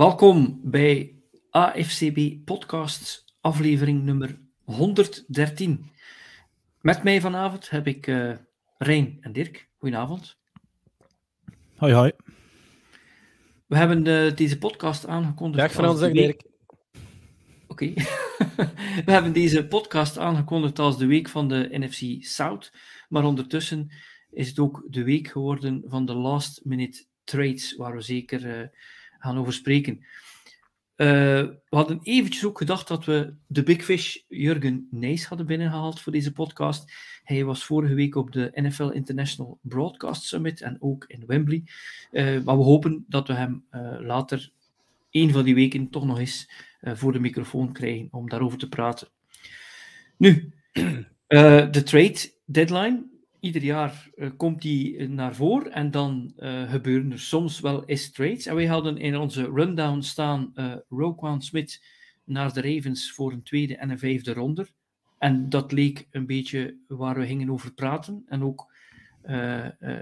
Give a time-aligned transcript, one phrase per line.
[0.00, 1.14] Welkom bij
[1.50, 5.90] AFCB Podcast, aflevering nummer 113.
[6.80, 8.32] Met mij vanavond heb ik uh,
[8.78, 9.68] Rijn en Dirk.
[9.78, 10.38] Goedenavond.
[11.76, 12.12] Hoi, hoi.
[13.66, 15.62] We hebben uh, deze podcast aangekondigd.
[15.62, 16.42] Dag Frans en Dirk.
[17.66, 17.92] Oké.
[19.06, 22.72] We hebben deze podcast aangekondigd als de week van de NFC South.
[23.08, 23.92] Maar ondertussen
[24.30, 28.66] is het ook de week geworden van de last minute trades, waar we zeker uh,
[29.20, 30.04] gaan over spreken.
[30.96, 31.06] Uh,
[31.46, 36.12] we hadden eventjes ook gedacht dat we de Big Fish Jurgen Nijs hadden binnengehaald voor
[36.12, 36.92] deze podcast.
[37.24, 41.64] Hij was vorige week op de NFL International Broadcast Summit en ook in Wembley.
[42.10, 44.52] Uh, maar we hopen dat we hem uh, later,
[45.10, 46.50] een van die weken, toch nog eens
[46.82, 49.08] voor de microfoon krijgen om daarover te praten.
[50.16, 50.52] Nu,
[51.70, 53.09] de trade deadline
[53.40, 58.10] ieder jaar uh, komt die naar voren en dan uh, gebeuren er soms wel eens
[58.10, 58.46] trades.
[58.46, 61.82] En wij hadden in onze rundown staan uh, Roquan Smith
[62.24, 64.68] naar de Ravens voor een tweede en een vijfde ronde.
[65.18, 68.22] En dat leek een beetje waar we gingen over praten.
[68.26, 68.68] En ook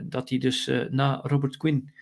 [0.02, 1.92] dat hij dus na Robert Quinn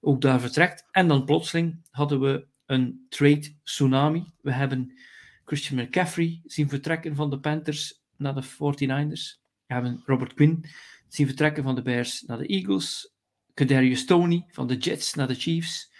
[0.00, 0.86] ook daar vertrekt.
[0.90, 4.24] En dan plotseling hadden we een trade tsunami.
[4.40, 4.98] We hebben
[5.44, 9.45] Christian McCaffrey zien vertrekken van de Panthers naar de 49ers.
[9.66, 10.64] We hebben Robert Quinn
[11.08, 13.14] zien vertrekken van de Bears naar de Eagles.
[13.54, 15.92] Kadarius Tony van de Jets naar de Chiefs.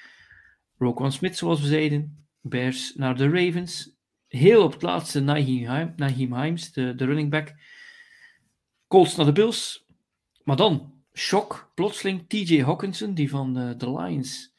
[0.78, 2.27] Roquan Smith, zoals we zeiden.
[2.41, 3.95] Bears naar de Ravens.
[4.28, 7.55] Heel op het laatste Naheem, Himes, de, de running back.
[8.86, 9.86] Colts naar de Bills.
[10.45, 14.55] Maar dan, shock, plotseling TJ Hawkinson, die van de, de Lions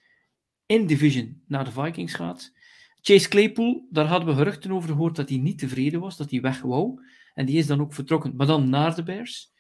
[0.66, 2.52] in division naar de Vikings gaat.
[3.02, 6.42] Chase Claypool, daar hadden we geruchten over gehoord dat hij niet tevreden was, dat hij
[6.42, 7.02] weg wou.
[7.38, 9.52] En die is dan ook vertrokken, maar dan naar de Bears.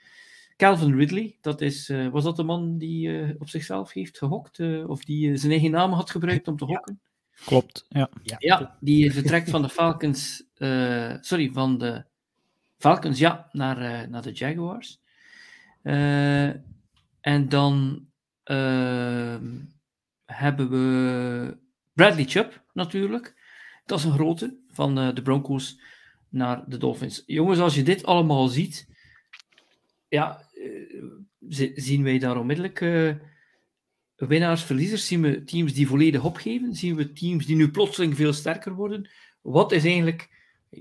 [0.55, 4.59] Calvin Ridley, dat is, uh, was dat de man die uh, op zichzelf heeft gehokt?
[4.59, 6.99] Uh, of die zijn eigen naam had gebruikt om te hokken?
[7.31, 7.45] Ja.
[7.45, 8.09] Klopt, ja.
[8.37, 10.43] Ja, die vertrekt van de Falcons,
[11.21, 12.05] sorry, van de
[12.77, 14.99] Falcons, ja, naar, naar de Jaguars.
[17.21, 18.05] en dan
[18.43, 19.45] ehm,
[20.25, 21.57] hebben we
[21.93, 23.35] Bradley Chubb, natuurlijk.
[23.85, 25.79] Dat is een grote, van de Broncos
[26.29, 27.23] naar de Dolphins.
[27.25, 28.87] Jongens, als je dit allemaal ziet,
[30.09, 30.45] ja,
[31.75, 33.13] zien wij daar onmiddellijk uh,
[34.15, 35.07] winnaars, verliezers?
[35.07, 36.75] Zien we teams die volledig opgeven?
[36.75, 39.09] Zien we teams die nu plotseling veel sterker worden?
[39.41, 40.29] Wat is eigenlijk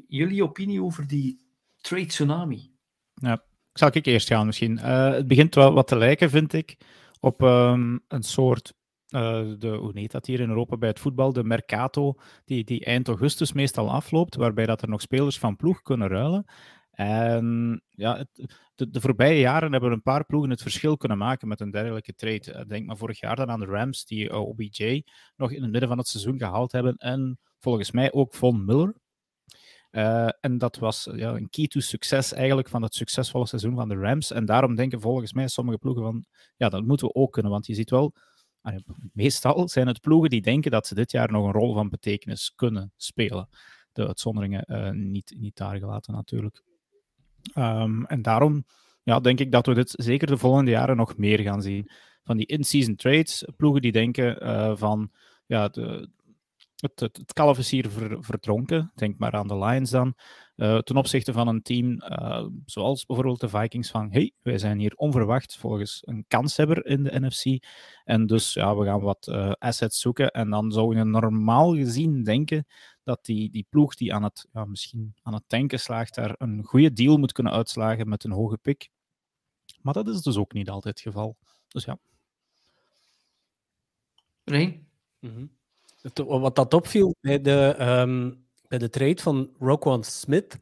[0.09, 1.41] jullie opinie over die
[1.81, 2.71] trade tsunami?
[3.15, 4.79] Ja, zal ik eerst gaan misschien.
[4.79, 6.77] Uh, het begint wel wat te lijken, vind ik,
[7.21, 8.75] op um, een soort
[9.11, 12.85] uh, de, hoe heet dat hier in Europa bij het voetbal, de Mercato, die, die
[12.85, 16.45] eind augustus meestal afloopt, waarbij dat er nog spelers van ploeg kunnen ruilen.
[16.91, 21.61] En ja, het, de, voorbije jaren hebben een paar ploegen het verschil kunnen maken met
[21.61, 22.53] een dergelijke trade.
[22.53, 25.03] Eh, denk maar vorig jaar dan aan de Rams, die uh, OBJ
[25.37, 26.97] nog in het midden van het seizoen gehaald hebben.
[26.97, 28.95] En volgens mij ook Von Miller.
[30.41, 33.95] En dat was ja, een key to succes eigenlijk van het succesvolle seizoen van de
[33.95, 34.31] Rams.
[34.31, 36.25] En daarom denken volgens mij sommige ploegen van,
[36.57, 37.53] ja, dat moeten we ook kunnen.
[37.53, 38.15] Want je ziet wel,
[39.13, 42.53] meestal zijn het ploegen die denken dat ze dit jaar nog een rol van betekenis
[42.55, 43.49] kunnen spelen.
[43.93, 46.63] De uitzonderingen uh, niet, niet daar gelaten natuurlijk.
[47.55, 48.65] Um, en daarom
[49.03, 51.91] ja, denk ik dat we dit zeker de volgende jaren nog meer gaan zien.
[52.25, 55.11] Van die in-season trades, ploegen die denken uh, van
[55.47, 56.09] ja, de,
[56.77, 58.93] het, het, het kalf is hier ver, verdronken.
[58.95, 60.15] Denk maar aan de Lions dan.
[60.57, 64.79] Uh, ten opzichte van een team uh, zoals bijvoorbeeld de Vikings van hey, wij zijn
[64.79, 67.65] hier onverwacht volgens een kanshebber in de NFC.
[68.05, 70.31] En dus ja, we gaan wat uh, assets zoeken.
[70.31, 72.67] En dan zou je normaal gezien denken
[73.03, 76.65] dat die, die ploeg die aan het, ja, misschien aan het tanken slaagt, daar een
[76.65, 78.89] goede deal moet kunnen uitslagen met een hoge pick.
[79.81, 81.37] Maar dat is dus ook niet altijd het geval.
[81.69, 81.99] Dus ja.
[84.45, 84.89] Rijn?
[85.21, 85.56] Mm -hmm.
[86.15, 90.59] Wat dat opviel bij de, um, bij de trade van Roquan Smith,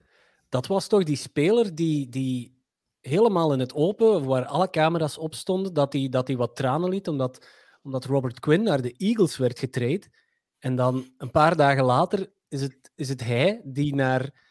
[0.49, 2.55] dat was toch die speler die, die
[3.01, 7.09] helemaal in het open, waar alle camera's op stonden, dat hij dat wat tranen liet,
[7.09, 7.47] omdat,
[7.83, 10.09] omdat Robert Quinn naar de Eagles werd getraind.
[10.59, 14.43] En dan een paar dagen later is het, is het hij die naar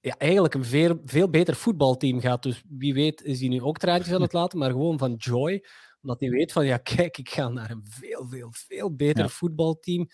[0.00, 2.42] ja, eigenlijk een veel, veel beter voetbalteam gaat.
[2.42, 5.64] Dus wie weet is hij nu ook traantjes aan het laten, maar gewoon van joy.
[6.02, 9.28] Omdat hij weet van, ja kijk, ik ga naar een veel, veel, veel beter ja.
[9.28, 10.08] voetbalteam.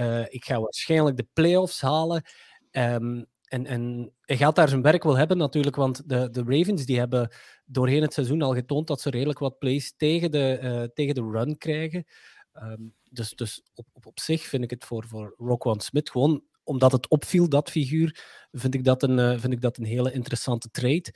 [0.00, 2.22] Uh, ik ga waarschijnlijk de playoffs halen.
[2.70, 6.84] Um, en, en hij gaat daar zijn werk wel hebben natuurlijk, want de, de Ravens
[6.84, 7.30] die hebben
[7.64, 11.30] doorheen het seizoen al getoond dat ze redelijk wat plays tegen de, uh, tegen de
[11.30, 12.04] run krijgen.
[12.62, 16.42] Um, dus dus op, op, op zich vind ik het voor, voor Roquan Smith gewoon
[16.64, 20.12] omdat het opviel, dat figuur, vind ik dat een, uh, vind ik dat een hele
[20.12, 21.14] interessante trade.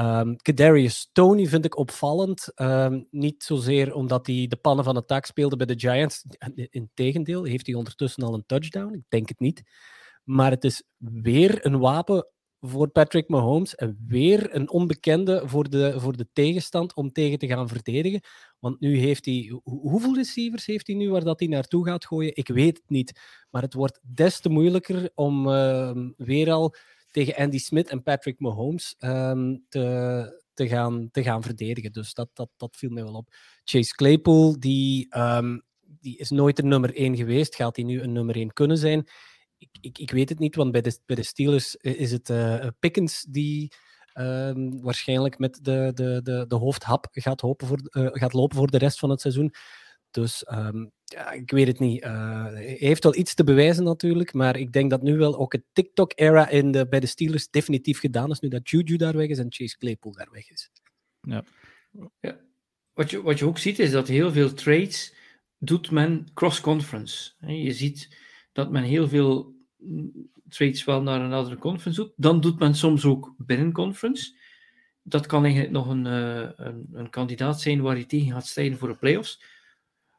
[0.00, 2.52] Um, Kadarius Tony vind ik opvallend.
[2.60, 6.24] Um, niet zozeer omdat hij de pannen van het taak speelde bij de Giants.
[6.70, 8.94] Integendeel, heeft hij ondertussen al een touchdown?
[8.94, 9.62] Ik denk het niet.
[10.24, 12.28] Maar het is weer een wapen
[12.60, 17.46] voor Patrick Mahomes en weer een onbekende voor de, voor de tegenstand om tegen te
[17.46, 18.20] gaan verdedigen.
[18.58, 19.60] Want nu heeft hij...
[19.64, 22.36] Hoeveel receivers heeft hij nu waar dat hij naartoe gaat gooien?
[22.36, 23.20] Ik weet het niet.
[23.50, 26.74] Maar het wordt des te moeilijker om uh, weer al
[27.10, 31.92] tegen Andy Smith en Patrick Mahomes um, te, te, gaan, te gaan verdedigen.
[31.92, 33.34] Dus dat, dat, dat viel mij wel op.
[33.64, 37.54] Chase Claypool, die, um, die is nooit een nummer 1 geweest.
[37.54, 39.08] Gaat hij nu een nummer 1 kunnen zijn?
[39.58, 42.66] Ik, ik, ik weet het niet, want bij de, bij de Steelers is het uh,
[42.78, 43.72] Pickens die
[44.14, 48.70] um, waarschijnlijk met de, de, de, de hoofdhap gaat, hopen voor, uh, gaat lopen voor
[48.70, 49.54] de rest van het seizoen.
[50.10, 52.04] Dus um, ja, ik weet het niet.
[52.04, 55.52] Uh, hij heeft wel iets te bewijzen natuurlijk, maar ik denk dat nu wel ook
[55.52, 56.48] het TikTok-era
[56.84, 60.12] bij de Steelers definitief gedaan is, nu dat Juju daar weg is en Chase Claypool
[60.12, 60.70] daar weg is.
[61.20, 61.44] Ja.
[62.20, 62.40] ja.
[62.92, 65.14] Wat, je, wat je ook ziet is dat heel veel trades
[65.58, 67.32] doet men cross-conference.
[67.46, 68.16] Je ziet
[68.52, 69.54] dat men heel veel
[70.48, 72.12] trades wel naar een andere conference doet.
[72.16, 74.36] Dan doet men soms ook binnen conference.
[75.02, 78.78] Dat kan eigenlijk nog een, uh, een, een kandidaat zijn waar je tegen gaat strijden
[78.78, 79.42] voor de playoffs.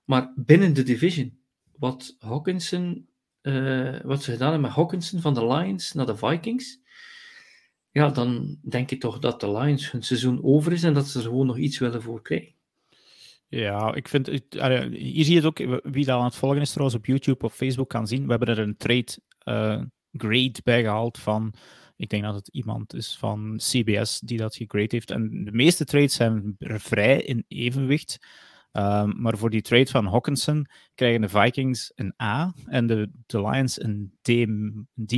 [0.10, 1.40] Maar binnen de division,
[1.78, 3.10] wat Hawkinson,
[3.42, 6.80] uh, wat ze gedaan hebben met Hawkinson van de Lions naar de Vikings,
[7.92, 11.18] ja, dan denk ik toch dat de Lions hun seizoen over is en dat ze
[11.18, 12.54] er gewoon nog iets willen voor krijgen.
[13.48, 16.98] Ja, ik vind, hier zie je het ook, wie dat aan het volgen is trouwens
[16.98, 21.18] op YouTube of Facebook kan zien, we hebben er een trade uh, grade bij gehaald
[21.18, 21.54] van,
[21.96, 25.12] ik denk dat het iemand is van CBS die dat gegrade heeft.
[25.12, 28.20] En de meeste trades zijn vrij in evenwicht.
[28.72, 33.82] Um, maar voor die trade van Hawkinson krijgen de Vikings een A en de, Lions
[33.82, 34.48] een D-.
[35.06, 35.14] D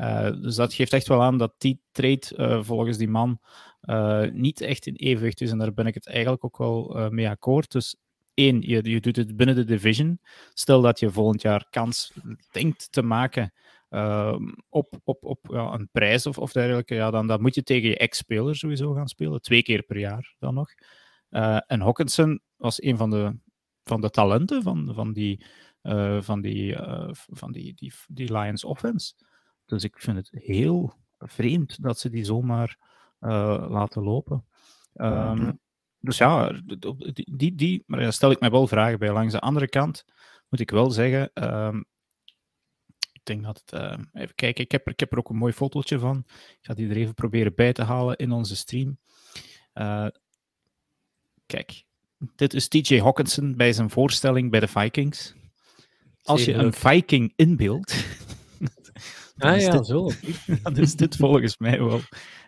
[0.00, 3.40] uh, dus dat geeft echt wel aan dat die trade uh, volgens die man
[3.82, 5.50] uh, niet echt in evenwicht is.
[5.50, 7.72] En daar ben ik het eigenlijk ook wel mee akkoord.
[7.72, 7.96] Dus
[8.34, 10.20] één, je, je doet het binnen de division.
[10.52, 12.12] Stel dat je volgend jaar kans
[12.52, 13.52] denkt te maken
[13.88, 17.88] ehm, op, op, op een prijs of, of dergelijke, ja, dan, dan moet je tegen
[17.88, 19.40] je ex-speler sowieso gaan spelen.
[19.40, 20.68] Twee keer per jaar dan nog.
[21.36, 23.38] Uh, en Hawkinson was een van de,
[23.84, 25.44] van de talenten van, van, die,
[25.82, 29.14] uh, van, die, uh, van die, die, die Lions offense.
[29.64, 32.78] Dus ik vind het heel vreemd dat ze die zomaar
[33.68, 34.46] laten lopen.
[34.94, 35.60] Um,
[35.98, 36.60] dus ja,
[37.12, 39.12] die, die, maar stel ik mij wel vragen bij.
[39.12, 40.04] Langs de andere kant
[40.48, 41.84] moet ik wel zeggen, um,
[43.12, 45.36] ik denk dat het, uh, even kijken, ik heb, er, ik heb er ook een
[45.36, 46.24] mooi fotootje van.
[46.26, 48.98] Ik ga die er even proberen bij te halen in onze stream.
[49.74, 50.06] Uh,
[51.46, 51.84] Kijk,
[52.36, 55.34] dit is TJ Hawkinson bij zijn voorstelling bij de Vikings.
[56.22, 58.06] Als je een Viking inbeeldt.
[59.38, 60.10] ah ja, dit, zo.
[60.62, 62.00] dan is dit volgens mij wel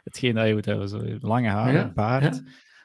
[0.04, 0.88] hetgeen dat je moet hebben.
[0.88, 2.42] Zo lange haren, ja, baard.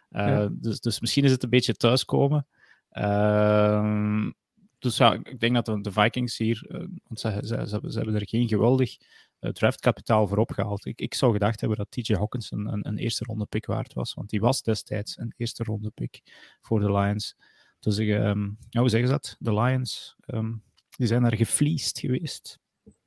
[0.09, 2.47] Ja, uh, dus, dus misschien is het een beetje thuiskomen.
[2.91, 4.27] Uh,
[4.79, 8.15] dus ja, ik denk dat de, Vikings hier, uh, want ze, ze, ze, ze, hebben
[8.15, 8.97] er geen geweldig
[9.51, 10.85] draftkapitaal voor opgehaald.
[10.85, 14.13] Ik, ik zou gedacht hebben dat TJ Hawkinson een, een eerste ronde pick waard was,
[14.13, 16.21] want die was destijds een eerste ronde pick
[16.61, 17.35] voor de Lions.
[17.79, 19.35] Dus ik, um, ja, hoe zeggen ze dat?
[19.39, 22.61] De Lions, um, die zijn er gefleeced geweest.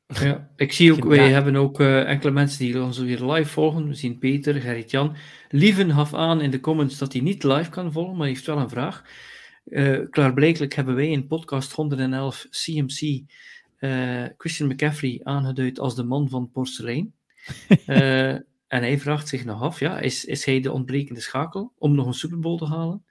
[0.07, 3.89] Ja, ik zie ook, wij hebben ook uh, enkele mensen die ons weer live volgen.
[3.89, 5.17] We zien Peter, Gerrit-Jan.
[5.49, 8.47] Lieven gaf aan in de comments dat hij niet live kan volgen, maar hij heeft
[8.47, 9.05] wel een vraag.
[9.65, 13.25] Uh, klaarblijkelijk hebben wij in podcast 111 CMC
[14.37, 17.15] Christian McCaffrey aangeduid als de man van porselein.
[17.87, 18.33] uh,
[18.75, 22.07] en hij vraagt zich nog af, ja, is, is hij de ontbrekende schakel om nog
[22.07, 23.05] een Super Bowl te halen?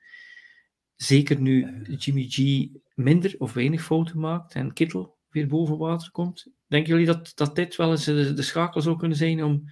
[0.96, 6.48] Zeker nu Jimmy G minder of weinig fouten maakt en Kittle weer boven water komt.
[6.68, 9.70] Denken jullie dat, dat dit wel eens de, de schakel zou kunnen zijn om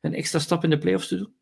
[0.00, 1.34] een extra stap in de playoffs te doen?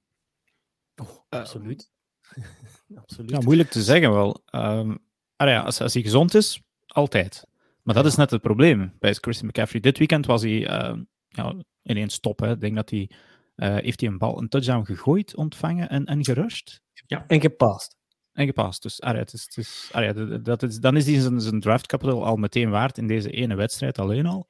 [0.96, 1.90] Oh, absoluut.
[2.94, 3.30] absoluut.
[3.30, 4.42] Ja, moeilijk te zeggen wel.
[4.54, 4.98] Um,
[5.36, 7.46] ja, als, als hij gezond is, altijd.
[7.82, 9.80] Maar dat is net het probleem bij Christian McCaffrey.
[9.80, 10.98] Dit weekend was hij uh,
[11.28, 12.38] ja, ineens top.
[12.38, 12.50] Hè.
[12.50, 13.10] Ik denk dat hij,
[13.56, 16.82] uh, heeft hij een bal, een touchdown gegooid, ontvangen en, en gerushed.
[17.06, 17.24] Ja.
[17.26, 17.96] En gepast.
[18.32, 18.82] En gepast.
[18.82, 21.86] Dus ah, het is, het is, ah, dat is, dan is hij zijn, zijn draft
[21.86, 24.48] capital al meteen waard in deze ene wedstrijd alleen al.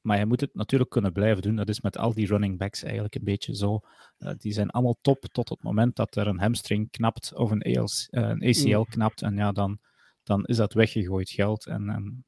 [0.00, 1.56] Maar hij moet het natuurlijk kunnen blijven doen.
[1.56, 3.80] Dat is met al die running backs eigenlijk een beetje zo.
[4.18, 7.62] Uh, die zijn allemaal top tot het moment dat er een hamstring knapt of een,
[7.62, 8.86] ALC, een ACL mm.
[8.86, 9.22] knapt.
[9.22, 9.78] En ja, dan,
[10.24, 11.66] dan is dat weggegooid geld.
[11.66, 12.24] En, en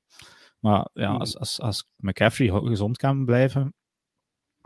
[0.61, 1.21] maar ja, hmm.
[1.21, 3.75] als, als, als McCaffrey gezond kan blijven,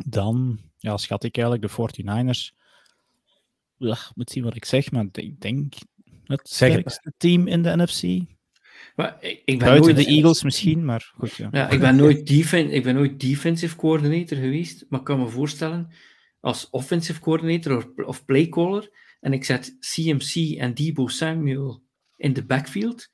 [0.06, 2.58] dan ja, schat ik eigenlijk de 49ers.
[3.76, 5.74] Ja, moet zien wat ik zeg, maar ik denk
[6.24, 8.28] het sterkste team in de NFC.
[8.96, 10.06] Maar ik, ik ben Buiten nooit...
[10.06, 11.34] de Eagles misschien, maar goed.
[11.34, 11.48] Ja.
[11.52, 15.28] ja ik, ben nooit defen, ik ben nooit defensive coordinator geweest, maar ik kan me
[15.28, 15.92] voorstellen
[16.40, 21.82] als offensive coordinator of, of playcaller en ik zet CMC en Debo Samuel
[22.16, 23.08] in de backfield,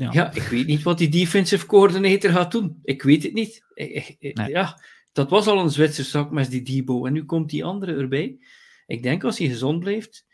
[0.00, 0.12] ja.
[0.12, 0.32] ja.
[0.32, 2.78] ik weet niet wat die defensive coordinator gaat doen.
[2.82, 3.62] Ik weet het niet.
[4.46, 4.80] Ja,
[5.12, 7.06] dat was al een Zwitser zakmes, die Debo.
[7.06, 8.38] En nu komt die andere erbij.
[8.86, 10.26] Ik denk als hij gezond blijft,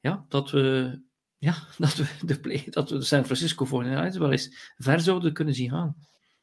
[0.00, 0.98] ja, dat we,
[1.38, 5.32] ja, dat we, de, play, dat we de San Francisco 49ers wel eens ver zouden
[5.32, 5.96] kunnen zien gaan.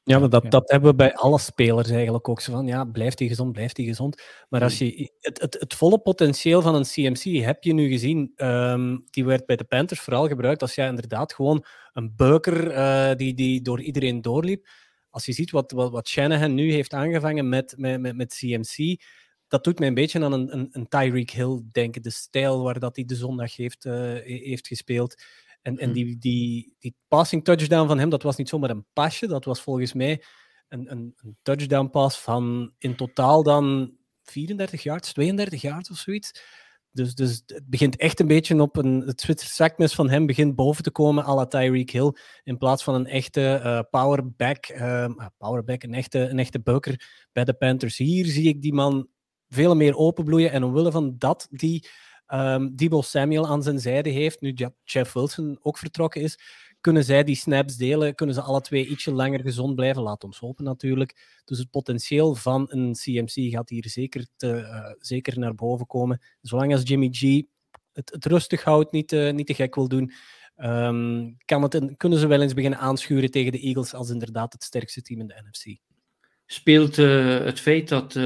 [0.05, 3.19] Ja, maar dat, dat hebben we bij alle spelers eigenlijk ook zo van, ja, blijft
[3.19, 4.22] hij gezond, blijft hij gezond.
[4.50, 8.31] Maar als je, het, het, het volle potentieel van een CMC heb je nu gezien,
[8.36, 13.15] um, die werd bij de Panthers vooral gebruikt als jij inderdaad gewoon een beuker uh,
[13.15, 14.67] die, die door iedereen doorliep.
[15.10, 19.01] Als je ziet wat, wat, wat Shanahan nu heeft aangevangen met, met, met, met CMC,
[19.48, 22.01] dat doet mij een beetje aan een, een, een Tyreek Hill denken.
[22.01, 23.93] De stijl waar dat hij de zondag heeft, uh,
[24.24, 25.24] heeft gespeeld.
[25.63, 25.93] En, en hm.
[25.93, 29.27] die, die, die passing touchdown van hem, dat was niet zomaar een pasje.
[29.27, 30.24] Dat was volgens mij
[30.67, 33.93] een, een, een touchdown pass van in totaal dan
[34.24, 36.41] 34 yards, 32 yards of zoiets.
[36.91, 39.01] Dus, dus het begint echt een beetje op een.
[39.01, 42.15] Het Zwitser zakmes van hem begint boven te komen, à la Tyreek Hill.
[42.43, 47.43] In plaats van een echte uh, powerback, uh, powerback een, echte, een echte bukker bij
[47.43, 47.98] de Panthers.
[47.98, 49.08] Hier zie ik die man
[49.50, 50.51] veel meer openbloeien.
[50.51, 51.88] En omwille van dat die
[52.34, 56.38] um, Debo Samuel aan zijn zijde heeft, nu Jeff Wilson ook vertrokken is,
[56.82, 60.04] kunnen zij die snaps delen, kunnen ze alle twee ietsje langer gezond blijven.
[60.04, 61.42] Laat ons hopen natuurlijk.
[61.46, 66.22] Dus het potentieel van een CMC gaat hier zeker, te, uh, zeker naar boven komen.
[66.42, 67.44] Zolang als Jimmy G
[67.94, 70.12] het, het rustig houdt, niet, niet te gek wil doen,
[70.58, 74.63] um, kan het, kunnen ze wel eens beginnen aanschuren tegen de Eagles als inderdaad het
[74.63, 75.80] sterkste team in de NFC
[76.53, 78.24] speelt uh, het feit dat uh,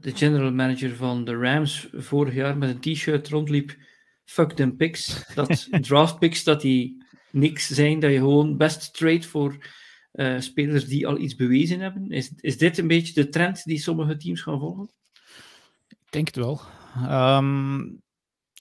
[0.00, 3.76] de general manager van de Rams vorig jaar met een t-shirt rondliep,
[4.24, 9.22] fuck them picks, dat draft picks, dat die niks zijn, dat je gewoon best trade
[9.22, 9.66] voor
[10.12, 12.10] uh, spelers die al iets bewezen hebben.
[12.10, 14.90] Is, is dit een beetje de trend die sommige teams gaan volgen?
[15.88, 16.60] Ik denk het wel.
[17.10, 18.02] Um,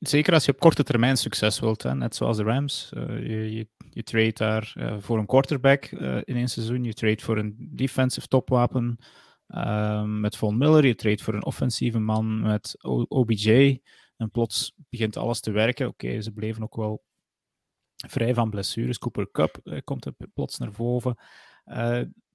[0.10, 2.92] zeker als je op korte termijn succes wilt, hè, net zoals de Rams.
[2.94, 7.22] Uh, je, je, trade daar uh, voor een quarterback uh, in één seizoen, je trade
[7.22, 8.98] voor een defensive topwapen
[9.48, 12.76] ehm, met Von Miller, je trade voor een offensieve man met
[13.08, 13.82] OBJ.
[14.18, 15.88] En plots begint alles te werken.
[15.88, 17.04] Oké, ze bleven ook wel
[18.08, 18.98] vrij van blessures.
[18.98, 21.18] Cooper Cup komt er plots naar boven.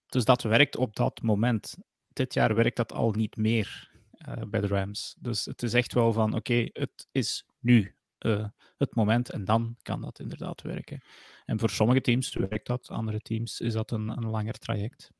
[0.07, 1.77] dus dat werkt op dat moment.
[2.09, 3.90] Dit jaar werkt dat al niet meer.
[4.29, 5.17] Uh, bij de Rams.
[5.19, 8.47] Dus het is echt wel van, oké, okay, het is nu uh,
[8.79, 11.01] het moment en dan kan dat inderdaad werken.
[11.45, 15.11] En voor sommige teams werkt dat, andere teams is dat een, een langer traject.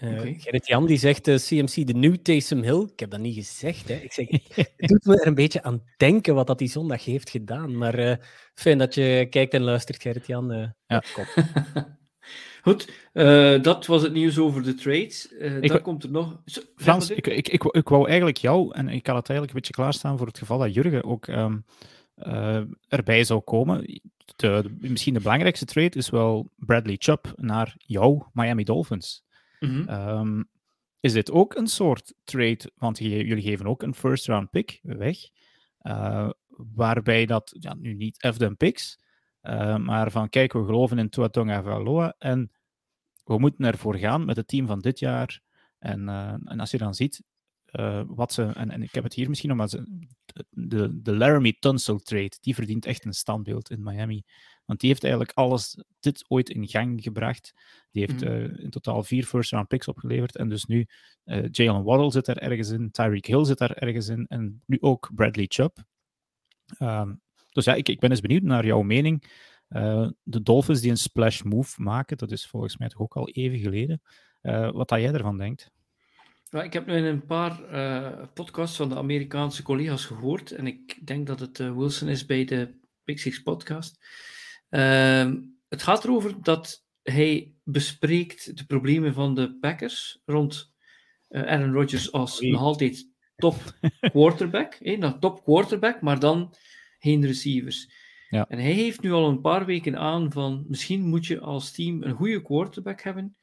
[0.00, 0.34] Uh, okay.
[0.38, 2.88] Gerrit-Jan die zegt uh, CMC de nieuw Taysom Hill.
[2.92, 3.88] Ik heb dat niet gezegd.
[3.88, 3.94] Hè.
[3.94, 4.28] Ik zeg,
[4.76, 7.76] het doet me er een beetje aan denken wat dat die zondag heeft gedaan.
[7.76, 8.14] Maar uh,
[8.54, 10.74] fijn dat je kijkt en luistert, Gerrit-Jan.
[10.86, 11.24] ja, kom.
[12.62, 15.32] Goed, uh, dat was het nieuws over de trades.
[15.32, 16.42] Uh, ik, dan komt er nog.
[16.76, 19.72] Frans, ik, ik, ik, ik wou eigenlijk jou, en ik had het eigenlijk een beetje
[19.72, 21.64] klaarstaan voor het geval dat Jurgen ook um,
[22.16, 24.00] uh, erbij zou komen.
[24.36, 29.24] De, de, misschien de belangrijkste trade is wel Bradley Chubb naar jouw Miami Dolphins.
[29.60, 30.08] Mm -hmm.
[30.18, 30.48] um,
[31.00, 32.70] is dit ook een soort trade?
[32.76, 35.16] Want jullie geven ook een first round pick weg.
[36.74, 38.98] waarbij dat, ja, nu niet F picks.
[39.48, 42.50] Uh, maar van kijk, we geloven in Tuatonga Valoa en
[43.24, 45.40] we moeten ervoor gaan met het team van dit jaar.
[45.78, 47.22] En, uh, en als je dan ziet
[47.72, 50.06] uh, wat ze, en, en, ik heb het hier misschien nog, maar ze,
[50.50, 54.22] de, de Laramie Tunsil trade, die verdient echt een standbeeld in Miami.
[54.64, 57.52] Want die heeft eigenlijk alles, dit ooit in gang gebracht.
[57.90, 58.56] Die heeft mm.
[58.56, 60.36] in totaal vier first round picks opgeleverd.
[60.36, 60.86] En dus nu
[61.50, 65.10] Jalen Waddle zit er ergens in, Tyreek Hill zit daar ergens in, en nu ook
[65.14, 65.78] Bradley Chubb.
[66.78, 67.20] Um,
[67.56, 69.24] dus ja, ik, ik ben eens benieuwd naar jouw mening.
[69.68, 73.28] Uh, de Dolphins die een splash move maken, dat is volgens mij toch ook al
[73.28, 74.02] even geleden.
[74.42, 75.70] Uh, wat dat jij ervan denkt?
[76.50, 80.50] Ja, ik heb nu in een paar uh, podcasts van de Amerikaanse collega's gehoord.
[80.50, 84.04] En ik denk dat het Wilson is bij de Six podcast.
[84.68, 90.74] Ehm, het gaat erover dat hij bespreekt de problemen van de Packers rond
[91.28, 93.54] Aaron Rodgers als nog altijd top
[94.00, 94.74] quarterback.
[94.80, 96.54] Eh, top quarterback, maar dan
[96.98, 97.90] geen receivers.
[98.28, 98.46] Ja.
[98.48, 102.02] En hij heeft nu al een paar weken aan van misschien moet je als team
[102.02, 103.36] een goede quarterback hebben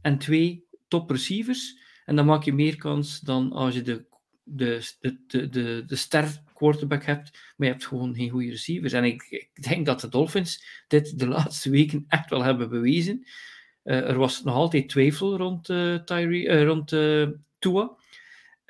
[0.00, 1.78] en twee top receivers.
[2.04, 4.06] En dan maak je meer kans dan als je de,
[4.42, 4.92] de,
[5.26, 8.92] de, de, de ster quarterback hebt, maar je hebt gewoon geen goede receivers.
[8.92, 13.26] En ik, ik denk dat de Dolphins dit de laatste weken echt wel hebben bewezen.
[13.84, 16.88] Uh, er was nog altijd twijfel rond, uh, Tyree, uh, rond
[17.58, 17.96] Tua.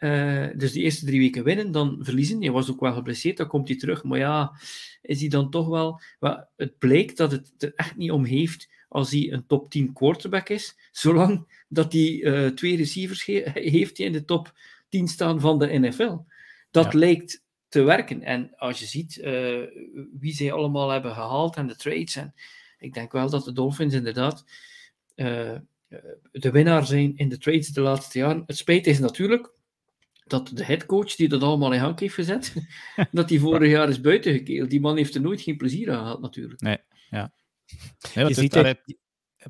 [0.01, 2.41] Uh, dus die eerste drie weken winnen, dan verliezen.
[2.41, 4.05] Hij was ook wel geblesseerd, dan komt hij terug.
[4.05, 4.53] Maar ja,
[5.03, 6.01] is hij dan toch wel...
[6.57, 10.49] het blijkt dat het er echt niet om heeft als hij een top 10 quarterback
[10.49, 10.77] is.
[10.93, 14.55] Zolang dat hij uh, twee receivers he heeft die in de top
[14.89, 16.17] 10 staan van de NFL.
[16.71, 18.23] dat lijkt te werken.
[18.23, 19.67] En als je ziet uh,
[20.19, 22.35] wie zij allemaal hebben gehaald en de trades, en
[22.79, 24.45] ik denk wel dat de Dolphins inderdaad
[26.31, 28.43] de winnaar zijn in de trades de laatste jaren.
[28.47, 29.51] Het spijt is natuurlijk
[30.31, 32.55] dat de headcoach die dat allemaal in hand heeft gezet,
[33.11, 34.71] dat die vorig jaar is buiten gekeeld.
[34.71, 36.61] Die man heeft er nooit geen plezier aan gehad, natuurlijk.
[36.61, 36.79] Nee,
[37.11, 37.33] ja.
[38.15, 38.97] Nee, je ziet, daaruit...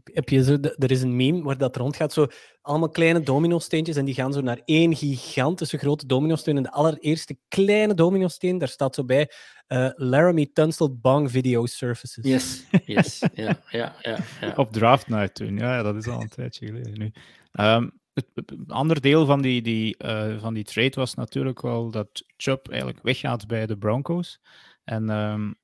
[0.05, 2.27] heb, je zo, er is een meme waar dat rondgaat, zo
[2.63, 6.57] allemaal kleine domino-steentjes en die gaan zo naar één gigantische grote domino-steen.
[6.57, 9.31] En de allereerste kleine domino-steen, daar staat zo bij
[9.69, 12.25] uh, Laramie Tunstall Bong Video Services.
[12.25, 14.53] Yes, yes, ja, ja, ja, ja.
[14.57, 17.13] Op draft night toen, ja, dat is al een tijdje geleden nu.
[17.53, 22.25] Um, het, andere deel van die, die, uh, van die trade was natuurlijk wel dat
[22.37, 24.41] Chubb eigenlijk weggaat bij de Broncos.
[24.85, 25.55] En um,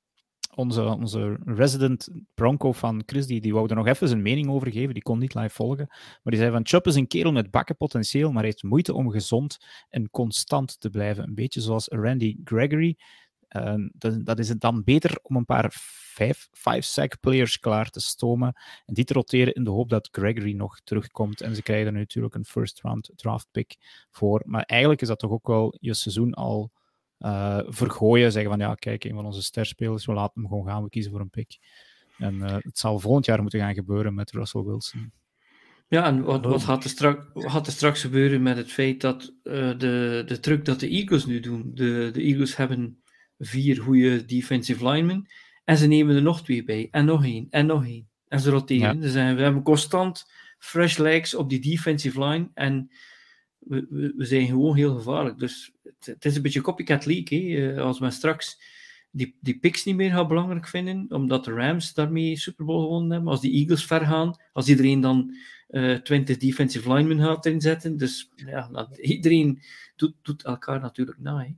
[0.57, 4.71] onze, onze resident Bronco van Chris, die, die wou er nog even zijn mening over
[4.71, 4.93] geven.
[4.93, 5.85] Die kon niet live volgen.
[5.87, 9.57] Maar die zei van, Chubb is een kerel met bakkenpotentieel, maar heeft moeite om gezond
[9.89, 11.23] en constant te blijven.
[11.23, 12.97] Een beetje zoals Randy Gregory.
[13.49, 15.71] Uh, dat, dat, is het dan beter om een paar
[16.17, 18.53] vijf, five sack players klaar te stomen
[18.85, 21.41] en die te roteren in de hoop dat Gregory nog terugkomt.
[21.41, 23.75] En ze krijgen er natuurlijk een first round draft pick
[24.11, 24.41] voor.
[24.45, 26.71] Maar eigenlijk is dat toch ook wel je seizoen al
[27.19, 28.31] uh, vergooien.
[28.31, 31.11] Zeggen van ja, kijk, een van onze sterspelers, we laten hem gewoon gaan, we kiezen
[31.11, 31.57] voor een pick.
[32.17, 35.11] En uh, het zal volgend jaar moeten gaan gebeuren met Russell Wilson.
[35.87, 39.33] Ja, en wat, wat gaat, er straks, gaat er straks gebeuren met het feit dat
[39.43, 43.01] uh, de, de truc dat de Eagles nu doen, de, de Eagles hebben
[43.39, 45.27] vier goede defensive linemen
[45.63, 48.07] en ze nemen er nog twee bij, en nog één, en nog één.
[48.27, 48.95] En ze roteren.
[48.95, 49.01] Ja.
[49.01, 52.91] Dus we hebben constant fresh legs op die defensive line en
[53.59, 55.39] we, we, we zijn gewoon heel gevaarlijk.
[55.39, 57.51] Dus het, is een beetje copycat league.
[57.51, 57.73] Hè?
[57.73, 58.61] Eh, als men straks
[59.11, 63.11] die, die picks niet meer gaat belangrijk vinden, omdat de Rams daarmee Super Bowl gewonnen
[63.11, 65.35] hebben, als die Eagles ver gaan, als iedereen dan
[65.69, 67.97] uh, eh, 20 defensive linemen gaat inzetten.
[67.97, 69.61] Dus ja, iedereen
[69.95, 71.37] doet, doet elkaar natuurlijk na.
[71.37, 71.55] Hè?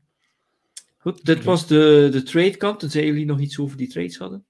[1.01, 2.79] Goed, dit was de, de trade kant.
[2.79, 4.45] Tenzij jullie nog iets over die trades hadden.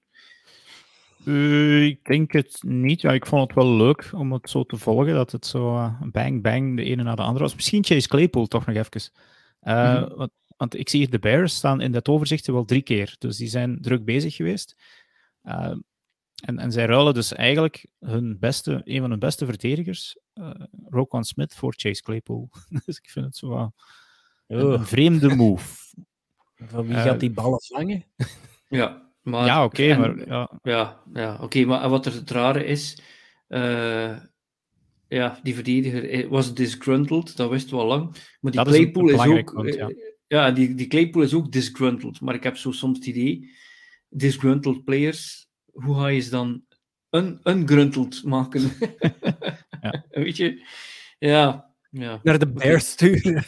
[1.24, 3.00] Uh, ik denk het niet.
[3.00, 6.00] Ja, ik vond het wel leuk om het zo te volgen, dat het zo uh,
[6.02, 7.54] bang bang de ene na de andere was.
[7.54, 9.10] Misschien Chase Claypool toch nog even.
[9.62, 10.16] Uh, mm -hmm.
[10.16, 13.14] want, want, ik zie hier de Bears staan in dat overzicht wel drie keer.
[13.18, 14.76] Dus die zijn druk bezig geweest.
[15.42, 15.84] en,
[16.58, 20.50] en zij ruilen dus eigenlijk hun beste, een van hun beste verdedigers, uh,
[20.88, 22.48] Roquan Smith, voor Chase Claypool.
[22.84, 23.72] dus ik vind het zo
[24.46, 25.78] een, een vreemde move.
[26.66, 28.04] Van wie gaat die ballen vangen?
[28.68, 29.46] ja, maar...
[29.46, 30.26] Ja, oké, okay, maar...
[30.28, 33.02] Ja, ja, ja oké, okay, maar wat er het rare is...
[33.48, 34.16] Uh,
[35.08, 38.16] ja, die verdediger was disgruntled, dat wisten we al lang.
[38.40, 39.54] Maar die Claypool is, ook...
[39.54, 39.90] Punt, ja,
[40.26, 42.20] ja die, die Claypool is ook disgruntled.
[42.20, 43.50] Maar ik heb zo soms het idee...
[44.12, 46.64] Disgruntled players, hoe ga je ze dan
[47.10, 48.62] un ungrunteld maken?
[49.80, 50.04] ja.
[50.22, 50.62] Weet je?
[51.18, 52.20] Ja, ja.
[52.22, 53.44] Naar de Bears sturen.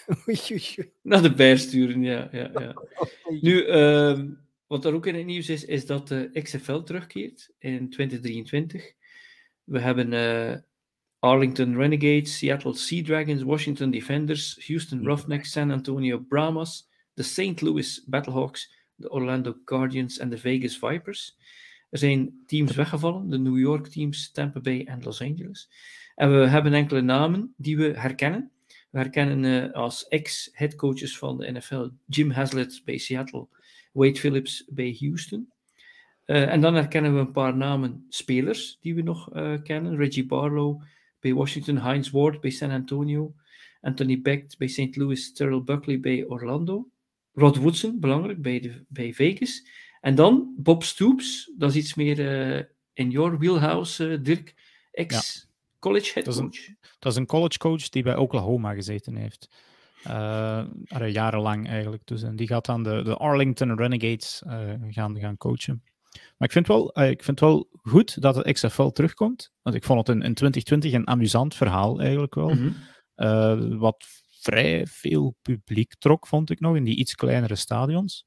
[1.02, 2.28] Naar de Bears sturen, ja.
[2.32, 2.74] ja, ja.
[3.40, 4.20] Nu, uh,
[4.66, 8.92] wat er ook in het nieuws is, is dat de XFL terugkeert in 2023.
[9.64, 10.56] We hebben uh,
[11.18, 17.60] Arlington Renegades, Seattle Sea Dragons, Washington Defenders, Houston Roughnecks, San Antonio Brahmas, de St.
[17.60, 21.36] Louis Battlehawks, de Orlando Guardians en de Vegas Vipers.
[21.90, 25.70] Er zijn teams weggevallen, de New York teams, Tampa Bay en Los Angeles.
[26.14, 28.50] En we hebben enkele namen die we herkennen.
[28.90, 33.46] We herkennen uh, als ex-headcoaches van de NFL Jim Haslett bij Seattle,
[33.92, 35.52] Wade Phillips bij Houston.
[36.26, 39.96] Uh, en dan herkennen we een paar namen spelers die we nog uh, kennen.
[39.96, 40.82] Reggie Barlow
[41.20, 43.34] bij Washington, Heinz Ward bij San Antonio,
[43.80, 44.96] Anthony Becht bij St.
[44.96, 46.88] Louis, Terrell Buckley bij Orlando,
[47.34, 49.66] Rod Woodson, belangrijk, bij, de, bij Vegas.
[50.00, 52.18] En dan Bob Stoops, dat is iets meer
[52.92, 54.54] in your wheelhouse, Dirk,
[54.92, 55.51] ex-
[55.82, 56.68] college head dat coach?
[56.68, 59.48] Een, dat is een college coach die bij Oklahoma gezeten heeft.
[60.06, 60.64] Uh,
[61.08, 62.06] jarenlang eigenlijk.
[62.06, 65.82] Dus, en die gaat dan de, de Arlington Renegades uh, gaan, gaan coachen.
[66.36, 69.52] Maar ik vind, wel, uh, ik vind wel goed dat het XFL terugkomt.
[69.62, 72.54] Want ik vond het in, in 2020 een amusant verhaal eigenlijk wel.
[72.54, 72.74] Mm
[73.14, 73.78] -hmm.
[73.78, 74.04] wat
[74.40, 78.26] vrij veel publiek trok, vond ik nog, in die iets kleinere stadions.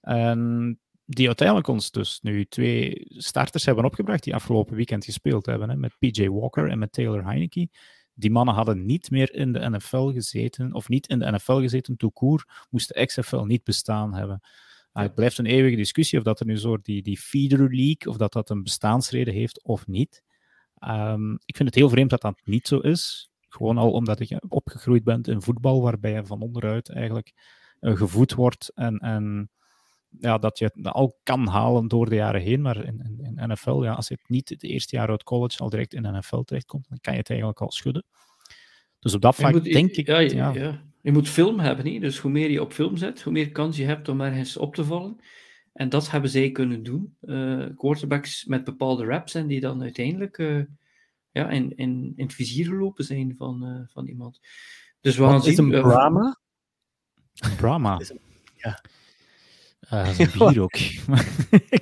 [0.00, 0.80] En
[1.14, 5.70] die uiteindelijk ons dus nu twee starters hebben opgebracht die afgelopen weekend gespeeld hebben.
[5.70, 7.68] Hè, met PJ Walker en met Taylor Heineke.
[8.14, 11.96] Die mannen hadden niet meer in de NFL gezeten, of niet in de NFL gezeten,
[11.96, 14.40] toekoer, moest de XFL niet bestaan hebben.
[14.42, 18.12] Uh, het blijft een eeuwige discussie of dat er nu zo die, die feeder league,
[18.12, 20.22] of dat dat een bestaansreden heeft of niet.
[20.88, 23.30] Um, ik vind het heel vreemd dat dat niet zo is.
[23.48, 27.32] Gewoon al omdat je opgegroeid bent in voetbal, waarbij je van onderuit eigenlijk
[27.80, 29.50] uh, gevoed wordt en, en
[30.20, 32.62] ja, dat je het al kan halen door de jaren heen.
[32.62, 35.58] Maar in, in, in NFL, ja, als je het niet het eerste jaar uit college
[35.58, 38.04] al direct in NFL terechtkomt, dan kan je het eigenlijk al schudden.
[38.98, 40.06] Dus op dat vlak denk ik...
[40.06, 40.52] Ja, ja.
[40.52, 40.82] ja.
[41.00, 41.98] je moet film hebben, hè?
[41.98, 44.74] dus hoe meer je op film zet, hoe meer kans je hebt om ergens op
[44.74, 45.20] te vallen.
[45.72, 47.16] En dat hebben zij kunnen doen.
[47.22, 50.64] Uh, quarterbacks met bepaalde raps en die dan uiteindelijk uh,
[51.30, 54.40] ja, in, in, in het vizier gelopen zijn van, uh, van iemand.
[55.00, 55.72] Dus we Wat gaan is zien.
[55.72, 56.38] een Brahma?
[57.56, 57.98] Brahma.
[57.98, 58.20] Is een-
[58.56, 58.80] ja.
[59.88, 60.76] Eh, dat is een bier ook.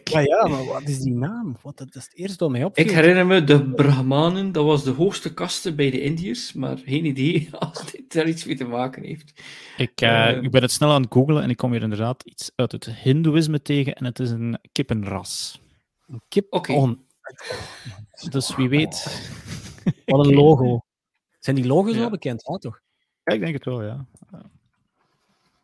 [0.04, 1.56] Ja, ja, maar wat is die naam?
[1.62, 2.84] Wat, dat is het eerste wat mij opviel.
[2.84, 7.04] Ik herinner me de Brahmanen, dat was de hoogste kaste bij de Indiërs, maar geen
[7.04, 9.42] idee als dit daar iets mee te maken heeft.
[9.76, 10.42] ik, eh, Eh.
[10.42, 12.84] ik ben het snel aan het googlen en ik kom hier inderdaad iets uit het
[12.94, 15.60] Hindoeïsme tegen en het is een kippenras.
[16.06, 16.46] Een kip.
[16.52, 16.72] Oké.
[16.72, 16.90] Oh,
[18.30, 19.20] Dus wie weet.
[20.04, 20.80] wat een logo.
[21.38, 22.02] Zijn die logo's Ja.
[22.02, 22.42] al bekend?
[22.48, 22.80] Ja, toch?
[23.24, 24.06] Ja, ik denk het wel, ja.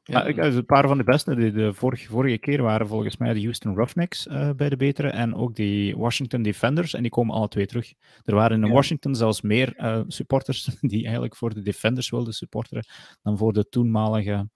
[0.09, 2.89] Ja, Ja, ik, dus een paar van de beste, die de vorige, vorige keer waren
[2.89, 7.03] volgens mij de Houston Roughnecks eh, bij de betere en ook die Washington Defenders, en
[7.03, 7.93] die komen alle twee terug.
[8.25, 8.73] Er waren in Ja.
[8.75, 12.85] Washington zelfs meer eh, supporters die eigenlijk voor de Defenders wilden supporteren
[13.23, 14.49] dan voor de toenmalige...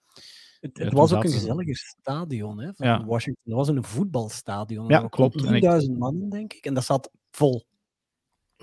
[0.60, 3.04] Het, het was ook een gezelliger stadion hè, van Ja.
[3.04, 3.42] Washington.
[3.44, 4.88] Dat was een voetbalstadion.
[4.88, 5.32] Ja, klopt.
[5.34, 6.64] kwamen En ik- 3000 man, denk ik.
[6.66, 7.64] En dat zat vol.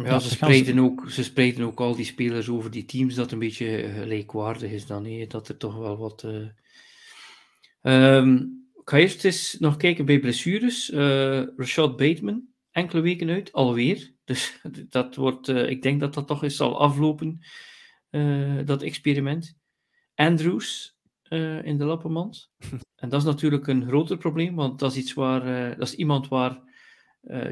[0.04, 3.40] Ja, ze, spreiden ook, ze spreiden ook al die spelers over die teams, dat een
[3.40, 6.24] beetje eh, gelijkwaardig is dan, hè, dat er toch wel wat...
[6.24, 6.48] eh,
[7.82, 8.36] ehm,
[8.74, 10.92] ik ga eerst eens nog kijken bij blessures.
[10.92, 14.14] Eh Rashad Bateman, enkele weken uit, alweer.
[14.24, 17.40] Dus dat wordt, ik denk dat dat toch eens zal aflopen,
[18.66, 19.58] dat experiment.
[20.16, 20.98] Andrews
[21.64, 22.52] in de lappenmand.
[22.96, 26.28] en dat is natuurlijk een groter probleem, want dat is, iets waar, dat is iemand
[26.28, 26.62] waar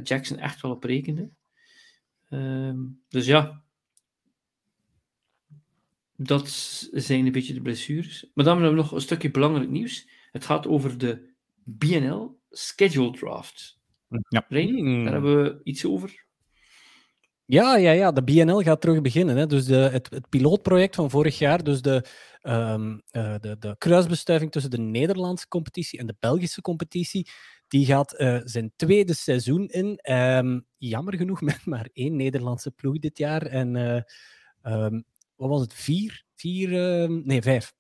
[0.04, 1.32] Jackson echt wel op rekende.
[2.30, 2.78] Ehm,
[3.10, 3.64] dus ja,
[6.16, 6.50] dat
[6.92, 8.32] zijn een beetje de blessures.
[8.34, 10.10] Maar dan hebben we nog een stukje belangrijk nieuws.
[10.32, 11.34] Het gaat over de
[11.64, 13.80] BNL Schedule Draft.
[14.30, 14.46] Ja.
[14.48, 15.04] Rein, Hmm.
[15.04, 16.26] daar hebben we iets over.
[17.46, 19.38] Ja, ja, ja, de BNL gaat terug beginnen.
[19.38, 19.48] Hè.
[19.48, 22.06] Dus de, het, het pilootproject van vorig jaar, dus de,
[22.42, 27.30] ehm, eh, de, de kruisbestuiving tussen de Nederlandse competitie en de Belgische competitie,
[27.76, 29.98] die gaat eh, zijn tweede seizoen in.
[29.98, 33.42] Ehm, jammer genoeg met maar één Nederlandse ploeg dit jaar.
[33.42, 34.02] En eh,
[34.62, 35.02] ehm,
[35.36, 35.74] wat was het?
[35.74, 36.24] Vier?
[36.36, 36.74] Vier?
[37.02, 37.74] ehm, nee, vijf.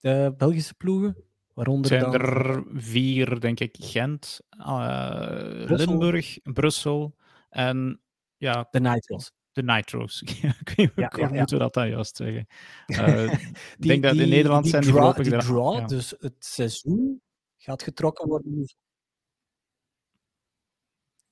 [0.00, 1.16] De Belgische ploegen.
[1.54, 2.12] Waaronder zijn dan...
[2.14, 7.16] er vier, denk ik, Gent, eh, Limburg, Brussel
[7.48, 8.00] en
[8.36, 9.32] ja, De Nitro's.
[9.52, 10.22] de Nitro's.
[10.64, 11.44] ik weet Ja, hoe ja.
[11.44, 12.46] we dat dan juist zeggen.
[12.86, 15.86] Eh, ik Die- denk dat in Nederland die zijn die draw, voorlopig die draw, ja.
[15.86, 17.22] dus het seizoen
[17.56, 18.66] gaat getrokken worden.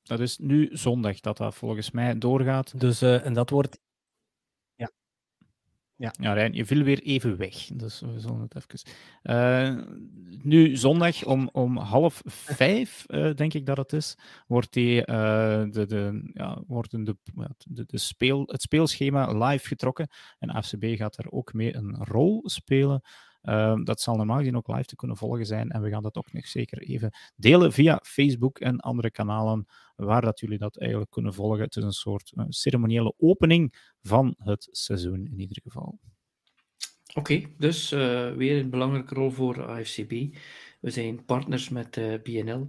[0.09, 2.81] Dat is nu zondag dat dat volgens mij doorgaat.
[2.81, 3.79] Dus, eh, en dat wordt
[5.97, 7.55] Ja, Rijn, je viel weer even weg.
[7.73, 8.93] Dus we zullen het even.
[9.23, 9.77] Eh,
[10.43, 15.85] nu zondag om, om half vijf, eh, denk ik dat het is, wordt die, de,
[15.87, 20.09] de, ja, worden de, ja, de, de speel, het speelschema live getrokken.
[20.39, 23.03] En FCB gaat daar ook mee een rol spelen.
[23.41, 25.71] Eh, dat zal normaal gezien ook live te kunnen volgen zijn.
[25.71, 30.23] En we gaan dat ook nog zeker even delen via Facebook en andere kanalen waar
[30.23, 31.65] dat jullie dat eigenlijk kunnen volgen.
[31.65, 35.99] Het is een soort eh, ceremoniële opening van het seizoen in ieder geval.
[37.15, 40.11] Oké, dus eh, weer een belangrijke rol voor AFCB.
[40.81, 42.69] We zijn partners met eh, BNL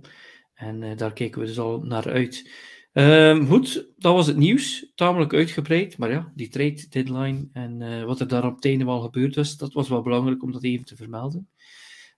[0.53, 2.51] en daar kijken we dus al naar uit.
[2.93, 4.91] Ehm, goed, dat was het nieuws.
[4.95, 8.85] Tamelijk uitgebreid, maar ja, die trade deadline en eh, wat er daar op het einde
[8.85, 11.49] wel gebeurd was, dat was wel belangrijk om dat even te vermelden.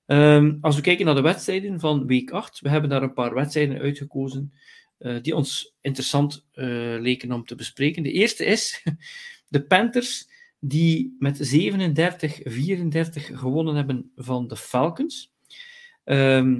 [0.06, 3.34] Ehm, als we kijken naar de wedstrijden van week 8, we hebben daar een paar
[3.34, 4.54] wedstrijden uitgekozen
[4.98, 6.66] eh, die ons interessant eh,
[7.00, 8.04] leken om te bespreken.
[8.04, 8.84] De eerste is
[9.48, 10.30] de Panthers
[10.60, 11.62] die met 37-34
[13.34, 15.34] gewonnen hebben van de Falcons.
[16.04, 16.54] Ehm,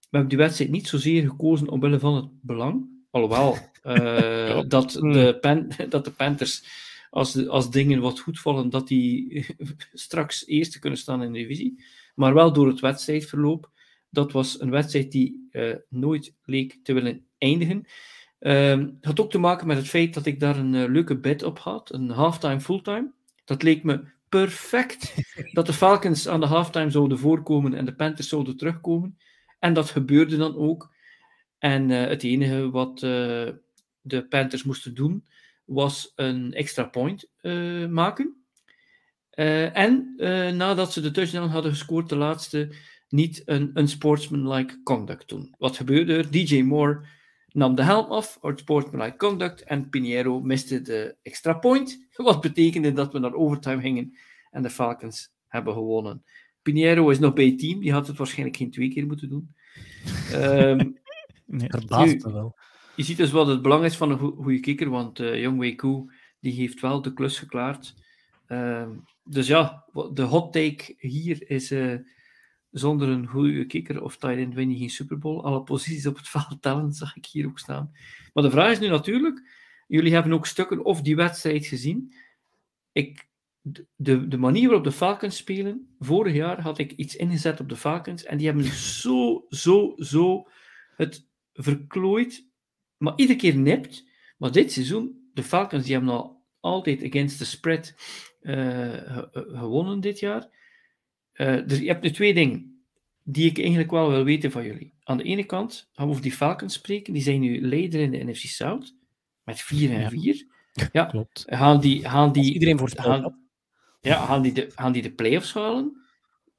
[0.00, 5.38] we hebben die wedstrijd niet zozeer gekozen omwille van het belang, alhoewel eh, dat, de
[5.40, 6.64] Pan- dat de Panthers,
[7.10, 9.46] als, de- als dingen wat goed vallen, dat die
[9.92, 13.70] straks eerste kunnen staan in de divisie, maar wel door het wedstrijdverloop.
[14.10, 17.84] Dat was een wedstrijd die eh, nooit leek te willen eindigen.
[18.38, 21.18] Ehm, het had ook te maken met het feit dat ik daar een eh, leuke
[21.18, 23.12] bed op had, een halftime, fulltime.
[23.44, 25.14] Dat leek me perfect
[25.56, 29.18] dat de Falcons aan de halftime zouden voorkomen en de Panthers zouden terugkomen.
[29.58, 30.94] En dat gebeurde dan ook.
[31.58, 33.48] En eh, het enige wat eh,
[34.00, 35.24] de Panthers moesten doen,
[35.64, 38.40] was een extra point eh, maken.
[39.30, 40.14] En
[40.56, 42.74] nadat ze de touchdown hadden gescoord, de laatste,
[43.08, 45.54] niet een unsportsmanlike conduct doen.
[45.58, 46.30] Wat gebeurde er?
[46.30, 47.06] DJ Moore
[47.48, 52.06] nam de helm af, unsportsmanlike conduct, en Pinheiro miste de extra point.
[52.16, 54.16] Wat betekende dat we naar overtime gingen
[54.50, 56.24] en de Falcons hebben gewonnen.
[56.62, 59.54] Pinheiro is nog bij het team, die had het waarschijnlijk geen twee keer moeten doen.
[60.32, 60.90] Ehm,
[61.46, 62.58] Nee, Verbaast Nu- me wel.
[62.96, 65.74] je ziet dus wat het belang is van een goede kikker, want uh, Young Wei
[65.74, 67.94] Koo, die heeft wel de klus geklaard.
[68.46, 68.90] Ehm,
[69.24, 71.98] dus ja, de hot take hier is uh,
[72.70, 75.42] zonder een goede kicker of tight end win je geen Super Bowl.
[75.42, 77.92] Alle posities op het veld tellen, zag ik hier ook staan.
[78.32, 79.50] Maar de vraag is nu natuurlijk,
[79.86, 82.14] jullie hebben ook stukken of die wedstrijd gezien.
[82.92, 83.28] Ik,
[83.96, 87.76] de, de manier waarop de Falcons spelen, vorig jaar had ik iets ingezet op de
[87.76, 90.48] Falcons en die hebben zo, zo, zo
[90.96, 91.25] het
[91.56, 92.48] verklooid,
[92.96, 94.04] maar iedere keer nipt.
[94.36, 97.94] Maar dit seizoen, de Falcons die hebben al altijd against the spread
[98.40, 100.48] uh, gewonnen dit jaar.
[101.34, 102.84] Uh, dus je hebt nu twee dingen
[103.22, 104.94] die ik eigenlijk wel wil weten van jullie.
[105.02, 107.12] Aan de ene kant gaan we over die Falcons spreken.
[107.12, 108.94] Die zijn nu leider in de NFC South.
[109.44, 110.46] Met 4 en 4.
[110.72, 111.44] Ja, ja, klopt.
[111.46, 113.48] Gaan die, gaan die, iedereen voor gaan,
[114.00, 116.04] ja, gaan die, de, gaan die de playoffs halen?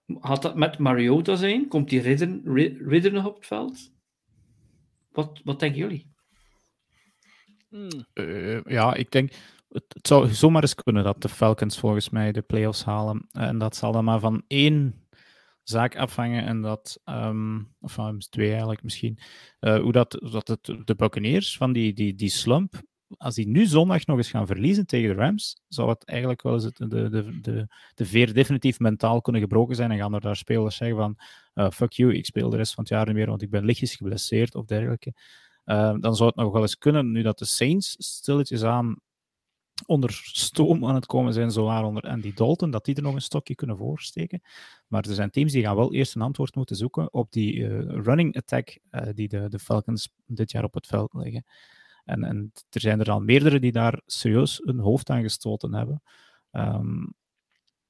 [0.07, 1.67] Gaat dat met Mariota zijn?
[1.67, 2.41] Komt die Ridder,
[2.87, 3.91] Ridder nog op het veld?
[5.17, 6.15] Wat, wat denken jullie?
[7.69, 8.05] Hmm.
[8.13, 9.31] Uh, ja, ik denk
[9.69, 13.27] het, zou zomaar eens kunnen dat de Falcons volgens mij de playoffs halen.
[13.31, 15.07] En dat zal dan maar van één
[15.63, 16.45] zaak afhangen.
[16.45, 19.19] En dat, um, of van twee eigenlijk misschien.
[19.59, 22.81] Uh, hoe dat, dat het, de Buccaneers van die, die, die slump,
[23.17, 26.53] als die nu zondag nog eens gaan verliezen tegen de Rams, zou het eigenlijk wel
[26.53, 29.91] eens de, de, de, de veer definitief mentaal kunnen gebroken zijn.
[29.91, 31.15] En gaan er daar spelers zeggen van,
[31.55, 33.65] uh, fuck you, ik speel de rest van het jaar niet meer, want ik ben
[33.65, 35.13] lichtjes geblesseerd of dergelijke.
[35.65, 38.95] Uh, dan zou het nog wel eens kunnen, nu dat de Saints stilletjes aan
[39.85, 43.21] onder stoom aan het komen zijn, zowaar onder Andy Dalton, dat die er nog een
[43.21, 44.41] stokje kunnen voorsteken.
[44.87, 47.79] Maar er zijn teams die gaan wel eerst een antwoord moeten zoeken op die uh,
[47.79, 48.77] running attack
[49.13, 51.45] die de, de Falcons dit jaar op het veld leggen.
[52.07, 56.01] En, en er zijn er al meerdere die daar serieus een hoofd aan gestoten hebben.
[56.51, 57.13] Um,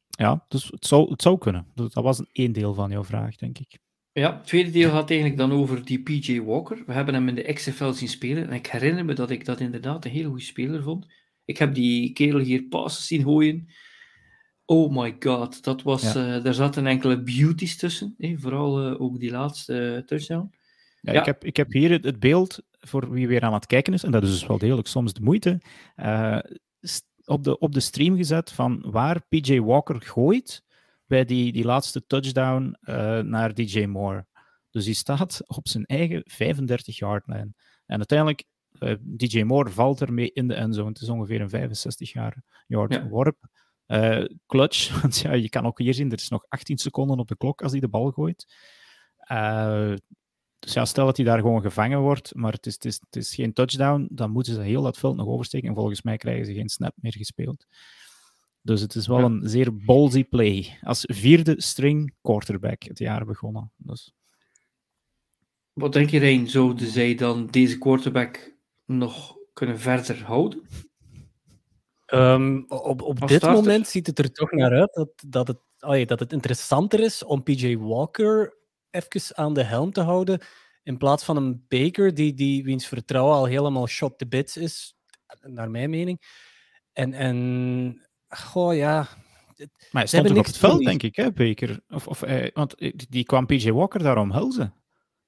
[0.08, 1.68] ja, dus het zou, het zou kunnen.
[1.76, 3.80] Dat was een één deel van jouw vraag, denk ik.
[4.12, 6.84] Ja, het tweede deel gaat eigenlijk dan over die PJ Walker.
[6.86, 8.48] We hebben hem in de XFL zien spelen.
[8.48, 11.08] En ik herinner me dat ik dat inderdaad een hele goede speler vond.
[11.46, 13.68] Ik heb die kerel hier passes zien gooien.
[14.66, 16.38] Oh my god, dat was, ja.
[16.38, 18.16] uh, daar zaten enkele beauties tussen.
[18.18, 20.56] Vooral uh, ook die laatste uh, touchdown.
[21.08, 23.66] Ja, ja, Ik, heb, ik heb hier het, het, beeld voor wie weer aan het
[23.66, 25.62] kijken is, en dat is dus wel degelijk soms de moeite,
[27.26, 30.64] op, de, op de stream gezet van waar PJ Walker gooit
[31.06, 32.78] bij die, die laatste touchdown
[33.26, 34.26] naar DJ Moore.
[34.78, 37.56] Dus die staat op zijn eigen 35-yard lijn.
[37.86, 38.44] En uiteindelijk
[38.80, 40.90] uh, eh, DJ Moore valt ermee in de endzone.
[40.90, 43.08] Het is ongeveer een 65 jaar yard ja.
[43.08, 43.38] worp.
[43.88, 47.28] Uh, clutch, want ja, je kan ook hier zien, er is nog 18 seconden op
[47.28, 48.56] de klok als hij de bal gooit.
[49.32, 49.94] Uh,
[50.60, 53.16] dus ja, stel dat hij daar gewoon gevangen wordt, maar het is, het, is, het
[53.16, 56.46] is geen touchdown, dan moeten ze heel dat veld nog oversteken en volgens mij krijgen
[56.46, 57.66] ze geen snap meer gespeeld.
[58.62, 59.26] Dus het is wel ja.
[59.26, 60.78] een zeer ballsy play.
[60.82, 63.72] Als vierde string quarterback het jaar begonnen.
[63.78, 64.14] Dus.
[65.74, 66.50] Wat denk je, Rijn?
[66.50, 70.68] Zouden zij dan deze quarterback nog kunnen verder houden?
[72.14, 75.98] Um, op op dit moment ziet het er toch naar uit dat, dat, het, oh
[75.98, 78.58] ja, dat het interessanter is om PJ Walker
[78.98, 80.42] even aan de helm te houden.
[80.84, 84.96] In plaats van een Baker, die, die wiens vertrouwen al helemaal shot the bits is,
[85.42, 86.22] naar mijn mening.
[86.94, 89.08] En, en goh ja.
[89.92, 91.80] Maar hij stond toch op het veld, denk ik, hè, Baker?
[91.90, 92.76] Of, of, eh, want
[93.10, 94.74] die kwam PJ Walker daar omhelzen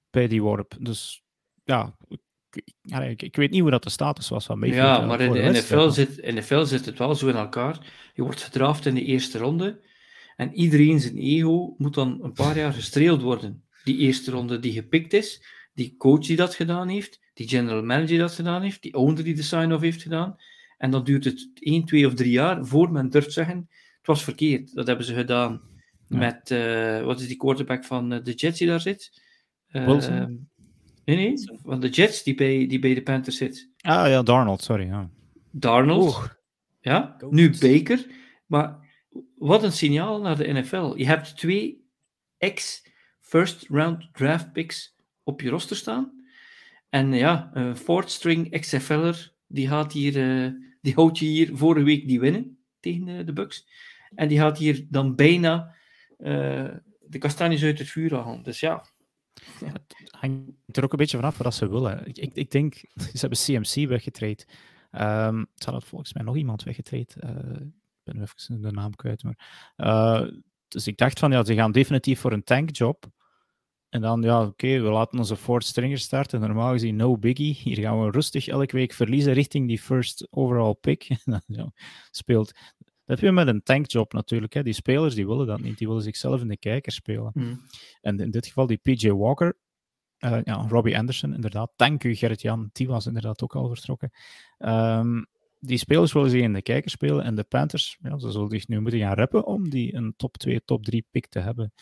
[0.09, 0.75] bij die worp.
[0.79, 1.23] Dus
[1.63, 1.95] ja,
[2.81, 4.85] ik, ik, weet niet hoe dat de status was van Mayfield.
[4.85, 7.77] Ja, maar in de, NFL zit, NFL zit het wel zo in elkaar.
[8.13, 9.79] Je wordt gedraft in de eerste ronde
[10.39, 13.63] en iedereen zijn ego moet dan een paar jaar gestreeld worden.
[13.83, 18.07] Die eerste ronde die gepikt is, die coach die dat gedaan heeft, die general manager
[18.07, 20.35] die dat gedaan heeft, die owner die de sign-off heeft gedaan.
[20.77, 23.57] En dan duurt het 1, 2 of 3 jaar voor men durft zeggen,
[23.97, 24.73] het was verkeerd.
[24.73, 25.61] Dat hebben ze gedaan
[26.07, 26.17] ja.
[26.17, 29.21] met, uh, wat is die quarterback van uh, de Jets die daar zit?
[29.71, 30.25] Uh,
[31.05, 33.69] Nee, nee, van de Jets die bij, die bij de Panthers zit.
[33.81, 34.85] Ah ja, Darnold, sorry.
[34.85, 35.09] Ja.
[35.51, 36.25] Darnold, Oeh.
[36.79, 38.05] ja, nu Baker.
[38.45, 38.87] Maar
[39.37, 40.93] wat een signaal naar de NFL.
[40.95, 41.87] Je hebt twee
[42.37, 46.27] ex-first round draft picks op je roster staan.
[46.89, 51.85] En ja, een fourth string XFL'er, die, gaat hier, uh, die houdt je hier vorige
[51.85, 53.67] week die winnen tegen de Bucks.
[54.15, 55.75] En die gaat hier dan bijna
[56.17, 56.67] uh,
[56.99, 58.43] de kastanjes uit het vuur halen.
[58.43, 58.85] Dus ja,
[59.65, 62.07] het hangt er ook een beetje vanaf wat ze willen.
[62.07, 62.73] Ik, ik, ik denk,
[63.13, 64.45] ze hebben CMC weggetraind.
[64.91, 67.15] Um, ze hadden volgens mij nog iemand weggetraind.
[67.23, 67.29] Uh,
[68.11, 69.23] ben even de naam kwijt.
[69.23, 69.37] Maar,
[69.77, 70.31] uh,
[70.67, 73.05] dus ik dacht van, ja, ze gaan definitief voor een tankjob.
[73.89, 76.39] En dan, ja, oké, okay, we laten onze fourth stringer starten.
[76.39, 77.53] Normaal gezien, no biggie.
[77.53, 81.07] Hier gaan we rustig elke week verliezen richting die first overall pick.
[81.47, 81.71] ja,
[82.11, 82.53] speelt
[83.09, 84.53] dat heb je met een tankjob natuurlijk.
[84.53, 84.63] Hè.
[84.63, 85.77] Die spelers die willen dat niet.
[85.77, 87.31] Die willen zichzelf in de kijker spelen.
[87.33, 87.61] Mm.
[88.01, 89.57] En in dit geval die PJ Walker,
[90.19, 91.71] uh, ja, Robbie Anderson, inderdaad.
[91.75, 92.69] Dank u, Gerrit-Jan.
[92.73, 94.11] Die was inderdaad ook al vertrokken.
[94.57, 95.27] Um,
[95.59, 98.67] die spelers willen zich in de kijker spelen en de Panthers, ja, ze zullen zich
[98.67, 101.73] nu moeten gaan reppen om die een top 2, top 3 pick te hebben.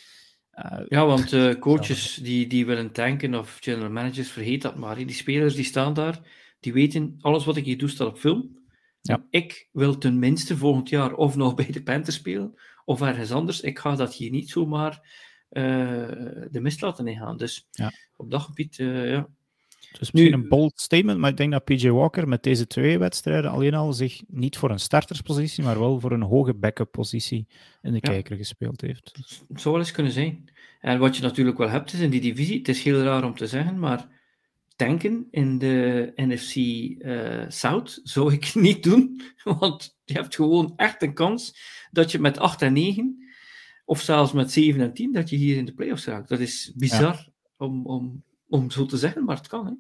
[0.54, 4.96] Uh, ja, want uh, coaches die, die willen tanken of general managers, vergeet dat maar.
[4.96, 6.20] Die spelers die staan daar,
[6.60, 8.66] die weten, alles wat ik hier doe staat op film.
[9.02, 9.26] Ja.
[9.30, 12.54] Ik wil tenminste volgend jaar of nog bij de Panthers spelen,
[12.86, 13.62] of ergens anders.
[13.62, 15.63] Ik ga dat hier niet zomaar uh,
[16.52, 17.38] de mist laten ingaan.
[17.38, 17.92] Dus ja.
[18.16, 19.28] op dat gebied, ja,
[20.00, 22.98] dus misschien nu, een bold statement, maar ik denk dat PJ Walker met deze twee
[22.98, 27.48] wedstrijden alleen al zich niet voor een starterspositie, maar wel voor een hoge backup positie
[27.82, 29.12] in de kijker gespeeld heeft.
[29.48, 30.50] Het zou wel eens kunnen zijn.
[30.80, 33.36] En wat je natuurlijk wel hebt is in die divisie, het is heel raar om
[33.36, 34.08] te zeggen, maar
[34.76, 40.74] tanken in de NFC uh, eh, South zou ik niet doen, want je hebt gewoon
[40.76, 41.58] echt een kans
[41.92, 43.28] dat je met 8 en 9,
[43.86, 46.30] of zelfs met 7 en 10, dat je hier in de playoffs raakt.
[46.30, 47.32] Dat is bizar ja.
[47.58, 49.66] om, om, om zo te zeggen, maar het kan.
[49.66, 49.74] Hè.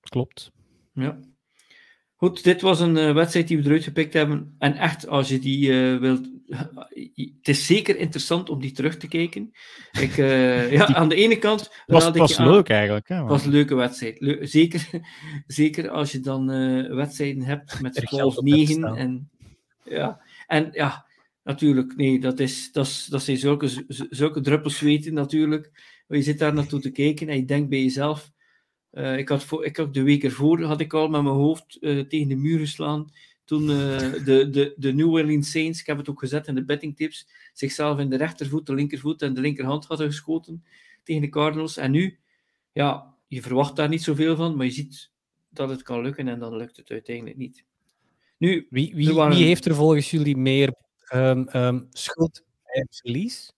[0.00, 0.52] Klopt.
[0.92, 1.18] Ja.
[2.20, 4.54] Goed, dit was een uh, wedstrijd die we eruit gepikt hebben.
[4.58, 6.28] En echt, als je die uh, wilt...
[7.38, 9.52] het is zeker interessant om die terug te kijken.
[10.00, 11.70] Ik, uh, ja, aan de ene kant...
[11.86, 13.08] was, was leuk eigenlijk.
[13.08, 14.20] Het was een leuke wedstrijd.
[14.20, 14.88] Le zeker,
[15.46, 16.46] zeker als je dan
[16.96, 18.00] wedstrijden hebt met
[18.74, 18.96] 12-9.
[18.96, 19.30] En,
[19.84, 21.06] ja, en ja,
[21.42, 25.70] natuurlijk, nee, dat, is, dat, is, dat zijn zulke, zulke druppels weten natuurlijk.
[26.16, 28.32] Je zit daar naartoe te kijken en je denkt bij jezelf
[28.92, 31.76] uh, ik, had voor, ik had de week ervoor had ik al met mijn hoofd
[31.80, 33.12] uh, tegen de muur geslaan.
[33.44, 33.68] Toen uh,
[34.24, 37.28] de, de, de New Orleans Saints, ik heb het ook gezet in de betting tips,
[37.52, 40.64] zichzelf in de rechtervoet, de linkervoet en de linkerhand hadden geschoten
[41.02, 41.76] tegen de Cardinals.
[41.76, 42.18] En nu,
[42.72, 45.10] ja, je verwacht daar niet zoveel van, maar je ziet
[45.48, 47.64] dat het kan lukken en dan lukt het uiteindelijk niet.
[48.36, 50.74] Nu, wie, wie, wie heeft er volgens jullie meer
[51.14, 53.52] um, um, schuld bij het verlies?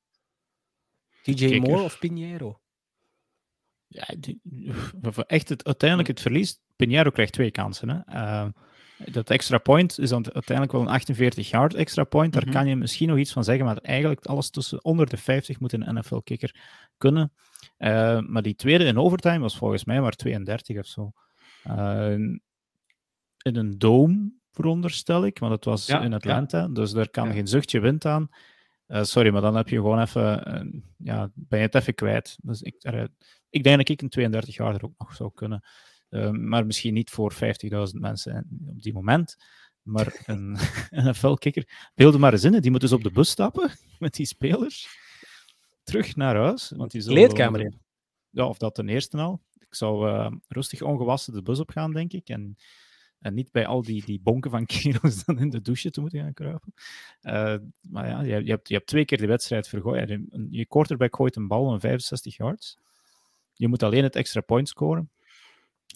[1.22, 2.60] DJ Moore of Pinheiro?
[3.86, 4.06] Ja,
[5.26, 6.60] echt het, uiteindelijk het verlies.
[6.76, 7.88] Pinheiro krijgt twee kansen.
[7.88, 8.14] Hè.
[8.14, 8.48] Uh,
[9.12, 12.32] dat extra point is dan uiteindelijk wel een 48 yard extra point.
[12.32, 12.52] Daar mhm.
[12.52, 15.72] kan je misschien nog iets van zeggen, maar eigenlijk alles tussen onder de 50 moet
[15.72, 16.54] een NFL-kicker
[16.98, 17.32] kunnen.
[17.78, 21.12] Uh, maar die tweede in overtime was volgens mij maar 32 of zo.
[21.66, 22.12] Uh,
[23.42, 26.68] in een dome, veronderstel ik, want het was in Atlanta, ja.
[26.68, 27.32] dus daar kan ja.
[27.32, 28.28] geen zuchtje wind aan.
[28.92, 32.38] Uh, sorry, maar dan heb je gewoon even, ja, ben je het even kwijt.
[32.42, 32.74] Dus ik,
[33.50, 35.64] ik denk dat ik een 32 jaar er ook nog zou kunnen.
[36.10, 37.40] Uh, maar misschien niet voor 50.000
[37.92, 39.36] mensen op die moment.
[39.82, 40.58] Maar een
[41.08, 41.90] NFL-kikker.
[41.94, 44.88] Beeld maar eens in, die moeten dus op de bus stappen met die spelers.
[45.82, 46.72] Terug naar huis.
[46.76, 47.80] Want die Kleedkamer in.
[48.30, 49.42] Ja, of dat ten eerste al.
[49.58, 50.08] Ik zou
[50.48, 52.28] rustig ongewassen de bus op gaan, denk ik.
[52.28, 52.56] En,
[53.22, 56.20] en niet bij al die, die bonken van kilo's dan in de douche te moeten
[56.20, 56.74] gaan kruipen.
[57.22, 57.56] Uh,
[57.90, 60.18] maar ja, je, je, hebt, je hebt twee keer de wedstrijd vergooid.
[60.50, 62.78] Je quarterback gooit een bal van 65 yards.
[63.54, 65.10] Je moet alleen het extra point scoren.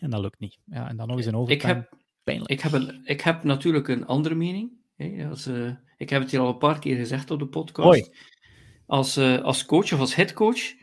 [0.01, 0.59] En dat lukt niet.
[0.65, 1.73] Ja, en dan nog eens een overtime.
[1.73, 2.51] Ik heb, Pijnlijk.
[2.51, 4.71] Ik heb, een, ik heb natuurlijk een andere mening.
[4.97, 8.11] Hè, als, uh, ik heb het hier al een paar keer gezegd op de podcast.
[8.87, 10.75] Als, uh, als coach of als headcoach,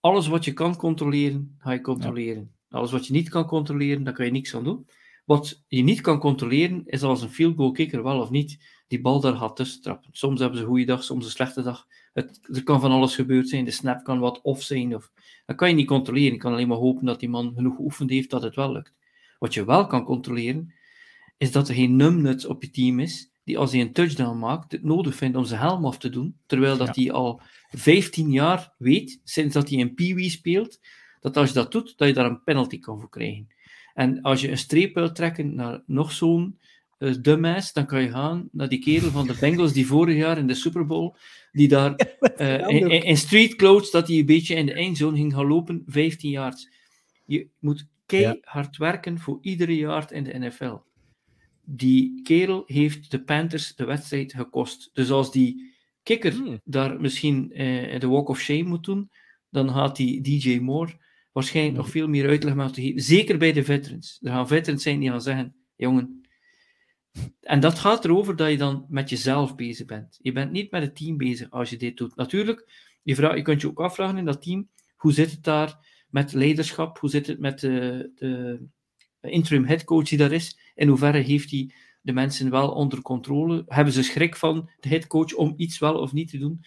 [0.00, 2.52] alles wat je kan controleren, ga je controleren.
[2.68, 4.86] Alles wat je niet kan controleren, daar kan je niks aan doen.
[5.28, 9.00] Wat je niet kan controleren, is als een field goal kicker wel of niet die
[9.00, 10.10] bal daar gaat tussen trappen.
[10.12, 11.86] Soms hebben ze een goede dag, soms een slechte dag.
[12.12, 13.64] Het, er kan van alles gebeurd zijn.
[13.64, 14.94] De snap kan wat off zijn.
[14.94, 15.12] Of,
[15.46, 16.32] dat kan je niet controleren.
[16.32, 18.94] Je kan alleen maar hopen dat die man genoeg geoefend heeft dat het wel lukt.
[19.38, 20.74] Wat je wel kan controleren,
[21.38, 24.72] is dat er geen numbnuts op je team is die als hij een touchdown maakt,
[24.72, 26.36] het nodig vindt om zijn helm af te doen.
[26.46, 30.80] Terwijl dat hij al 15 jaar weet, sinds dat hij een Pee-wee speelt,
[31.20, 33.48] dat als je dat doet, dat je daar een penalty kan voor krijgen.
[33.98, 36.58] En als je een streep wilt trekken naar nog zo'n
[36.98, 40.38] uh, dumbass, dan kan je gaan naar die kerel van de Bengals die vorig jaar
[40.38, 41.14] in de Super Bowl,
[41.52, 41.94] die daar
[42.38, 45.82] uh, in, in, street clothes, dat hij een beetje in de eindzone ging gaan lopen,
[45.86, 46.68] 15 yards.
[47.24, 48.84] Je moet keihard ja.
[48.84, 50.76] werken voor iedere yard in de NFL.
[51.64, 54.90] Die kerel heeft de Panthers de wedstrijd gekost.
[54.92, 56.60] Dus als die kikker hmm.
[56.64, 59.10] daar misschien uh, de walk of shame moet doen,
[59.50, 61.06] dan gaat die DJ Moore
[61.38, 63.02] waarschijnlijk nog veel meer uitleg moeten geven.
[63.02, 64.18] Zeker bij de veterans.
[64.22, 66.28] Er gaan veterans zijn die gaan zeggen, jongen,
[67.40, 70.18] en dat gaat erover dat je dan met jezelf bezig bent.
[70.22, 72.16] Je bent niet met het team bezig als je dit doet.
[72.16, 72.72] Natuurlijk,
[73.02, 76.32] je, vraag, je kunt je ook afvragen in dat team, hoe zit het daar met
[76.32, 76.98] leiderschap?
[76.98, 78.60] Hoe zit het met de, de
[79.20, 80.58] interim headcoach die daar is?
[80.74, 83.64] In hoeverre heeft hij de mensen wel onder controle?
[83.66, 86.64] Hebben ze schrik van de headcoach om iets wel of niet te doen?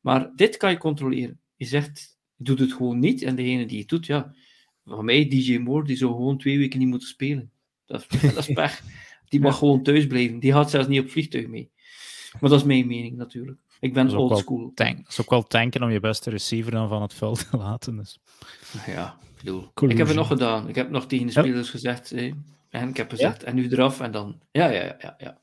[0.00, 1.40] Maar dit kan je controleren.
[1.56, 3.22] Je zegt, doet het gewoon niet.
[3.22, 4.34] En degene die het doet, ja,
[4.84, 7.50] van mij, DJ Moore, die zou gewoon twee weken niet moeten spelen.
[7.86, 8.82] Dat, dat is pech.
[9.28, 10.38] Die mag gewoon thuis blijven.
[10.38, 11.70] Die gaat zelfs niet op vliegtuig mee.
[12.40, 13.58] Maar dat is mijn mening natuurlijk.
[13.80, 14.72] Ik ben old school.
[14.74, 17.56] Tank, dat is ook wel tanken om je beste receiver dan van het veld te
[17.56, 17.96] laten.
[17.96, 18.18] Dus.
[18.86, 19.70] Ja, ik bedoel.
[19.88, 20.68] Ik heb het nog gedaan.
[20.68, 22.12] Ik heb nog tegen de spelers gezegd:
[22.70, 24.40] En ik heb gezegd, en nu eraf, en dan...
[24.50, 25.38] Ja, ja, ja, ja.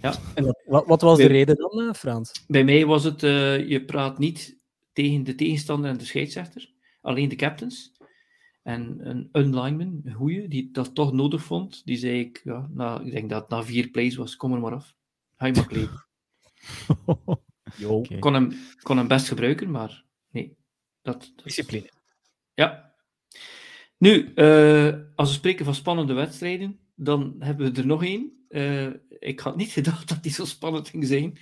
[0.00, 0.14] ja.
[0.34, 2.44] En wat, wat, wat was de reden dan, eh, Frans?
[2.48, 4.60] Bij mij was het, eh, je praat niet
[4.92, 7.92] tegen de tegenstander en de scheidsrechter, alleen de captains.
[8.62, 13.00] En een unlineman, een goeie, die dat toch nodig vond, die zei ik, ja, na,
[13.00, 14.94] ik denk dat het na vier plays was, kom er maar af.
[15.36, 16.06] Ga je maar.
[17.76, 17.96] Jo.
[17.96, 18.18] Oké.
[18.18, 20.56] kon, hem, kon hem best gebruiken, maar nee.
[21.02, 21.90] Dat, dat- Discipline.
[22.54, 22.94] Ja.
[23.98, 28.44] Nu, eh, als we spreken van spannende wedstrijden, dan hebben we er nog één.
[28.48, 28.88] Eh,
[29.18, 31.38] ik had niet gedacht dat die zo spannend ging zijn.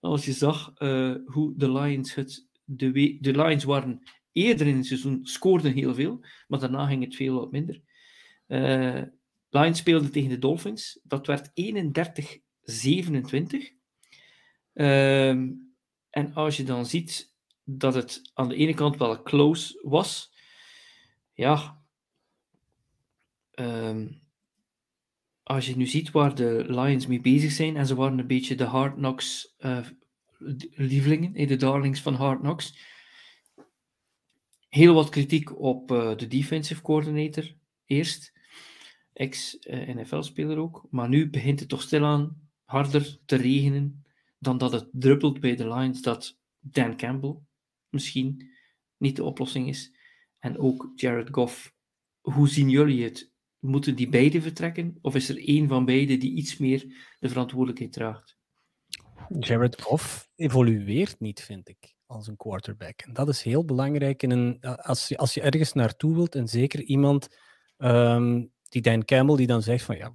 [0.00, 2.47] Als je zag eh, hoe de Lions het.
[2.70, 4.02] De, de Lions waren
[4.32, 7.80] eerder in het seizoen, scoorden heel veel, maar daarna ging het veel wat minder.
[8.46, 9.02] Eh
[9.50, 11.00] Lions speelden tegen de Dolphins.
[11.02, 11.52] Dat werd 31-27.
[14.72, 15.50] Ehm,
[16.10, 20.32] en als je dan ziet dat het aan de ene kant wel close was,
[21.32, 21.82] ja.
[23.50, 24.08] ehm,
[25.42, 28.54] als je nu ziet waar de Lions mee bezig zijn, en ze waren een beetje
[28.54, 29.86] de Hard Knocks eh,
[30.70, 32.96] lievelingen, eh, de darlings van Hard Knocks.
[34.68, 38.32] Heel wat kritiek op eh, de defensive coordinator eerst,
[39.12, 44.04] ex-NFL-speler ook, maar nu begint het toch stilaan harder te regenen
[44.38, 47.36] dan dat het druppelt bij de Lions dat Dan Campbell
[47.88, 48.50] misschien
[48.96, 49.96] niet de oplossing is.
[50.38, 51.74] En ook Jared Goff.
[52.20, 53.32] Hoe zien jullie het?
[53.58, 54.98] Moeten die beide vertrekken?
[55.00, 56.80] Of is er één van beide die iets meer
[57.18, 58.37] de verantwoordelijkheid draagt?
[59.38, 63.00] Jared Goff evolueert niet, vind ik, als een quarterback.
[63.00, 66.48] En dat is heel belangrijk in een, als, je, als je ergens naartoe wilt, en
[66.48, 67.28] zeker iemand
[67.76, 70.12] ehm, die Dan Campbell, die dan zegt van ja,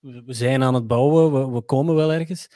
[0.00, 2.48] we, zijn aan het bouwen, we, komen wel ergens.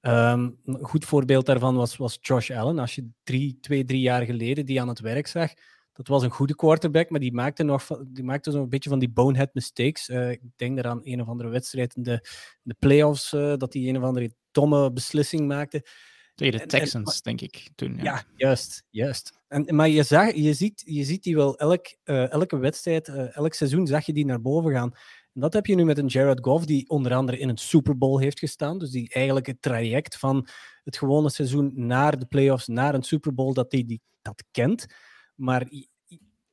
[0.00, 2.78] Ehm, een goed voorbeeld daarvan was, was Josh Allen.
[2.78, 5.52] Als je drie, twee, drie jaar geleden die aan het werk zag,
[5.92, 9.10] dat was een goede quarterback, maar die maakte nog die maakte zo'n beetje van die
[9.10, 10.08] bonehead mistakes.
[10.08, 12.20] Eh, ik denk daar aan een of andere wedstrijd in de, in
[12.62, 15.86] de playoffs, eh, dat hij een of andere domme beslissing maakte.
[16.34, 17.96] Tegen de en- Texans, denk ik, toen.
[17.96, 18.02] Ja.
[18.02, 18.84] Ja, juist.
[18.90, 19.32] juist.
[19.48, 23.36] En, maar je, zag, je, ziet, je ziet die wel elk, eh, elke wedstrijd, eh,
[23.36, 24.92] elk seizoen zag je die naar boven gaan.
[25.32, 27.98] En dat heb je nu met een Jared Goff, die onder andere in een Super
[27.98, 28.78] Bowl heeft gestaan.
[28.78, 30.48] Dus die eigenlijk het traject van
[30.84, 34.86] het gewone seizoen naar de playoffs, naar een Super Bowl, dat hij die, dat kent.
[35.34, 35.88] Maar ik,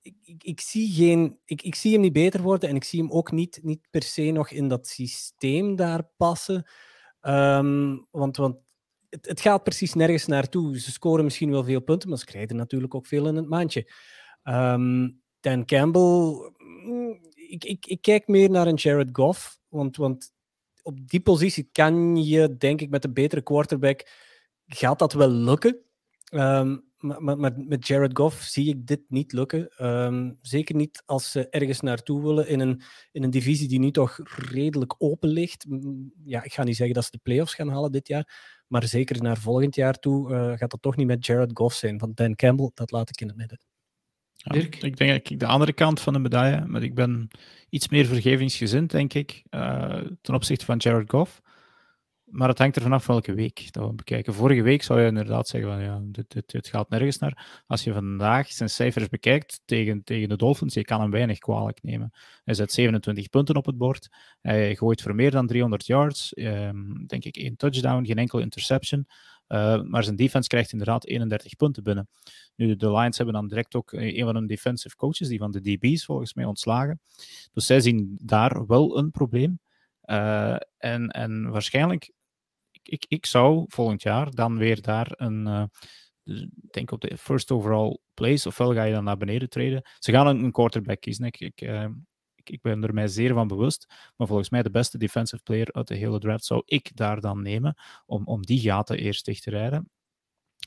[0.02, 3.12] ik, ik, zie geen, ik, ik zie hem niet beter worden en ik zie hem
[3.12, 6.66] ook niet, niet per se nog in dat systeem daar passen.
[7.22, 8.58] Ehm, want, want
[9.10, 10.80] het, het gaat precies nergens naartoe.
[10.80, 13.92] Ze scoren misschien wel veel punten, maar ze krijgen natuurlijk ook veel in het maandje.
[14.44, 15.10] Ehm,
[15.40, 20.32] Dan Campbell, mm, ik, ik, ik kijk meer naar een Jared Goff, want, want
[20.82, 24.10] op die positie kan je, denk ik, met een betere quarterback,
[24.68, 25.80] gaat dat wel lukken.
[26.30, 29.70] Ehm, maar, maar, maar met Jared Goff zie ik dit niet lukken.
[29.78, 32.82] Ehm, zeker niet als ze ergens naartoe willen in een,
[33.12, 35.66] in een divisie die nu toch redelijk open ligt.
[36.24, 39.22] Ja, ik ga niet zeggen dat ze de playoffs gaan halen dit jaar, maar zeker
[39.22, 41.98] naar volgend jaar toe eh, gaat dat toch niet met Jared Goff zijn.
[41.98, 43.60] Want Dan Campbell, dat laat ik in het midden.
[44.34, 44.76] Ja, Dirk?
[44.76, 47.28] Ik denk dat ik de andere kant van de medaille, maar ik ben
[47.70, 51.42] iets meer vergevingsgezind, denk ik, eh, ten opzichte van Jared Goff.
[52.32, 54.34] Maar het hangt er vanaf welke week dat we bekijken.
[54.34, 56.02] Vorige week zou je inderdaad zeggen van ja,
[56.46, 57.64] dit, gaat nergens naar.
[57.68, 61.84] Als je vandaag zijn cijfers bekijkt tegen, tegen de Dolphins, je kan hem weinig kwalijk
[61.84, 62.12] nemen.
[62.44, 64.10] Hij zet 27 punten op het bord.
[64.42, 66.34] Hij gooit voor meer dan 300 yards.
[66.34, 69.08] ehm, denk ik één touchdown, geen enkele interception.
[69.52, 72.08] Eh, maar zijn defense krijgt inderdaad 31 punten binnen.
[72.56, 75.52] Nu, de Lions hebben dan direct ook eh, een van hun defensive coaches, die van
[75.52, 77.00] de DB's volgens mij ontslagen.
[77.54, 79.60] Dus zij zien daar wel een probleem.
[80.02, 82.12] Eh, en, en waarschijnlijk,
[82.84, 85.70] ik, ik, zou volgend jaar dan weer daar een,
[86.24, 89.90] ik denk op de first overall place, ofwel ga je dan naar beneden treden.
[90.00, 91.26] Ze gaan een, quarterback kiezen.
[91.26, 91.88] Ik, ik, eh,
[92.36, 93.86] ik, ik ben er mij zeer van bewust.
[94.16, 97.42] Maar volgens mij de beste defensive player uit de hele draft zou ik daar dan
[97.42, 97.76] nemen
[98.06, 99.90] om, om die gaten eerst dicht te rijden.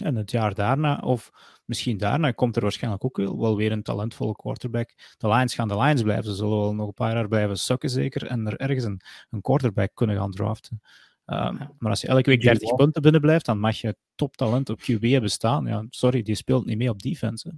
[0.02, 1.30] En het jaar daarna, of
[1.64, 4.94] misschien daarna, komt er waarschijnlijk ook wel, wel weer een talentvolle quarterback.
[5.16, 6.24] De Lions gaan de Lions blijven.
[6.24, 8.26] Ze zullen wel nog een paar jaar blijven sukken, zeker.
[8.26, 9.00] En er ergens een,
[9.30, 10.80] een quarterback kunnen gaan draften.
[11.26, 12.74] Um, maar als je elke week 30 Ja.
[12.74, 15.66] punten binnen blijft, dan mag je toptalent op QB hebben staan.
[15.66, 17.48] Ja, sorry, die speelt niet mee op defense.
[17.48, 17.54] hè.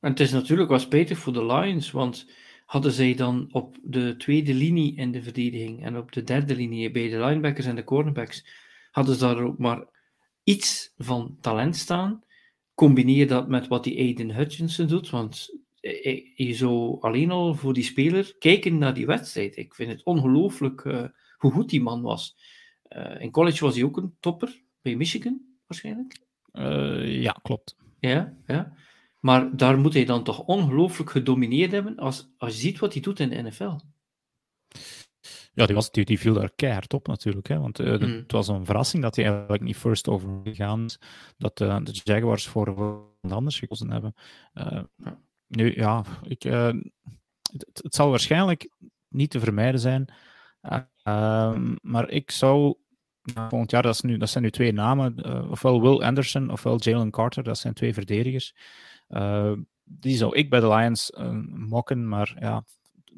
[0.00, 2.30] En het is natuurlijk wel spijtig voor de Lions, want
[2.66, 6.90] hadden zij dan op de tweede linie in de verdediging en op de derde linie
[6.90, 8.46] bij de linebackers en de cornerbacks,
[8.90, 9.84] hadden ze daar ook maar
[10.44, 12.22] iets van talent staan.
[12.74, 17.72] Combineer dat met wat die Aiden Hutchinson doet, want eh, je zou alleen al voor
[17.72, 19.56] die speler kijken naar die wedstrijd.
[19.56, 21.04] Ik vind het ongelooflijk eh,
[21.38, 22.36] hoe goed die man was.
[22.94, 26.18] Eh, in college was hij ook een topper, bij Michigan waarschijnlijk.
[26.52, 27.76] Uh, ja, klopt.
[27.98, 28.72] Ja, ja.
[29.20, 33.02] Maar daar moet hij dan toch ongelooflijk gedomineerd hebben als, als je ziet wat hij
[33.02, 33.78] doet in de NFL.
[35.52, 37.48] Ja, die, was, die, die viel daar keihard op natuurlijk.
[37.48, 37.58] Hè?
[37.58, 38.12] Want uh, mm.
[38.12, 40.98] het was een verrassing dat hij eigenlijk niet first over gegaan is.
[41.36, 44.14] Dat uh, de Jaguars voor iemand anders gekozen hebben.
[44.54, 44.82] Uh,
[45.46, 48.70] nu, ja, ik, het, het, zal waarschijnlijk
[49.08, 50.12] niet te vermijden zijn.
[51.02, 52.76] Ehm, maar ik zou
[53.32, 55.24] volgend jaar, dat, is nu, dat zijn nu twee namen.
[55.50, 57.42] ofwel Will Anderson ofwel Jalen Carter.
[57.42, 58.54] Dat zijn twee verdedigers.
[59.84, 61.12] die zou ik bij de Lions
[61.48, 62.08] mokken.
[62.08, 62.64] Maar ja,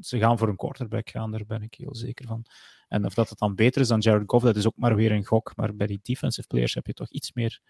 [0.01, 2.45] ze gaan voor een quarterback gaan, daar ben ik heel zeker van.
[2.89, 5.13] En of dat het dan beter is dan Jared Goff, dat is ook maar weer
[5.13, 5.53] een gok.
[5.57, 7.61] Maar bij die defensive players heb je toch iets meer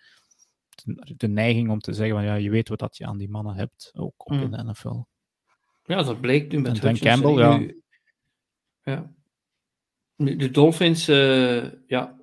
[1.17, 3.55] de, neiging om te zeggen van ja, je weet wat dat je aan die mannen
[3.55, 5.03] hebt, ook op in de NFL.
[5.85, 7.73] Ja, dat blijkt nu met Dan Campbell, ja.
[8.83, 9.11] ja.
[10.17, 12.21] De Dolphins, uh, ja,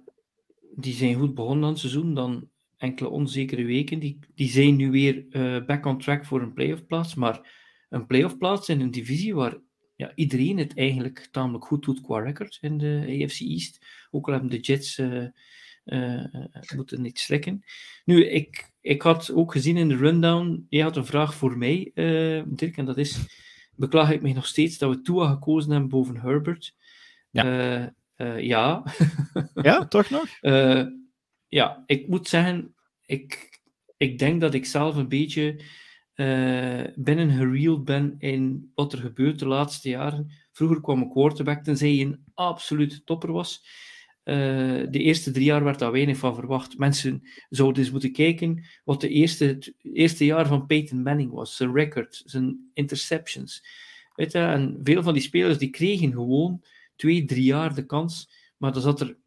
[0.75, 2.13] die zijn goed begonnen aan het seizoen.
[2.13, 3.99] Dan enkele onzekere weken.
[3.99, 7.15] Die, die zijn nu weer uh, back on track voor een playoff plaats.
[7.15, 9.57] Maar een playoff plaats in een divisie waar
[9.95, 13.85] ja, iedereen het eigenlijk tamelijk goed doet qua record in de AFC East.
[14.11, 15.25] Ook al hebben de Jets uh,
[15.85, 16.25] uh,
[16.75, 17.63] moeten niet slikken.
[18.05, 21.91] Nu, ik, ik had ook gezien in de rundown, je had een vraag voor mij,
[22.47, 23.19] Dirk, en dat is,
[23.75, 26.75] beklaag ik mij nog steeds dat we Tua gekozen hebben boven Herbert?
[27.31, 27.93] Ja.
[28.37, 28.83] Ja.
[29.61, 30.27] ja, toch nog?
[31.47, 33.59] ja, ik moet zeggen, ik,
[33.97, 35.61] ik denk dat ik zelf een beetje
[36.15, 40.31] uh, binnen gereeld ben in wat er gebeurt de laatste jaren.
[40.51, 43.65] Vroeger kwam een quarterback tenzij hij een absolute topper was.
[44.23, 44.35] Uh,
[44.89, 46.77] de eerste drie jaar werd daar weinig van verwacht.
[46.77, 51.55] Mensen zouden eens moeten kijken wat de eerste, het eerste jaar van Peyton Manning was.
[51.55, 53.65] Zijn record, zijn interceptions.
[54.15, 56.63] Weet je, en veel van die spelers die kregen gewoon
[57.03, 58.29] twee, drie jaar de kans.
[58.57, 59.17] Maar dan zat er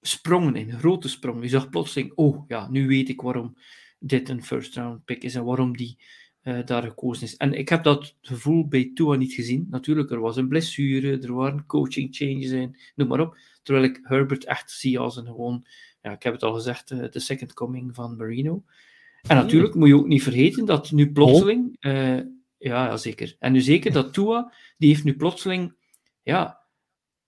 [0.00, 1.42] sprongen in, grote sprongen.
[1.42, 3.56] Je zag plotseling, oh ja, nu weet ik waarom
[3.98, 5.98] dit een first round pick is en waarom die
[6.42, 7.36] uh, daar gekozen is.
[7.36, 9.66] En ik heb dat gevoel bij Tua niet gezien.
[9.70, 13.36] Natuurlijk, er was een blessure, er waren coaching changes in, noem maar op.
[13.62, 15.66] Terwijl ik Herbert echt zie als een gewoon,
[16.02, 18.62] ja, ik heb het al gezegd, uh, de second coming van Marino.
[19.28, 22.20] En natuurlijk moet je ook niet vergeten dat nu plotseling, uh,
[22.58, 23.36] ja, zeker.
[23.38, 25.74] En nu zeker dat Tua, die heeft nu plotseling,
[26.22, 26.63] ja,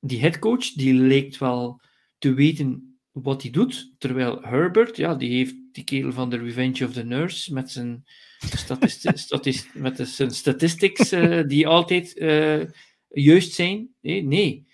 [0.06, 1.80] die headcoach, die leek wel
[2.18, 3.94] te weten wat hij doet.
[3.98, 8.04] Terwijl Herbert, ja, die heeft die kerel van The Revenge of the Nurse met zijn
[9.14, 12.64] statist met zijn statistics uh, die altijd uh,
[13.08, 13.88] juist zijn.
[14.00, 14.66] Nee, nee.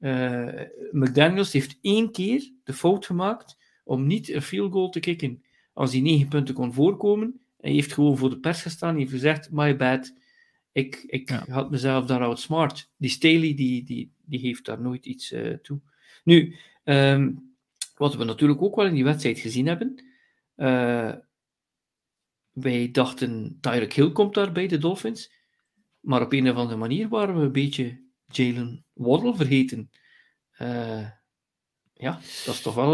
[0.00, 0.60] Uh,
[0.92, 5.92] McDaniels heeft één keer de fout gemaakt om niet een field goal te kicken als
[5.92, 7.40] hij negen punten kon voorkomen.
[7.60, 10.12] Hij heeft gewoon voor de pers gestaan en heeft gezegd, my bad,
[10.72, 12.90] ik, ik had mezelf daar outsmart.
[12.96, 15.80] Die Staley, die, die, die heeft daar nooit iets toe.
[16.24, 17.56] Nu, um,
[17.96, 20.04] wat we natuurlijk ook wel in die wedstrijd gezien hebben,
[22.50, 25.32] wij dachten, Tyreek Hill komt daar bij de Dolphins.
[26.00, 29.90] Maar op een of andere manier waren we een beetje Jalen Waddle vergeten.
[30.58, 31.10] Uh,
[31.92, 32.12] ja,
[32.44, 32.92] dat is toch wel...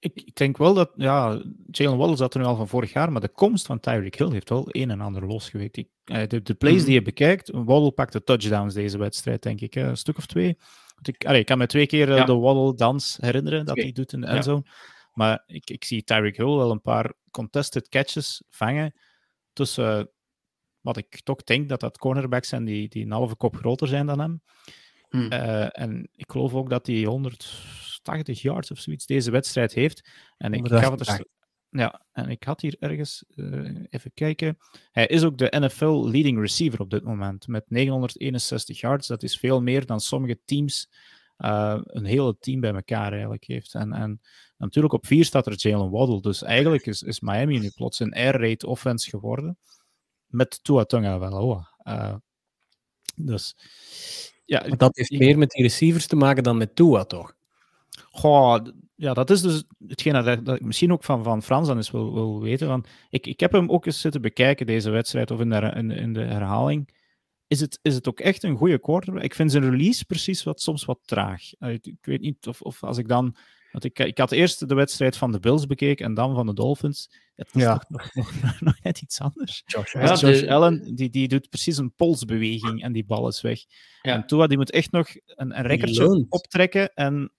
[0.00, 3.12] Ik, ik, denk wel dat, ja, Jalen Waddle zat er nu al van vorig jaar,
[3.12, 5.76] maar de komst van Tyreek Hill heeft wel een en ander losgeweekt.
[5.76, 6.84] Ik, uh, de, de plays mm.
[6.84, 9.74] die je bekijkt, Waddle pakte touchdowns deze wedstrijd, denk ik.
[9.74, 10.58] Een stuk of twee.
[11.02, 12.24] Ik, allee, ik kan me twee keer ja.
[12.24, 14.62] de Waddle-dans herinneren dat hij doet in de endzone.
[14.64, 14.72] Ja.
[15.12, 18.94] Maar ik, ik zie Tyreek Hill wel een paar contested catches vangen
[19.52, 20.10] tussen
[20.80, 24.06] wat ik toch denk dat dat cornerbacks zijn die, die een halve kop groter zijn
[24.06, 24.42] dan hem.
[25.08, 25.32] Hmm.
[25.32, 27.06] Uh, en ik geloof ook dat hij
[28.02, 30.08] 180 yards of zoiets deze wedstrijd heeft.
[30.36, 31.24] En ik, het er,
[31.70, 34.58] ja, en ik had hier ergens, uh, even kijken.
[34.90, 39.06] Hij is ook de NFL leading receiver op dit moment met 961 yards.
[39.06, 40.90] Dat is veel meer dan sommige teams,
[41.38, 43.74] uh, een hele team bij elkaar eigenlijk heeft.
[43.74, 44.20] En, en
[44.56, 46.20] natuurlijk op vier staat er Jalen Waddle.
[46.20, 49.58] Dus eigenlijk is, is Miami nu plots een air raid offense geworden.
[50.26, 51.66] Met Tua Tunga wel.
[51.84, 52.14] Uh,
[53.16, 53.56] dus,
[54.44, 57.34] ja, maar dat heeft meer met die receivers te maken dan met Tua, toch?
[58.10, 58.58] Goh,
[58.94, 61.90] ja, dat is dus hetgeen dat, dat ik misschien ook van, van Frans dan eens
[61.90, 62.68] wil, wil weten.
[62.68, 65.90] Want ik, ik heb hem ook eens zitten bekijken, deze wedstrijd, of in de, in,
[65.90, 66.98] in de herhaling.
[67.46, 69.22] Is het, is het ook echt een goede quarterback?
[69.22, 71.42] Ik vind zijn release precies wat, soms wat traag.
[71.58, 73.36] Ik, ik weet niet of, of als ik dan
[73.72, 76.54] want ik, ik had eerst de wedstrijd van de Bills bekeken en dan van de
[76.54, 77.10] Dolphins.
[77.34, 77.84] Het is ja.
[77.88, 79.62] nog, nog, nog, net iets anders.
[79.66, 83.60] Josh, ja, Josh Allen die, die doet precies een polsbeweging en die bal is weg.
[84.02, 84.14] Ja.
[84.14, 87.32] En Tua die moet echt nog een, een optrekken en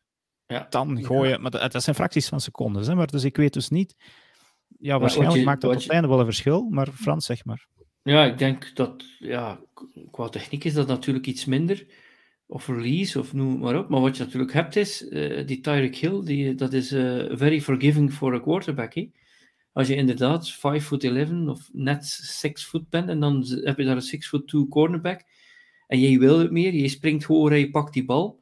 [0.52, 0.68] ja.
[0.70, 1.41] dan gooien.
[1.41, 2.88] Maar dat, dat, zijn fracties van secondes.
[2.88, 2.95] Hè?
[2.95, 3.95] Maar dus ik weet dus niet.
[4.80, 7.68] Ja, waarschijnlijk je, maakt dat op het einde wel een verschil, maar Frans, zeg maar.
[8.04, 9.60] Ja, ik denk dat ja,
[10.12, 11.86] qua techniek is dat natuurlijk iets minder
[12.52, 13.89] of release, of noem maar op.
[13.89, 17.62] Maar wat je natuurlijk hebt is, uh, die Tyreek Hill, die, dat is uh, very
[17.62, 18.93] forgiving for a quarterback.
[18.93, 19.12] Hè?
[19.74, 23.86] Als je inderdaad 5 foot 11 of net 6 foot bent, en dan heb je
[23.86, 25.24] daar een 6 foot 2 cornerback,
[25.88, 28.41] en jij wil het meer, je springt hoger en je pakt die bal,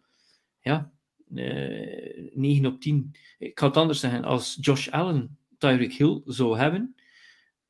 [0.62, 0.92] ja,
[1.30, 3.12] 9 op 10.
[3.40, 4.24] Ik ga het anders zeggen.
[4.24, 6.96] Als Josh Allen Tyreek Hill zou hebben,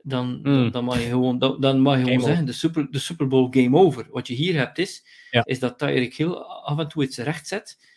[0.02, 0.72] dan, dan, Mm.
[0.72, 3.48] dan mag je gewoon, dan, dan mag je gewoon zeggen, de Super, de Super Bowl
[3.52, 4.08] game over.
[4.12, 5.46] Wat je hier hebt is, Ja.
[5.46, 6.32] is dat Tyreek Hill
[6.64, 7.88] af en toe iets recht zet.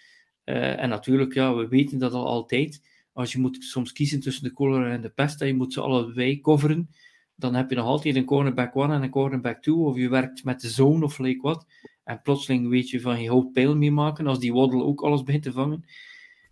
[0.45, 2.83] Eh, en natuurlijk, ja, we weten dat al altijd.
[3.13, 5.81] Als je moet soms kiezen tussen de cholera en de pest, en je moet ze
[5.81, 6.91] allebei coveren,
[7.35, 10.45] dan heb je nog altijd een cornerback 1 en een cornerback 2, of je werkt
[10.45, 11.67] met de zone of like wat.
[12.05, 15.23] En plotseling weet je van je houdt pijl mee maken, als die Waddle ook alles
[15.23, 15.85] begint te vangen.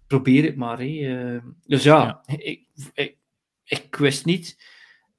[0.07, 0.79] Probeer het maar.
[0.81, 0.85] Hè.
[1.35, 3.17] Eh, dus ja, Ik, ik,
[3.65, 4.59] ik wist niet.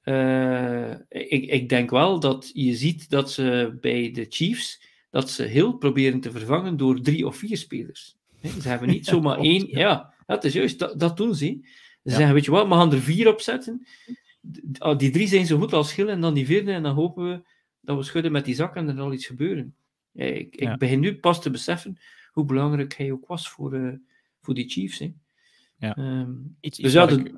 [0.02, 5.42] Eh, ik, ik denk wel dat je ziet dat ze bij de Chiefs dat ze
[5.42, 8.16] heel proberen te vervangen door drie of vier spelers.
[8.60, 9.66] Ze hebben niet zomaar één.
[9.68, 10.12] ja.
[10.26, 11.44] Dat is juist, dat, dat doen ze.
[11.46, 11.60] Ze
[12.02, 12.14] Ja.
[12.16, 13.86] zeggen, weet je wat, we gaan er vier op zetten.
[14.78, 17.30] Ah, Die drie zijn zo goed als schil en dan die vierde en dan hopen
[17.30, 17.42] we
[17.80, 19.74] dat we schudden met die zak en er zal iets gebeuren.
[20.12, 21.98] Ja, ik, begin nu pas te beseffen
[22.30, 23.92] hoe belangrijk hij ook was voor, eh,
[24.40, 24.98] voor die Chiefs.
[24.98, 25.12] Hè.
[25.76, 25.96] Ja.
[25.96, 27.34] Ehm, Iets, dus ja, ik-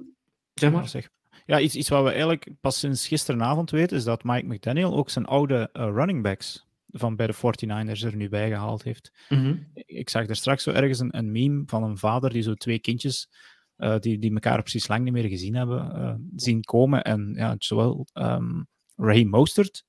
[0.55, 1.09] zeg maar zeg.
[1.47, 5.11] Ja, iets, iets wat we eigenlijk pas sinds gisteravond weten, is dat Mike McDaniel ook
[5.11, 9.13] zijn oude eh, running backs van bij de 49ers er nu bij gehaald heeft.
[9.29, 9.57] Mhm.
[9.75, 12.79] Ik zag er straks zo ergens een, een meme van een vader die zo twee
[12.79, 13.29] kindjes,
[13.77, 17.03] eh, die, die elkaar precies lang niet meer gezien hebben, zien komen.
[17.05, 18.63] En ja, zowel ehm
[18.97, 19.85] Ray Mostert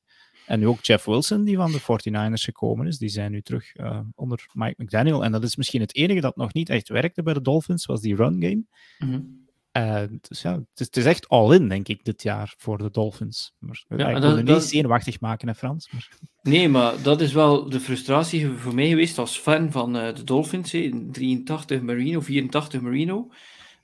[0.45, 3.75] en nu ook Jeff Wilson, die van de 49ers gekomen is, die zijn nu terug
[3.75, 5.23] eh, onder Mike McDaniel.
[5.23, 8.01] En dat is misschien het enige dat nog niet echt werkte bij de Dolphins, was
[8.01, 8.63] die run game.
[9.11, 9.21] Mhm.
[9.71, 12.89] Eh, dus ja, het is, het is echt all-in, denk ik, dit jaar voor de
[12.91, 13.53] Dolphins.
[13.59, 15.91] Maar, ja, en ik dat- niet dat- zenuwachtig maken, hè, Frans.
[15.91, 16.09] Maar,
[16.41, 20.23] Nee, maar dat is wel de frustratie voor mij geweest als fan van eh, de
[20.23, 20.71] Dolphins.
[20.71, 20.91] hè.
[21.11, 23.31] 83 Marino, 84 Marino,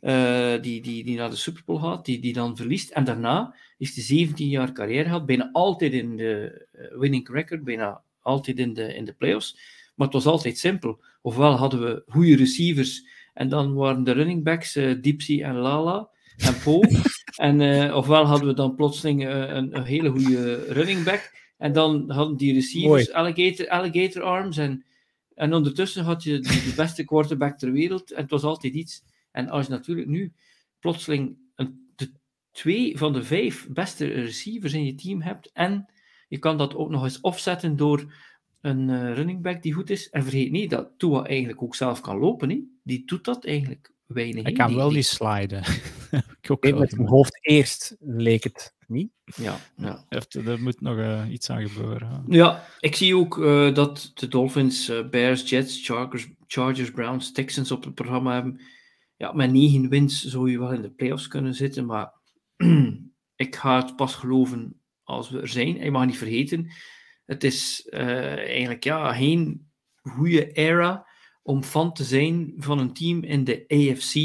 [0.01, 2.89] eh, die, die, die naar de Super Bowl gaat, die, die dan verliest.
[2.89, 7.63] En daarna heeft hij 17 jaar carrière gehad, bijna altijd in de eh, winning record,
[7.63, 9.57] bijna altijd in de, in de playoffs.
[9.95, 10.99] Maar het was altijd simpel.
[11.21, 16.59] Ofwel hadden we goede receivers en dan waren de running backs Dipsy en Lala en
[16.63, 17.01] Poe.
[17.35, 21.31] en, ofwel hadden we dan plotseling een, een hele goede running back.
[21.57, 24.57] En dan hadden die receivers alligator, alligator arms.
[24.57, 24.85] En,
[25.35, 28.11] en ondertussen had je de, de beste quarterback ter wereld.
[28.11, 29.03] En het was altijd iets.
[29.31, 30.33] En als je natuurlijk nu
[30.79, 32.11] plotseling een, de
[32.51, 35.49] twee van de vijf beste receivers in je team hebt.
[35.53, 35.85] En
[36.27, 38.13] je kan dat ook nog eens offsetten door
[38.61, 40.09] een eh, running back die goed is.
[40.09, 42.49] En vergeet niet dat Tua eigenlijk ook zelf kan lopen.
[42.49, 42.59] Hè?
[42.83, 44.41] Die doet dat eigenlijk weinig.
[44.43, 44.57] hij hè.
[44.57, 45.63] kan Die- wel die- niet sliden.
[46.41, 49.11] Ik wel met zijn hoofd eerst leek het niet.
[49.35, 50.05] Ja, ja.
[50.09, 52.09] Heeft- Er moet nog eh, iets aan gebeuren.
[52.09, 52.35] ja.
[52.37, 57.83] Ja, ik zie ook eh, dat de Dolphins, Bears, Jets, Chargers, Chargers, Browns, Texans op
[57.83, 58.61] het programma hebben.
[59.21, 62.13] Ja, met negen wins zou je wel in de playoffs kunnen zitten, maar
[63.35, 65.77] ik ga het pas geloven als we er zijn.
[65.77, 66.71] En je mag niet vergeten,
[67.25, 71.07] het is eh, eigenlijk ja, geen goede era
[71.43, 74.15] om fan te zijn van een team in de AFC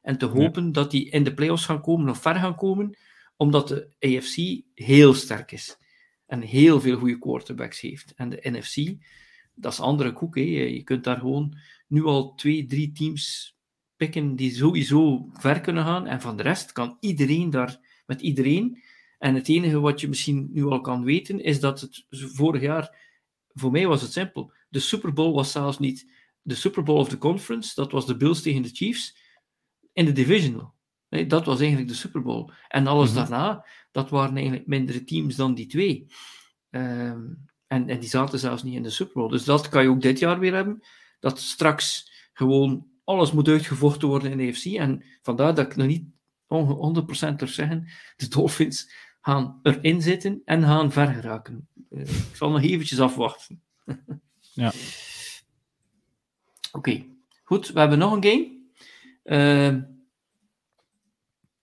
[0.00, 2.98] en te hopen dat die in de playoffs gaan komen of ver gaan komen,
[3.36, 5.78] omdat de AFC heel sterk is
[6.26, 8.12] en heel veel goede quarterbacks heeft.
[8.14, 9.02] En de NFC,
[9.54, 10.36] dat is andere koek.
[10.36, 10.42] Hè.
[10.42, 13.58] Je kunt daar gewoon nu al twee, drie teams
[14.00, 16.06] pikken die sowieso ver kunnen gaan.
[16.06, 18.82] En van de rest kan iedereen daar met iedereen.
[19.18, 22.96] En het enige wat je misschien nu al kan weten, is dat het vorig jaar,
[23.52, 24.52] voor mij was het simpel.
[24.68, 28.16] De Super Bowl was zelfs niet de Super Bowl of the Conference, dat was de
[28.16, 29.16] Bills tegen de Chiefs,
[29.92, 30.74] in de divisional.
[31.08, 32.50] Nee, dat was eigenlijk de Super Bowl.
[32.68, 33.18] En alles Mhm.
[33.18, 36.06] daarna, dat waren eigenlijk mindere teams dan die twee.
[36.70, 37.22] Ehm,
[37.66, 39.30] en, en die zaten zelfs niet in de Super Bowl.
[39.30, 40.80] Dus dat kan je ook dit jaar weer hebben.
[41.20, 44.64] Dat straks gewoon alles moet uitgevochten worden in de AFC.
[44.64, 46.04] En vandaar dat ik nog niet
[46.46, 51.68] onge- 100% durf zeggen, de Dolphins gaan erin zitten en gaan ver geraken.
[51.90, 53.62] Eh, ik zal nog eventjes afwachten.
[54.52, 54.72] Ja.
[56.72, 57.04] Oké,
[57.44, 57.68] goed.
[57.68, 58.58] We hebben nog een game.
[59.22, 59.82] Ehm,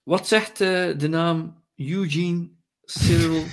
[0.04, 2.50] wat zegt eh, de naam Eugene
[2.84, 3.44] Cyril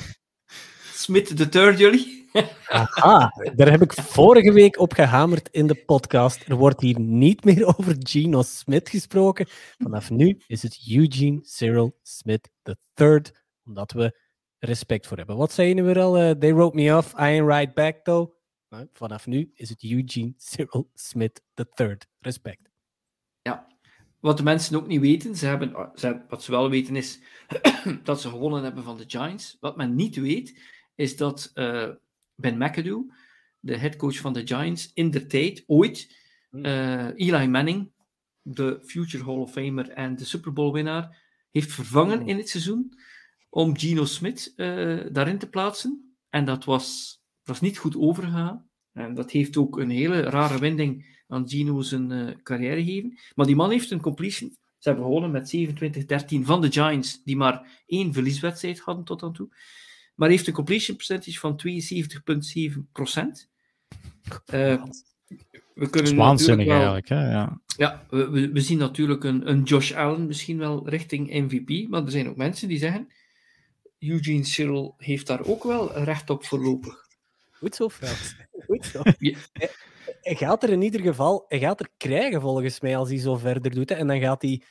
[0.92, 2.23] Smith III jullie?
[2.68, 6.48] Aha, daar heb ik vorige week op gehamerd in de podcast.
[6.48, 9.46] Er wordt hier niet meer over Geno Smith gesproken.
[9.78, 12.50] Vanaf nu is het Eugene Cyril Smith
[12.94, 13.20] III,
[13.64, 14.18] omdat we
[14.58, 15.36] respect voor hebben.
[15.36, 16.16] Wat zei je nu weer al?
[16.18, 18.34] Eh, they wrote me off, I ain't right back though.
[18.68, 21.42] Nou, vanaf nu is het Eugene Cyril Smith
[21.76, 21.96] III.
[22.20, 22.70] Respect.
[23.42, 23.66] Ja.
[24.20, 27.20] Wat de mensen ook niet weten, ze hebben, ze hebben- wat ze wel weten is
[28.04, 29.56] dat ze gewonnen hebben van de Giants.
[29.60, 30.58] Wat men niet weet,
[30.94, 31.88] is dat eh,
[32.34, 33.06] Ben McAdoo,
[33.60, 36.64] de headcoach van de Giants, in de tijd ooit Hmm.
[36.64, 37.90] eh, Eli Manning,
[38.42, 42.28] de future Hall of Famer en de Super Bowl winnaar, heeft vervangen Hmm.
[42.28, 42.92] in het seizoen
[43.50, 46.16] om Geno Smith eh, daarin te plaatsen.
[46.28, 48.68] En dat was, dat was niet goed overgegaan.
[48.92, 53.18] En dat heeft ook een hele rare wending aan Gino zijn uh, carrière gegeven.
[53.34, 54.50] Maar die man heeft een completion.
[54.78, 59.32] Ze hebben gewonnen met 27-13 van de Giants, die maar één verlieswedstrijd hadden tot dan
[59.32, 59.48] toe.
[60.14, 61.60] Maar heeft een completion percentage van
[62.72, 63.48] 72,7 procent.
[64.54, 64.82] Uh,
[65.74, 67.08] we kunnen waanzinnig wel, eigenlijk.
[67.08, 67.30] Hè?
[67.30, 71.88] Ja, ja we, we, zien natuurlijk een, een Josh Allen misschien wel richting MVP.
[71.88, 73.08] Maar er zijn ook mensen die zeggen.
[73.98, 77.06] Eugene Cyril heeft daar ook wel recht op voorlopig.
[77.50, 78.36] Goed zo, Frans.
[78.66, 79.02] Goed zo.
[80.20, 83.36] Hij gaat er in ieder geval hij gaat er krijgen, volgens mij, als hij zo
[83.36, 83.88] verder doet.
[83.88, 83.94] Hè.
[83.94, 84.62] En dan gaat hij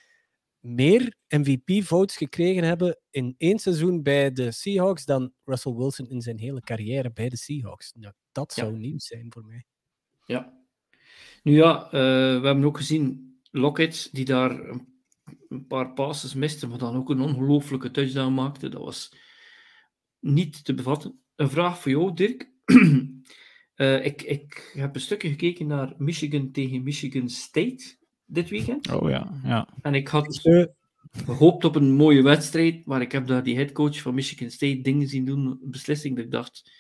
[0.64, 6.40] meer MVP-votes gekregen hebben in één seizoen bij de Seahawks dan Russell Wilson in zijn
[6.40, 7.94] hele carrière bij de Seahawks.
[7.96, 8.78] Nou, dat zou ja.
[8.78, 9.66] nieuws zijn voor mij.
[10.26, 10.54] Ja.
[11.44, 14.60] Nu ja, uh, we hebben ook gezien Lockett, die daar
[15.50, 18.70] een paar passes miste, maar dan ook een ongelooflijke touchdown maakte.
[18.70, 19.16] Dat was
[20.20, 21.20] niet te bevatten.
[21.36, 22.52] Een vraag voor jou, Dirk.
[23.76, 28.92] uh, ik, ik heb een stukje gekeken naar Michigan tegen Michigan State dit weekend.
[28.92, 29.68] Oh ja, ja.
[29.82, 30.42] En ik had
[31.26, 35.08] gehoopt op een mooie wedstrijd, maar ik heb daar die headcoach van Michigan State dingen
[35.08, 36.72] zien doen, beslissing dat ik dacht,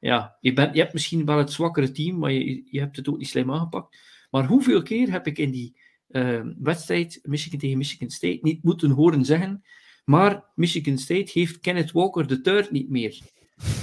[0.00, 3.08] ja, je, bent, je hebt misschien wel het zwakkere team, maar je, je hebt het
[3.08, 3.98] ook niet slim aangepakt.
[4.30, 5.76] Maar hoeveel keer heb ik in die
[6.08, 9.62] uh, wedstrijd Michigan tegen Michigan State niet moeten horen zeggen,
[10.04, 13.20] maar Michigan State heeft Kenneth Walker de third niet meer.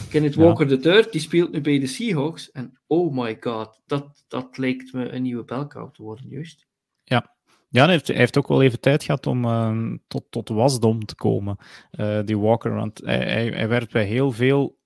[0.10, 2.52] Kenneth Walker de third, die speelt nu bij de Seahawks.
[2.52, 6.68] En oh my god, dat, dat lijkt me een nieuwe belkoud te worden, juist.
[7.10, 7.36] Ja,
[7.70, 11.06] ja, hij heeft, hij heeft ook wel even tijd gehad om uh, tot, tot wasdom
[11.06, 11.58] te komen,
[11.92, 12.74] uh, die Walker.
[12.74, 14.78] Want hij, hij, hij, werd bij heel veel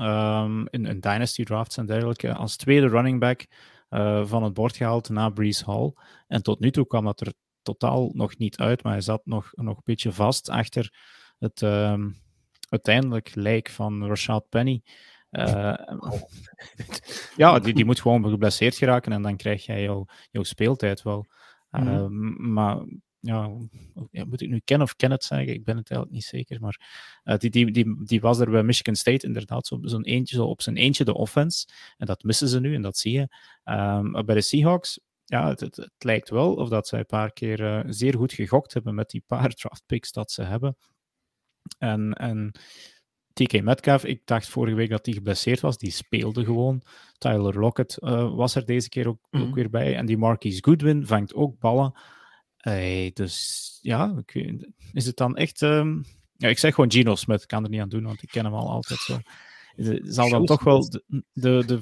[0.00, 3.46] um, in, in dynasty drafts en dergelijke als tweede running back
[3.90, 5.92] uh, van het bord gehaald na Brees Hall.
[6.26, 7.32] En tot nu toe kwam dat er
[7.62, 10.92] totaal nog niet uit, maar hij zat nog, nog een beetje vast achter
[11.38, 12.16] het um,
[12.68, 14.82] uiteindelijk lijk van Rashad Penny.
[15.30, 15.74] Uh,
[17.36, 21.26] ja, die, die moet gewoon geblesseerd geraken en dan krijg jij jouw, jouw speeltijd wel.
[21.76, 22.52] Uh, mm.
[22.52, 22.84] Maar
[23.20, 23.48] ja,
[24.10, 25.52] moet ik nu Ken of Kenneth zeggen?
[25.52, 26.60] Ik ben het eigenlijk niet zeker.
[26.60, 26.80] Maar
[27.24, 30.44] uh, die, die, die, die was er bij Michigan State inderdaad zo'n zo eentje, zo
[30.46, 31.66] op zijn eentje de offense.
[31.96, 33.28] En dat missen ze nu en dat zie je.
[33.72, 37.32] Um, bij de Seahawks, ja, het, het, het, lijkt wel of dat zij een paar
[37.32, 40.76] keer uh, zeer goed gegokt hebben met die paar draft picks dat ze hebben.
[41.78, 42.52] En, en
[43.36, 45.78] TK Metcalf, ik dacht vorige week dat hij geblesseerd was.
[45.78, 46.82] Die speelde gewoon.
[47.18, 49.48] Tyler Lockett uh, was er deze keer ook, mm -hmm.
[49.48, 49.96] ook, weer bij.
[49.96, 51.92] En die Marquise Goodwin vangt ook ballen.
[53.12, 54.22] Dus ja,
[54.92, 55.60] is het dan echt...
[55.60, 56.04] Um...
[56.36, 58.44] ja, ik zeg gewoon Geno Smith, ik kan er niet aan doen, want ik ken
[58.44, 59.18] hem al altijd zo.
[60.02, 61.80] Zal dan toch wel de, de, de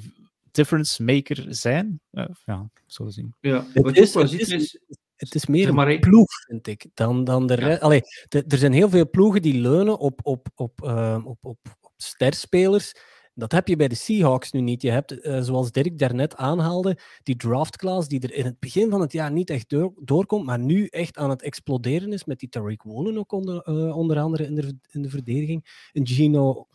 [0.55, 1.99] difference maker zijn?
[2.11, 3.33] Uh, ja, zo zien.
[3.39, 4.79] Ja, is, het is, is,
[5.15, 7.75] het is meer een ploeg, vind ik, dan, dan de ja.
[7.75, 11.57] Allee, de, er zijn heel veel ploegen die leunen op, op, op, uh, op, op,
[11.81, 12.93] op sterspelers.
[13.37, 14.81] Dat heb je bij de Seahawks nu niet.
[14.81, 19.01] Je hebt, uh, zoals Dirk daarnet aanhaalde, die draftclass die er in het begin van
[19.01, 22.49] het jaar niet echt door, doorkomt, maar nu echt aan het exploderen is, met die
[22.49, 25.89] Tariq Woolen ook onder, uh, onder andere in de, in de verdediging.
[25.93, 26.67] Een Gino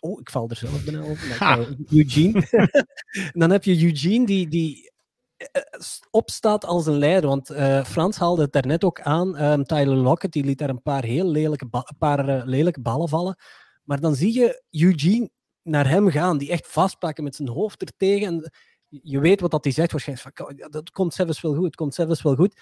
[0.00, 1.76] Oh, ik val er zelf bijna over.
[1.98, 2.46] Eugene.
[3.40, 4.92] dan heb je Eugene, die, die
[5.36, 5.62] eh,
[6.10, 7.28] opstaat als een leider.
[7.28, 9.42] Want uh, Frans haalde het daarnet ook aan.
[9.42, 13.08] Um, Tyler Lockett die liet daar een paar heel lelijke, een paar, uh, lelijke ballen
[13.08, 13.36] vallen.
[13.82, 15.30] Maar dan zie je Eugene
[15.62, 18.26] naar hem gaan, die echt vastpakken met zijn hoofd er tegen.
[18.26, 18.52] En
[18.88, 20.38] je weet wat dat hij zegt waarschijnlijk.
[20.38, 22.60] Van, dat komt zelfs wel goed, het komt zelfs wel goed.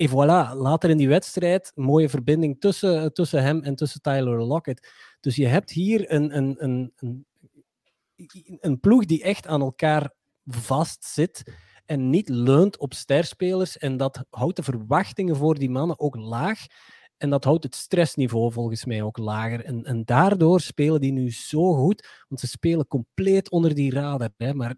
[0.00, 4.88] En voilà, later in die wedstrijd, mooie verbinding tussen, tussen hem en tussen Tyler Lockett.
[5.20, 7.26] Dus je hebt hier een, een, een, een,
[8.60, 11.42] een ploeg die echt aan elkaar vast zit
[11.86, 13.78] en niet leunt op sterspelers.
[13.78, 16.66] En dat houdt de verwachtingen voor die mannen ook laag.
[17.16, 19.64] En dat houdt het stressniveau volgens mij ook lager.
[19.64, 24.30] En, en daardoor spelen die nu zo goed, want ze spelen compleet onder die radar.
[24.36, 24.54] Hè.
[24.54, 24.76] Maar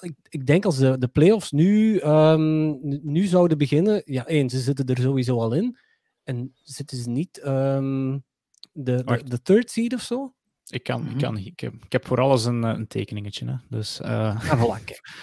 [0.00, 4.58] ik, ik denk als de, de playoffs nu, um, nu zouden beginnen, ja, één, ze
[4.58, 5.78] zitten er sowieso al in.
[6.24, 8.24] En zitten ze niet um,
[8.72, 10.34] de, de, de, third seed of zo?
[10.66, 11.14] Ik, kan, mm-hmm.
[11.14, 13.46] ik, kan, ik, heb, ik heb voor alles een, een tekeningetje.
[13.46, 13.54] Hè.
[13.68, 14.40] Dus uh,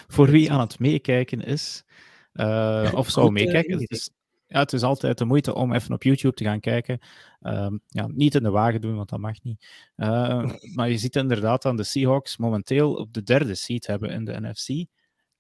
[0.07, 1.83] voor wie aan het meekijken is,
[2.33, 4.09] uh, of zou meekijken, het is,
[4.47, 6.99] ja, het is altijd de moeite om even op YouTube te gaan kijken.
[7.41, 9.67] Uh, ja, niet in de wagen doen, want dat mag niet.
[9.95, 14.25] Uh, maar je ziet inderdaad aan de Seahawks momenteel op de derde seat hebben in
[14.25, 14.69] de NFC.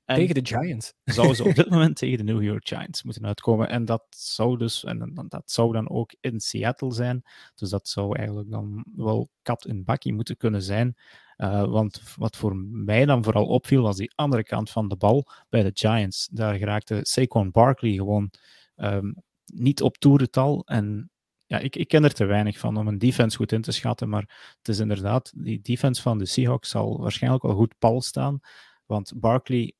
[0.05, 0.93] En tegen de Giants.
[1.03, 3.69] Zouden ze op dit moment tegen de New York Giants moeten uitkomen.
[3.69, 7.21] En dat zou dus, en dat zou dan ook in Seattle zijn.
[7.55, 10.95] Dus dat zou eigenlijk dan wel kat in bakkie moeten kunnen zijn.
[11.37, 15.27] Uh, want wat voor mij dan vooral opviel, was die andere kant van de bal
[15.49, 16.27] bij de Giants.
[16.31, 18.31] Daar geraakte Saquon Barkley gewoon
[18.75, 19.15] um,
[19.45, 20.65] niet op toerental.
[20.65, 21.09] En
[21.45, 24.09] ja, ik, ik ken er te weinig van om een defense goed in te schatten.
[24.09, 28.39] Maar het is inderdaad, die defense van de Seahawks zal waarschijnlijk wel goed pal staan.
[28.85, 29.73] Want Barkley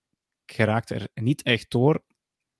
[0.45, 2.03] geraakt er niet echt door.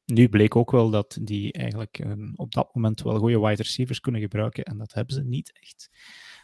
[0.06, 2.06] Nu bleek ook wel dat die eigenlijk
[2.36, 4.64] op dat moment wel goede wide receivers kunnen gebruiken.
[4.64, 5.90] En dat hebben ze niet echt.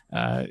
[0.10, 0.44] Uh,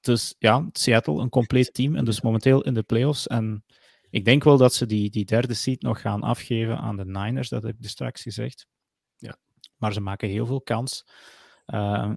[0.00, 1.96] dus ja, Seattle, een compleet team.
[1.96, 3.26] En dus momenteel in de playoffs.
[3.26, 3.64] En
[4.10, 7.48] ik denk wel dat ze die, die derde seat nog gaan afgeven aan de Niners.
[7.48, 8.66] Dat heb ik dus straks gezegd.
[9.76, 11.06] Maar ze maken heel veel kans.
[11.66, 12.12] Uh,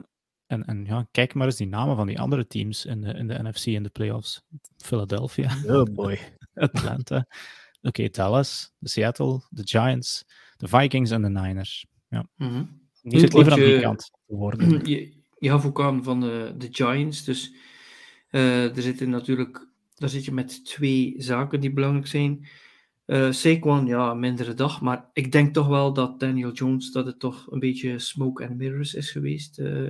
[0.47, 3.27] en, en ja, kijk maar eens die namen van die andere teams in de, in
[3.27, 4.41] de NFC in de playoffs.
[4.77, 5.57] Philadelphia.
[5.65, 6.19] Oh boy.
[6.53, 7.17] Atlanta.
[7.17, 10.25] Oké, okay, Dallas, de Seattle, de Giants,
[10.57, 11.85] de Vikings en de Niners.
[12.09, 12.27] Ja.
[12.35, 12.79] Mm -hmm.
[13.01, 14.85] Die zit liever aan die kant te worden.
[14.85, 17.23] Je, je gaf ook aan van de, de Giants.
[17.23, 17.53] Dus
[18.31, 22.47] uh, er zitten natuurlijk, daar zit je met twee zaken die belangrijk zijn.
[23.09, 24.81] Uh, Saquon, ja, mindere dag.
[24.81, 28.57] Maar ik denk toch wel dat Daniel Jones, dat het toch een beetje smoke and
[28.57, 29.59] mirrors is geweest.
[29.59, 29.89] Uh,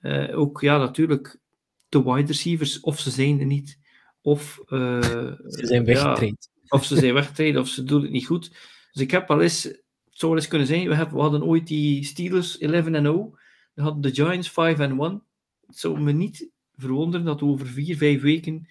[0.00, 1.40] uh, ook, ja, natuurlijk,
[1.88, 3.78] de wide receivers, of ze zijn er niet,
[4.20, 4.60] of...
[4.66, 6.50] ze zijn weggetraind.
[6.54, 8.50] Ja, of ze zijn weggetraind, of ze doen het niet goed.
[8.92, 11.44] Dus ik heb al eens, het zou wel eens kunnen zijn, we, hebben, we hadden
[11.44, 12.62] ooit die Steelers 11-0,
[13.74, 14.54] we hadden de Giants 5-1.
[15.66, 18.66] Het zou me niet verwonderen dat we over vier, vijf weken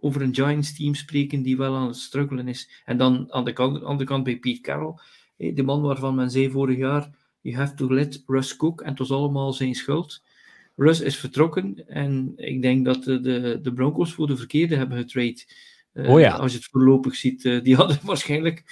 [0.00, 2.82] over een Giants team spreken die wel aan het struggelen is.
[2.84, 4.94] En dan aan de kant, andere kant bij Pete Carroll,
[5.36, 7.10] de man waarvan men zei vorig jaar,
[7.40, 10.22] you have to let Russ cook, en het was allemaal zijn schuld.
[10.76, 14.98] Russ is vertrokken en ik denk dat de, de, de Broncos voor de verkeerde hebben
[14.98, 15.44] getrade.
[15.92, 16.36] Uh, oh ja.
[16.36, 18.62] Als je het voorlopig ziet, uh, die hadden waarschijnlijk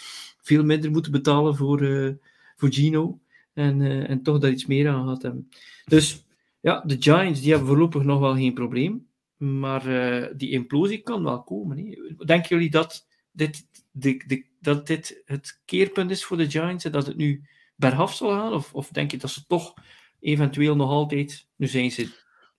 [0.42, 2.10] veel minder moeten betalen voor, uh,
[2.56, 3.20] voor Gino
[3.52, 5.48] en, en toch daar iets meer aan gehad hebben.
[5.84, 6.24] Dus
[6.60, 9.07] ja, de Giants die hebben voorlopig nog wel geen probleem.
[9.38, 11.78] Maar uh, die implosie kan wel komen.
[11.78, 12.24] Hè.
[12.24, 16.92] Denken jullie dat dit, de, de, dat dit het keerpunt is voor de Giants en
[16.92, 17.44] dat het nu
[17.76, 18.52] bergaf zal gaan?
[18.52, 19.74] Of, of denk je dat ze toch
[20.20, 22.08] eventueel nog altijd, nu zijn ze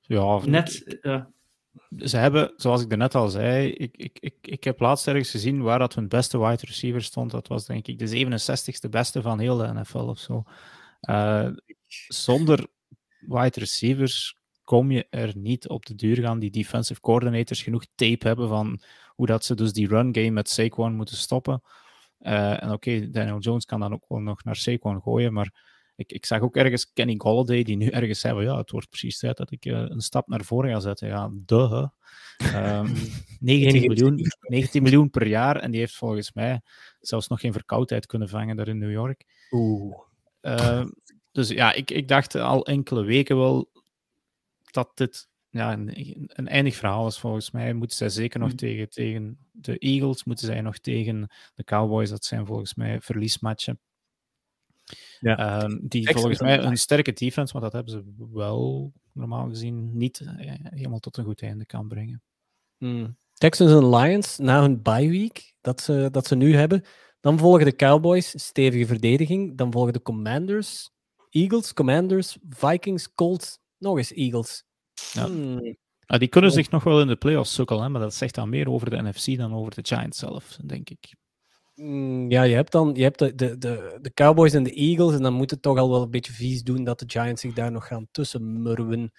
[0.02, 1.00] ja, net.
[1.02, 1.22] Uh,
[1.98, 5.62] ze hebben, zoals ik net al zei, ik, ik, ik, ik heb laatst ergens gezien
[5.62, 7.32] waar dat hun beste wide receiver stond.
[7.32, 10.44] Dat was denk ik de 67ste beste van heel de NFL of zo.
[11.02, 11.50] Uh,
[12.08, 12.68] zonder
[13.20, 14.39] wide receivers
[14.70, 16.40] kom je er niet op de duur gaan.
[16.40, 20.50] Die defensive coordinators genoeg tape hebben van hoe dat ze dus die run game met
[20.50, 21.62] Saquon moeten stoppen.
[22.20, 25.54] Uh, en oké, okay, Daniel Jones kan dan ook wel nog naar Saquon gooien, maar
[25.96, 29.20] ik, ik zag ook ergens Kenny Golladay die nu ergens zei, ja, het wordt precies
[29.20, 31.08] tijd dat ik uh, een stap naar voren ga zetten.
[31.08, 31.88] Ja, duh.
[32.56, 32.94] Um,
[33.40, 36.62] 19, miljoen, 19 miljoen per jaar en die heeft volgens mij
[37.00, 39.26] zelfs nog geen verkoudheid kunnen vangen daar in New York.
[39.52, 39.98] Oeh.
[40.42, 40.86] Uh,
[41.32, 43.70] dus ja, ik, ik dacht al enkele weken wel
[44.72, 47.74] dat dit ja, een, een eindig verhaal is volgens mij.
[47.74, 48.56] Moeten zij zeker nog mm.
[48.56, 52.10] tegen, tegen de Eagles, moeten zij nog tegen de Cowboys.
[52.10, 53.80] Dat zijn volgens mij verliesmatchen.
[55.20, 55.64] Ja.
[55.64, 60.20] Um, die volgens mij een sterke defense, want dat hebben ze wel normaal gezien niet
[60.20, 60.30] uh,
[60.64, 62.22] helemaal tot een goed einde kan brengen.
[62.78, 63.18] Mm.
[63.34, 66.84] Texans en Lions na hun bye week dat ze, dat ze nu hebben.
[67.20, 69.58] Dan volgen de Cowboys, stevige verdediging.
[69.58, 70.90] Dan volgen de Commanders,
[71.30, 74.64] Eagles, Commanders, Vikings, Colts, nog eens Eagles.
[75.14, 75.26] Ja.
[75.26, 75.78] Hmm.
[76.00, 78.70] Ja, die kunnen zich nog wel in de playoffs sukkelen, maar dat zegt dan meer
[78.70, 81.16] over de NFC dan over de Giants zelf, denk ik.
[81.74, 85.14] Hmm, ja, je hebt dan je hebt de, de, de, de, Cowboys en de Eagles,
[85.14, 87.54] en dan moet het toch al wel een beetje vies doen dat de Giants zich
[87.54, 89.12] daar nog gaan tussen murwen.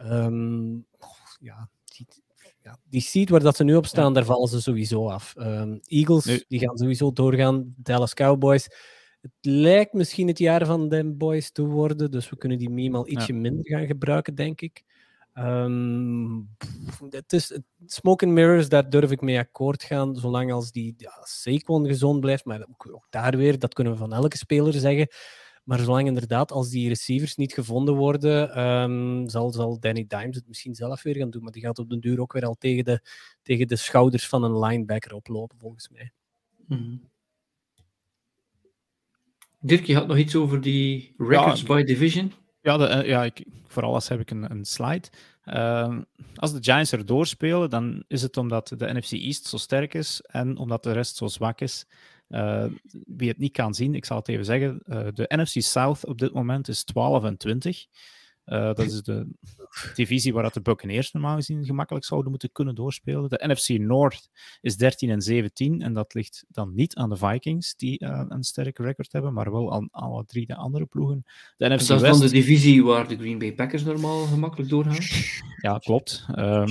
[0.00, 0.86] Um,
[1.40, 2.06] ja, die,
[2.62, 4.12] ja, die seed waar dat ze nu op staan, ja.
[4.12, 5.34] daar vallen ze sowieso af.
[5.38, 6.44] Um, Eagles, nee.
[6.48, 7.74] die gaan sowieso doorgaan.
[7.76, 8.68] Dallas Cowboys.
[9.26, 12.96] Het lijkt misschien het jaar van de boys te worden, dus we kunnen die meme
[12.96, 13.38] al ietsje ja.
[13.38, 14.84] minder gaan gebruiken, denk ik.
[15.34, 16.56] Um,
[17.10, 21.10] het is smoke and mirrors, daar durf ik mee akkoord gaan, zolang als die ja,
[21.22, 22.44] Saquon gezond blijft.
[22.44, 25.08] Maar ook, ook, daar weer, dat kunnen we van elke speler zeggen.
[25.64, 30.48] Maar zolang inderdaad, als die receivers niet gevonden worden, um, zal, zal Danny Dimes het
[30.48, 31.42] misschien zelf weer gaan doen.
[31.42, 33.00] Maar die gaat op den duur ook weer al tegen de,
[33.42, 36.12] tegen de schouders van een linebacker oplopen, volgens mij.
[36.66, 37.10] Mm -hmm.
[39.66, 42.32] Dirk, je had nog iets over die records ja, by division.
[42.60, 45.08] Ja, de, uh, ja ik, voor alles heb ik een, een slide.
[45.44, 45.98] Uh,
[46.34, 50.20] als de Giants er doorspelen, dan is het omdat de NFC East zo sterk is
[50.20, 51.86] en omdat de rest zo zwak is.
[52.28, 52.64] Uh,
[53.06, 54.82] wie het niet kan zien, ik zal het even zeggen.
[54.86, 57.86] Uh, de NFC South op dit moment is 12 en 20.
[58.46, 59.26] Uh, dat is de
[59.94, 63.28] divisie waar dat de Buccaneers normaal gezien gemakkelijk zouden moeten kunnen doorspelen.
[63.28, 64.30] De NFC North
[64.60, 68.42] is 13 en 17 en dat ligt dan niet aan de Vikings die uh, een
[68.42, 71.24] sterke record hebben, maar wel aan alle drie de andere ploegen.
[71.56, 72.18] De NFC dat is West...
[72.20, 74.96] dan de divisie waar de Green Bay Packers normaal gemakkelijk doorgaan?
[75.56, 76.26] Ja, klopt.
[76.34, 76.66] Uh,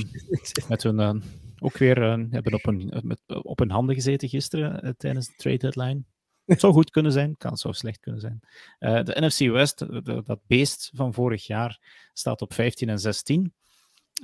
[0.70, 1.14] met hun uh,
[1.60, 6.04] ook weer hebben op een, met, op hun handen gezeten gisteren tijdens de trade deadline.
[6.46, 8.40] Het zou goed kunnen zijn, kan zo slecht kunnen zijn.
[8.80, 11.80] Uh, de NFC West, de, dat beest van vorig jaar,
[12.14, 13.54] staat op 15 en 16.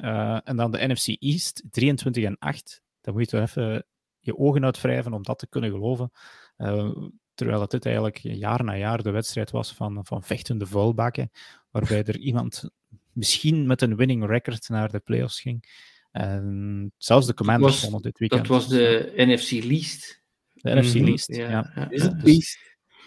[0.02, 2.82] Uh, en dan de NFC East, 23 en 8.
[3.02, 3.86] Dan moet je toch even
[4.20, 6.12] je ogen uitwrijven om dat te kunnen geloven.
[6.58, 6.92] Uh,
[7.34, 11.32] terwijl het dit eigenlijk jaar na jaar de wedstrijd was van, van vechtende vuilbakken,
[11.72, 12.70] waarbij er iemand
[13.12, 15.90] misschien met een winning record naar de playoffs ging.
[16.12, 18.48] En zelfs de Commanders wonnen dit weekend.
[18.48, 20.21] Dat was de NFC Least.
[20.62, 21.06] De NFC mhm.
[21.06, 21.72] Least, ja.
[21.76, 21.90] ja.
[21.90, 22.60] Is het Beast?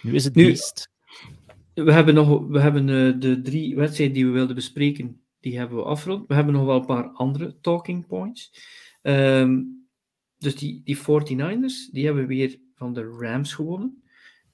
[0.02, 0.90] Nu is het Beast.
[1.74, 5.76] We hebben nog we hebben, uh, de drie wedstrijden die we wilden bespreken, die hebben
[5.76, 6.28] we afgerond.
[6.28, 8.52] We hebben nog wel een paar andere talking points.
[9.02, 9.86] Um,
[10.38, 14.02] dus die, die 49ers, die hebben weer van de Rams gewonnen.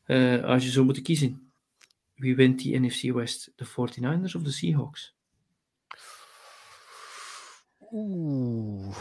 [0.07, 1.53] Uh, als je zou moeten kiezen,
[2.15, 3.53] wie wint die NFC West?
[3.57, 5.15] De 49ers of de Seahawks?
[7.93, 8.97] Oeh.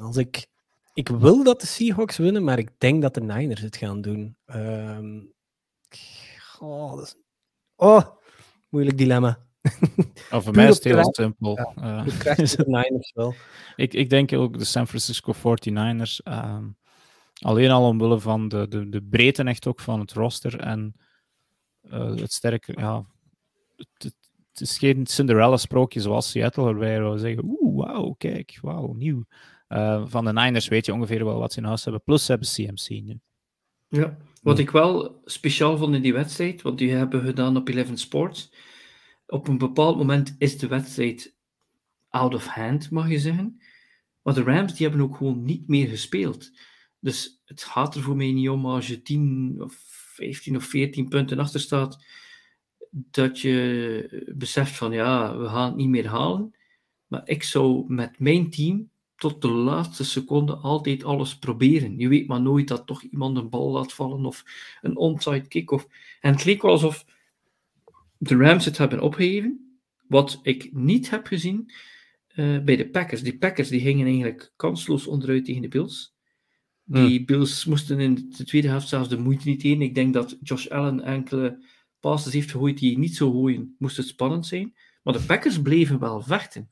[0.00, 0.48] Als ik...
[0.92, 4.36] Ik wil dat de Seahawks winnen, maar ik denk dat de Niners het gaan doen.
[4.46, 5.32] Um...
[6.58, 7.16] Oh, dat is...
[7.76, 8.06] oh,
[8.68, 9.46] moeilijk dilemma.
[10.30, 11.56] Oh, voor mij is het heel simpel.
[11.56, 13.34] Ja, uh, de Niners wel.
[13.76, 16.28] ik, ik denk ook de San Francisco 49ers.
[16.28, 16.58] Uh,
[17.38, 20.94] alleen al omwille van de, de, de breedte echt ook van het roster en
[21.82, 22.72] uh, het sterke...
[22.76, 23.04] Ja,
[23.76, 24.14] het,
[24.50, 29.24] het is geen Cinderella-sprookje zoals Seattle, waarbij we zeggen: Oeh, wauw, kijk, wauw, nieuw.
[29.72, 32.02] Uh, van de Niners weet je ongeveer wel wat ze in huis hebben.
[32.02, 33.20] Plus ze hebben CMC nu.
[33.88, 37.68] Ja, wat ik wel speciaal vond in die wedstrijd, want die hebben we gedaan op
[37.68, 38.52] Eleven Sports.
[39.26, 41.34] Op een bepaald moment is de wedstrijd
[42.08, 43.60] out of hand, mag je zeggen.
[44.22, 46.50] Maar de Rams die hebben ook gewoon niet meer gespeeld.
[46.98, 49.74] Dus het gaat er voor mij niet om als je 10 of
[50.14, 52.04] 15 of 14 punten achter staat
[52.90, 56.54] dat je beseft van ja, we gaan het niet meer halen.
[57.06, 58.90] Maar ik zou met mijn team
[59.20, 61.98] tot de laatste seconde altijd alles proberen.
[61.98, 64.44] Je weet maar nooit dat toch iemand een bal laat vallen of
[64.80, 65.70] een onside kick.
[65.70, 65.86] Of...
[66.20, 67.04] En het leek wel alsof
[68.18, 69.80] de Rams het hebben opgegeven.
[70.08, 71.72] Wat ik niet heb gezien
[72.34, 73.22] uh, bij de Packers.
[73.22, 76.14] Die Packers die gingen eigenlijk kansloos onderuit tegen de Bills.
[76.84, 77.24] Die hmm.
[77.24, 79.82] Bills moesten in de tweede helft zelfs de moeite niet in.
[79.82, 81.64] Ik denk dat Josh Allen enkele
[82.00, 84.74] passes heeft gegooid die niet zo gooien, moest het spannend zijn.
[85.02, 86.70] Maar de Packers bleven wel vechten.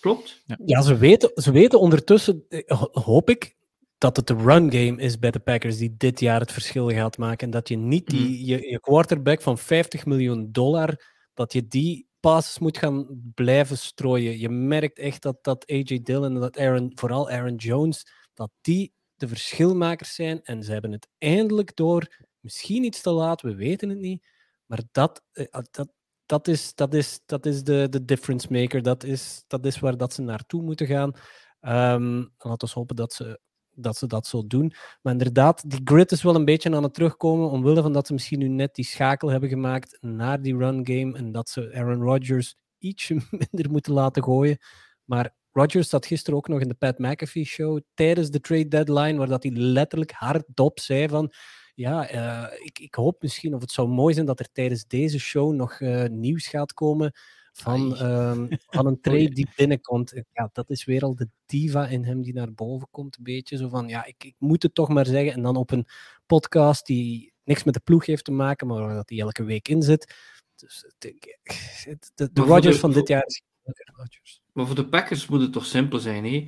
[0.00, 0.42] Klopt?
[0.46, 3.56] Ja, ja ze, weten, ze weten ondertussen, eh, hoop ik,
[3.98, 7.18] dat het de run game is bij de Packers die dit jaar het verschil gaat
[7.18, 7.46] maken.
[7.46, 8.46] En dat je niet die, hmm.
[8.46, 11.02] je, je quarterback van 50 miljoen dollar,
[11.34, 14.38] dat je die passes moet gaan blijven strooien.
[14.38, 18.92] Je merkt echt dat, dat AJ Dillon en dat Aaron, vooral Aaron Jones, dat die
[19.16, 20.42] de verschilmakers zijn.
[20.42, 24.26] En ze hebben het eindelijk door Misschien iets te laat, we weten het niet.
[24.66, 25.88] Maar dat, eh, dat,
[26.28, 28.82] dat is, dat is, dat is de, de difference maker.
[28.82, 31.12] Dat is, dat is waar dat ze naartoe moeten gaan.
[31.94, 34.72] Um, laten we hopen dat ze, dat ze dat zo doen.
[35.02, 37.50] Maar inderdaad, die grid is wel een beetje aan het terugkomen.
[37.50, 41.16] Omwille van dat ze misschien nu net die schakel hebben gemaakt naar die run game.
[41.18, 43.14] En dat ze Aaron Rodgers ietsje
[43.50, 44.58] minder moeten laten gooien.
[45.04, 49.18] Maar Rodgers zat gisteren ook nog in de Pat McAfee show tijdens de trade deadline,
[49.18, 51.32] waar dat hij letterlijk hardop zei van
[51.78, 55.18] ja, uh, ik, ik hoop misschien, of het zou mooi zijn dat er tijdens deze
[55.18, 57.12] show nog uh, nieuws gaat komen
[57.52, 60.22] van, um, van een trade die binnenkomt.
[60.32, 63.56] Ja, dat is weer al de diva in hem die naar boven komt, een beetje.
[63.56, 65.32] Zo van, ja, ik, ik moet het toch maar zeggen.
[65.32, 65.86] En dan op een
[66.26, 69.68] podcast die niks met de ploeg heeft te maken, maar waar dat hij elke week
[69.68, 70.14] in zit.
[70.56, 71.36] Dus de,
[72.14, 73.42] de, de Rodgers van dit jaar is.
[74.52, 76.46] Maar voor de Packers moet het toch simpel zijn, hè?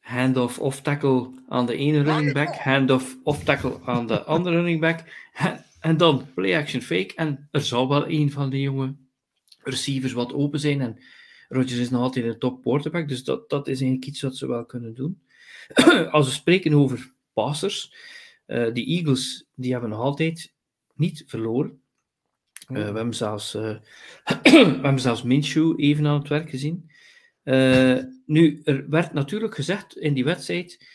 [0.00, 4.80] Handoff off tackle aan de ene running back, handoff off tackle aan de andere running
[4.80, 5.04] back,
[5.80, 7.12] en dan play action fake.
[7.14, 8.94] En er zal wel een van de jonge
[9.62, 10.80] receivers wat open zijn.
[10.80, 10.98] En
[11.48, 14.46] Rodgers is nog altijd een top quarterback, dus dat, dat is eigenlijk iets wat ze
[14.46, 15.22] wel kunnen doen.
[16.10, 17.94] Als we spreken over passers,
[18.46, 20.54] uh, die Eagles die hebben nog altijd
[20.94, 21.80] niet verloren.
[22.68, 23.62] Uh, we, hebben zelfs, uh,
[24.42, 26.89] we hebben zelfs Minshew even aan het werk gezien.
[27.50, 30.86] Uh, nu, er werd natuurlijk gezegd in die wedstrijd,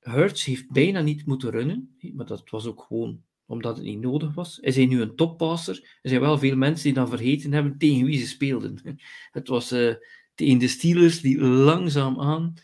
[0.00, 4.34] Hurts heeft bijna niet moeten runnen, maar dat was ook gewoon omdat het niet nodig
[4.34, 4.58] was.
[4.58, 5.98] Is hij nu een toppasser?
[6.02, 8.98] Er zijn wel veel mensen die dan vergeten hebben tegen wie ze speelden.
[9.30, 9.94] Het was uh,
[10.34, 12.54] tegen de Steelers die langzaam aan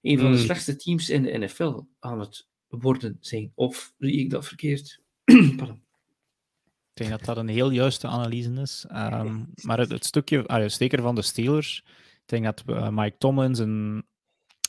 [0.00, 0.44] een van de hmm.
[0.44, 3.52] slechtste teams in de NFL aan het worden zijn.
[3.54, 5.00] Of zie ik dat verkeerd?
[5.56, 5.84] Pardon.
[6.94, 8.86] Ik denk dat dat een heel juiste analyse is.
[8.92, 11.84] Um, maar het, het stukje, ah, zeker van de Steelers,
[12.28, 14.06] denk dat uh, Mike Tomlins een,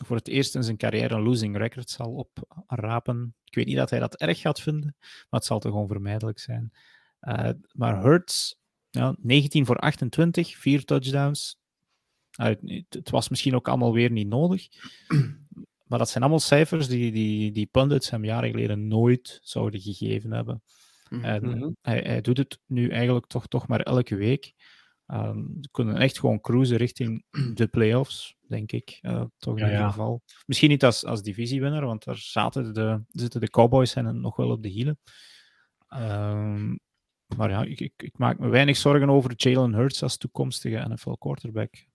[0.05, 2.29] voor het eerst in zijn carrière een losing record zal
[2.67, 3.35] oprapen.
[3.43, 6.71] Ik weet niet dat hij dat erg gaat vinden, maar het zal toch onvermijdelijk zijn.
[7.21, 11.59] Uh, maar Hurts, ja, 19 voor 28, vier touchdowns.
[12.41, 14.67] Uh, het was misschien ook allemaal weer niet nodig.
[15.87, 20.31] Maar dat zijn allemaal cijfers die, die, die pundits hem jaren geleden nooit zouden gegeven
[20.31, 20.63] hebben.
[21.09, 21.23] Mhm.
[21.23, 21.69] En mhm.
[21.81, 24.53] hij, hij, doet het nu eigenlijk toch, toch maar elke week.
[25.13, 28.35] Um, ze kunnen echt gewoon cruisen richting de playoffs.
[28.47, 28.99] denk ik.
[29.01, 29.89] Uh, toch Ja, in ieder ja.
[29.91, 30.21] geval.
[30.45, 34.51] Misschien niet als, als divisiewinnaar, want daar zaten de, zitten de Cowboys en nog wel
[34.51, 34.99] op de hielen.
[35.87, 36.75] Ehm,
[37.35, 41.11] maar ja, ik, ik, ik maak me weinig zorgen over Jalen Hurts als toekomstige NFL
[41.11, 41.85] quarterback.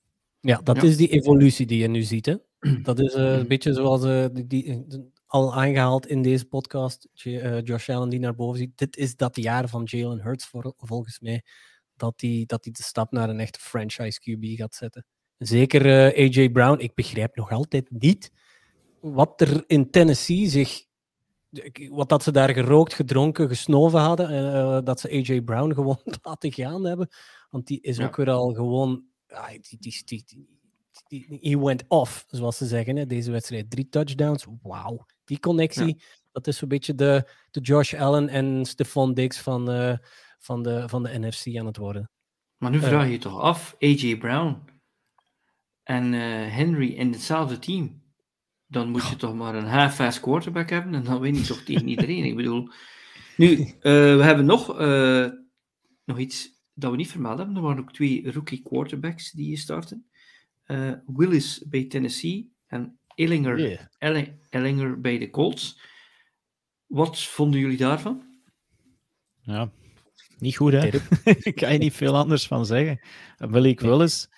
[0.41, 0.83] Ja, dat Ja.
[0.83, 2.27] is die evolutie die je nu ziet.
[2.27, 2.37] Hè?
[2.83, 7.09] Dat is eh, een beetje zoals eh, die, die, eh, al aangehaald in deze podcast,
[7.13, 8.79] J- eh, Josh Allen die naar boven ziet.
[8.79, 11.43] Dit is dat jaar van Jalen Hurts voor, volgens mij,
[12.03, 15.05] dat hij dat die de stap naar een echte franchise QB gaat zetten.
[15.39, 18.31] Zeker eh, AJ Brown, ik begrijp nog altijd niet
[19.01, 20.85] wat er in Tennessee zich...
[21.91, 26.53] Wat dat ze daar gerookt, gedronken, gesnoven hadden, eh, dat ze AJ Brown gewoon laten
[26.53, 27.09] gaan hebben.
[27.51, 28.05] Want die is Ja.
[28.07, 29.05] ook weer al gewoon...
[29.29, 30.25] ah, die, die, die,
[31.07, 32.97] die, he went off, zoals ze zeggen.
[32.97, 33.71] Hè, deze wedstrijd.
[33.71, 34.47] Drie touchdowns.
[34.63, 35.07] Wauw.
[35.25, 39.69] Die connectie, dat is zo'n beetje de, de Josh Allen en Stephon Diggs van,
[40.43, 42.11] van, de, van de NFC aan het worden.
[42.57, 42.85] Maar nu Eh.
[42.89, 44.57] vraag je je toch af, AJ Brown
[45.83, 48.01] en eh, Henry in hetzelfde team.
[48.67, 51.89] Dan moet je toch maar een half-fast quarterback hebben en dan win je toch tegen
[51.89, 52.25] iedereen.
[52.25, 52.69] Ik bedoel,
[53.37, 55.29] nu, eh, we hebben nog, eh,
[56.05, 57.57] nog iets dat we niet vermeld hebben.
[57.57, 60.07] Er waren ook twee rookie quarterbacks die starten.
[60.63, 65.81] Eh, Willis bij Tennessee en Ellinger, Elli- Ellinger bij de Colts.
[66.87, 68.23] Wat vonden jullie daarvan?
[69.41, 69.71] Ja,
[70.43, 70.91] niet goed, hè?
[70.91, 73.01] Daar kan je niet veel anders van zeggen.
[73.49, 73.81] Malik.
[73.81, 74.29] Willis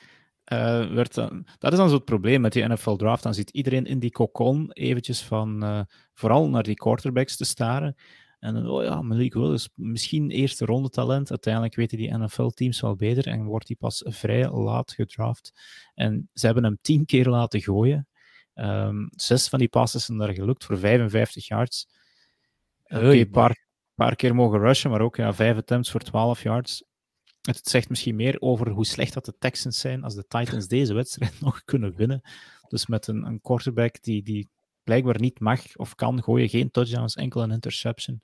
[0.44, 1.46] eh, werd dan...
[1.59, 3.22] Dat is dan zo het probleem met die NFL Draft.
[3.22, 5.62] Dan zit iedereen in die kokon eventjes van...
[5.62, 5.80] eh,
[6.14, 7.96] vooral naar die quarterbacks te staren.
[8.38, 11.30] En dan, oh ja, Malik Willis, misschien eerste ronde talent.
[11.30, 15.52] Uiteindelijk weten die NFL-teams wel beter en wordt hij pas vrij laat gedraft.
[15.94, 18.09] En ze hebben hem tien keer laten gooien.
[18.55, 21.88] Ehm, zes van die passes zijn daar gelukt voor 55 yards.
[22.84, 23.64] Oké, paar,
[23.95, 26.84] paar keer mogen rushen, maar ook ja, vijf attempts voor 12 yards.
[27.40, 30.95] Het zegt misschien meer over hoe slecht dat de Texans zijn als de Titans deze
[30.95, 32.20] wedstrijd nog kunnen winnen.
[32.68, 34.49] Dus met een, een quarterback die, die
[34.84, 38.22] blijkbaar niet mag of kan gooien, geen touchdowns, enkel een interception.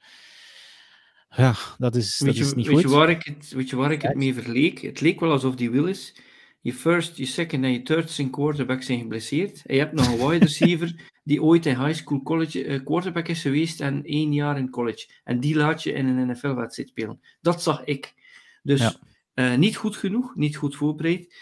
[1.37, 2.91] Ja, dat is, dat je, is niet weet, goed.
[2.91, 4.81] je waar ik het, weet je waar ik het mee verleek?
[4.81, 6.15] Het leek wel alsof die Willis,
[6.61, 9.63] je first, je second en je third string quarterback zijn geblesseerd.
[9.67, 10.95] En je hebt nog een wide receiver
[11.25, 15.09] die ooit in high school college, eh, quarterback is geweest en één jaar in college.
[15.25, 17.21] En die laat je in een NFL-wedstrijd spelen.
[17.41, 18.15] Dat zag ik.
[18.63, 18.95] Dus Ja.
[19.35, 21.35] eh, niet goed genoeg, niet goed voorbereid.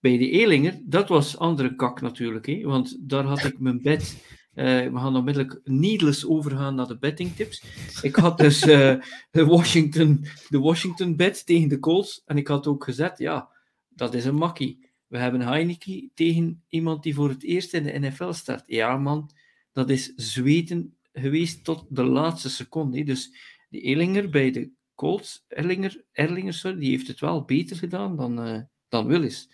[0.00, 2.60] Bij de Elinger, dat was andere kak natuurlijk, hè?
[2.62, 4.24] want daar had ik mijn bed.
[4.54, 7.62] eh, we gaan onmiddellijk needless overgaan naar de bettingtips.
[8.02, 9.00] Ik had dus de
[9.46, 12.22] Washington, de Washington bet tegen de Colts.
[12.24, 13.48] En ik had ook gezet, ja,
[13.94, 14.88] dat is een makkie.
[15.06, 18.62] We hebben Heineke tegen iemand die voor het eerst in de NFL start.
[18.66, 19.30] Ja, man,
[19.72, 22.98] dat is zweten geweest tot de laatste seconde.
[22.98, 23.04] hè.
[23.04, 23.34] Dus
[23.68, 28.42] die Ellinger bij de Colts, Erlinger, Erlinger sorry, die heeft het wel beter gedaan dan,
[28.42, 29.50] eh, dan Willis.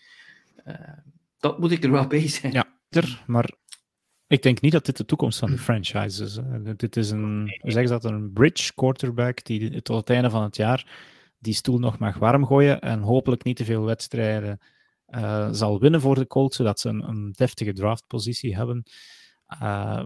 [0.65, 0.99] Eh,
[1.39, 2.53] dat moet ik er wel bij zijn.
[2.53, 2.67] Ja,
[3.27, 3.55] maar
[4.27, 6.39] ik denk niet dat dit de toekomst van de franchise is.
[6.77, 10.43] Dit is een, hoe zeggen ze dat, een bridge quarterback die tot het einde van
[10.43, 10.87] het jaar
[11.47, 14.59] die stoel nog mag warm gooien en hopelijk niet te veel wedstrijden
[15.07, 18.83] eh, zal winnen voor de Colts, zodat ze een, deftige draftpositie hebben.
[19.47, 20.05] Eh,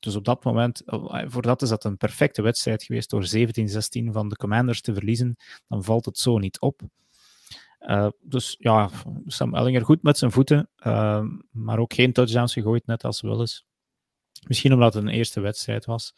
[0.00, 4.12] dus op dat moment, eh, voor dat is dat een perfecte wedstrijd geweest door 17-16
[4.12, 5.36] van de Commanders te verliezen.
[5.68, 6.80] Dan valt het zo niet op.
[8.20, 8.90] Dus ja,
[9.26, 10.70] Sam Ellinger goed met zijn voeten,
[11.50, 13.64] maar ook geen touchdowns gegooid, net als Willis.
[14.46, 16.14] Misschien omdat het een eerste wedstrijd was.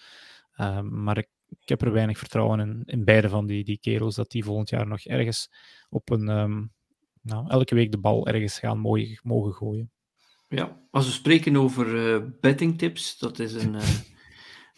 [0.82, 1.28] Maar ik,
[1.60, 4.68] ik heb er weinig vertrouwen in, in beide van die, die kerels, dat die volgend
[4.68, 5.50] jaar nog ergens
[5.88, 6.28] op een...
[6.28, 6.62] ehm,
[7.22, 9.90] nou, elke week de bal ergens gaan mooi, mogen gooien.
[10.48, 13.88] Ja, als we spreken over eh bettingtips, dat is een eh,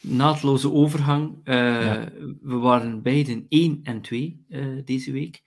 [0.00, 1.40] naadloze overgang.
[1.44, 2.12] Ja.
[2.40, 5.42] We waren beiden 1 en 2 eh, deze week.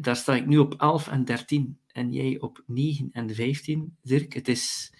[0.00, 3.96] Daar sta ik nu op 11 en 13 en jij op 9 en 15.
[4.02, 4.92] Dirk, het is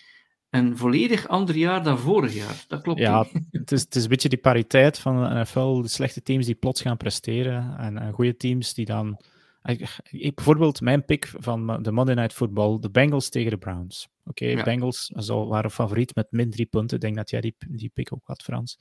[0.50, 2.64] een volledig ander jaar dan vorig jaar.
[2.68, 2.98] Dat klopt.
[3.00, 5.82] Ja, het is, het is een beetje die pariteit van de NFL.
[5.82, 9.20] De slechte teams die plots gaan presteren en, en goede teams die dan...
[9.62, 14.08] Ik, ik- bijvoorbeeld mijn pick van de Monday Night Football, de Bengals tegen de Browns.
[14.24, 14.62] Oké, Ja.
[14.64, 16.96] Bengals zo waren favoriet met min drie punten.
[16.96, 18.78] Ik denk dat jij die, die pick ook had, Frans.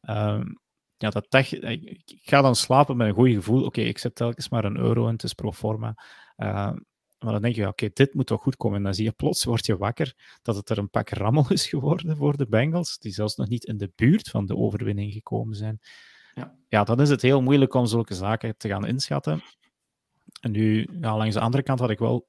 [0.00, 0.44] Ehm,
[0.96, 3.64] ja, dat dacht, ik, ga dan slapen met een goed gevoel.
[3.64, 5.94] Oké, ik zet telkens maar een euro in, het is pro forma.
[6.36, 6.76] Ehm,
[7.24, 8.76] maar dan denk je, oké, dit moet toch goed komen.
[8.76, 11.66] En dan zie je plots, word je wakker, dat het er een pak rammel is
[11.68, 15.56] geworden voor de Bengals, die zelfs nog niet in de buurt van de overwinning gekomen
[15.56, 15.80] zijn.
[16.34, 16.54] Ja.
[16.68, 19.42] ja, dan is het heel moeilijk om zulke zaken te gaan inschatten.
[20.40, 22.28] En nu, ja, langs de andere kant had ik wel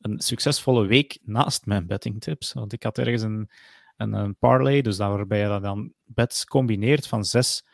[0.00, 2.52] een succesvolle week naast mijn bettingtips.
[2.52, 3.50] Want ik had ergens een,
[3.96, 7.64] een, een parlay, dus waarbij je dat dan bets combineert van zes,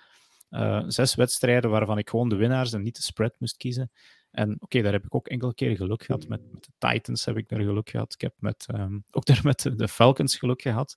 [0.49, 3.91] eh, zes wedstrijden waarvan ik gewoon de winnaars en niet de spread moest kiezen.
[4.31, 6.29] En oké, daar heb ik ook enkele keer geluk gehad.
[6.29, 8.13] Met, met, de Titans heb ik daar geluk gehad.
[8.13, 10.97] Ik heb met, um, ook daar met de Falcons geluk gehad.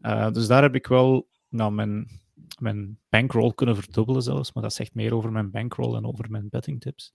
[0.00, 2.08] Uh, dus daar heb ik wel nou, mijn,
[2.58, 4.52] mijn bankroll kunnen verdubbelen zelfs.
[4.52, 7.12] Maar dat zegt meer over mijn bankroll dan over mijn betting tips.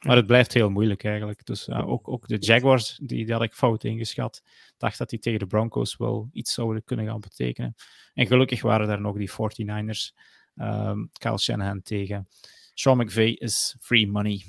[0.00, 1.46] Maar het blijft heel moeilijk eigenlijk.
[1.46, 4.42] Dus uh, ook, ook de Jaguars, die, die had ik fout ingeschat.
[4.76, 7.74] dacht dat die tegen de Broncos wel iets zouden kunnen gaan betekenen.
[8.14, 10.20] En gelukkig waren daar nog die 49ers.
[10.56, 12.28] Um, Kyle Shanahan tegen.
[12.74, 14.42] Sean McVay is free money.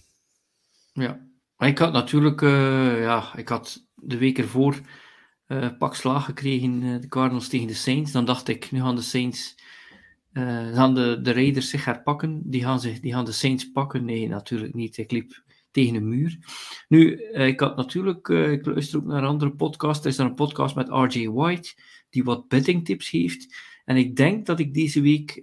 [0.94, 4.82] Ja, ik had natuurlijk, uh, ja, ik had de week ervoor
[5.48, 8.11] uh, pak slaag gekregen, uh, de Cardinals tegen de Saints.
[8.11, 9.56] Dan dacht ik, nu gaan de Saints,
[10.74, 12.41] gaan de, de Raiders zich herpakken.
[12.45, 14.06] Die gaan, zich, die gaan de Saints pakken.
[14.06, 14.98] Nee, natuurlijk niet.
[14.98, 16.38] Ik liep tegen een muur.
[16.88, 20.06] Nu, ik had natuurlijk, ik luister ook naar andere podcasts.
[20.06, 21.74] Er is er een podcast met RJ White,
[22.10, 23.56] die wat betting tips heeft.
[23.86, 25.41] En ik denk dat ik deze week,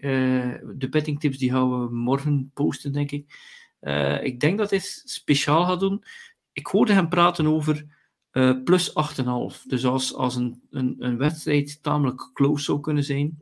[0.76, 3.34] de betting tips, die gaan we morgen posten, denk ik.
[3.80, 6.04] Uh, ik denk dat hij speciaal gaat doen.
[6.52, 7.86] Ik hoorde hem praten over
[8.32, 9.62] uh, plus 8,5.
[9.66, 13.38] Dus als, als een, een, wedstrijd tamelijk close zou kunnen zijn.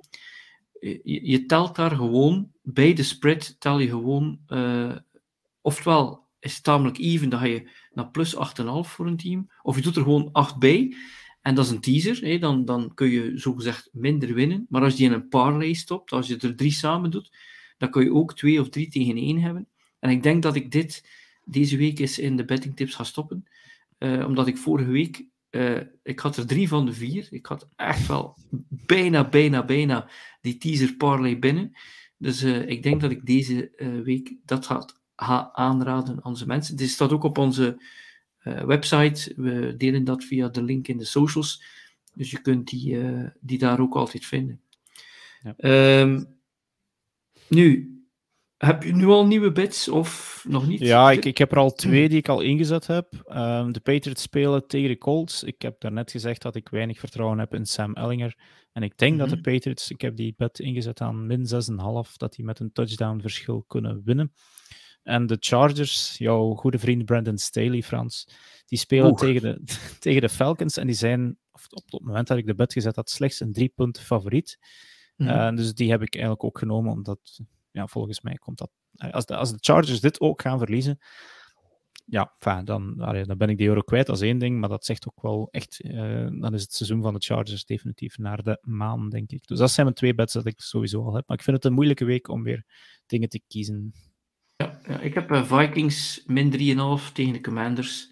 [0.80, 4.40] Je, je, telt daar gewoon, bij de spread tel je gewoon,
[5.60, 8.40] oftewel is het tamelijk even, dan ga je naar plus 8,5
[8.82, 9.50] voor een team.
[9.62, 10.94] Of je doet er gewoon 8 bij.
[11.40, 14.66] En dat is een teaser, dan, dan kun je zogezegd minder winnen.
[14.68, 17.32] Maar als je in een parlay stopt, als je er drie samen doet,
[17.78, 19.68] dan kun je ook 2 of 3 tegen 1 hebben.
[19.98, 21.08] En ik denk dat ik dit
[21.44, 23.48] deze week eens in de betting tips ga stoppen.
[23.98, 27.26] Uh, omdat ik vorige week, uh, ik had er drie van de vier.
[27.30, 28.36] Ik had echt wel
[28.68, 30.10] bijna, bijna, bijna
[30.40, 31.72] die teaser parlay binnen.
[32.16, 33.70] Dus uh, ik denk dat ik deze
[34.04, 36.76] week dat ga, ga, aanraden aan onze mensen.
[36.76, 37.82] Dit staat ook op onze
[38.42, 39.32] website.
[39.36, 41.62] We delen dat via de link in de socials.
[42.14, 42.98] Dus je kunt die,
[43.40, 44.60] die daar ook altijd vinden.
[45.42, 46.00] Ja.
[46.00, 46.38] Um,
[47.48, 47.97] nu,
[48.58, 50.80] heb je nu al nieuwe bits of nog niet?
[50.80, 53.12] Ja, ik, ik heb er al twee die ik al ingezet heb.
[53.32, 55.42] Um, de Patriots spelen tegen de Colts.
[55.42, 58.36] Ik heb daarnet gezegd dat ik weinig vertrouwen heb in Sam Ellinger.
[58.72, 59.28] En ik denk mm -hmm.
[59.28, 59.54] dat de mhm.
[59.54, 61.46] Patriots, ik heb die bet ingezet aan min
[62.06, 64.32] 6,5, dat die met een touchdown verschil kunnen winnen.
[65.02, 68.28] En de Chargers, jouw goede vriend Brandon Staley, Frans,
[68.66, 69.62] die spelen tegen de,
[69.98, 70.76] tegen de Falcons.
[70.76, 73.72] En die zijn, op het moment dat ik de bet gezet had, slechts een drie
[73.74, 74.58] punten favoriet.
[75.16, 75.36] Mm -hmm.
[75.36, 77.40] uh, dus die heb ik eigenlijk ook genomen, omdat
[77.78, 78.70] ja, volgens mij komt dat.
[78.92, 80.98] Eh, als de, als de Chargers dit ook gaan verliezen,
[82.10, 85.08] ja, fijn, dan, dan ben ik die euro kwijt als één ding, maar dat zegt
[85.08, 89.08] ook wel echt, uh, dan is het seizoen van de Chargers definitief naar de maan,
[89.08, 89.46] denk ik.
[89.46, 91.28] Dus dat zijn mijn twee bets dat ik sowieso al heb.
[91.28, 92.64] Maar ik vind het een moeilijke week om weer
[93.06, 93.92] dingen te kiezen.
[94.56, 96.52] Ja, ja ik heb uh, Vikings min
[97.00, 98.10] 3,5 tegen de Commanders.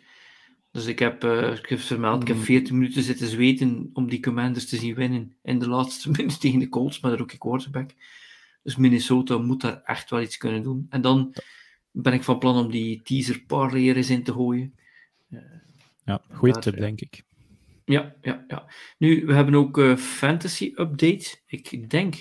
[0.71, 2.81] Dus ik heb, uh, ik heb vermeld, ik heb 14 mm.
[2.81, 6.69] minuten zitten zweten om die Commanders te zien winnen in de laatste minuut tegen de
[6.69, 7.91] Colts, maar de rookie quarterback.
[8.67, 10.87] Dus Minnesota moet daar echt wel iets kunnen doen.
[10.89, 11.35] En dan
[11.91, 14.75] ben ik van plan om die teaser parlay er eens in te gooien.
[16.05, 17.25] Ja, goede tip, denk ik.
[17.85, 18.71] Ja, ja, ja.
[18.99, 21.39] Nu, we hebben ook uh, fantasy update.
[21.47, 22.15] Ik denk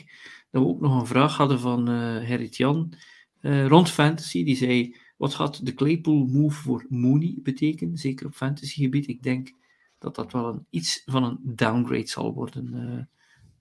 [0.52, 2.94] dat we ook nog een vraag hadden van uh, Gerrit Jan
[3.42, 4.44] rond fantasy.
[4.44, 7.98] Die zei, wat gaat de Claypool move voor Mooney betekenen?
[7.98, 9.08] Zeker op fantasy gebied.
[9.08, 9.52] Ik denk
[9.98, 13.10] dat dat wel een, iets van een downgrade zal worden.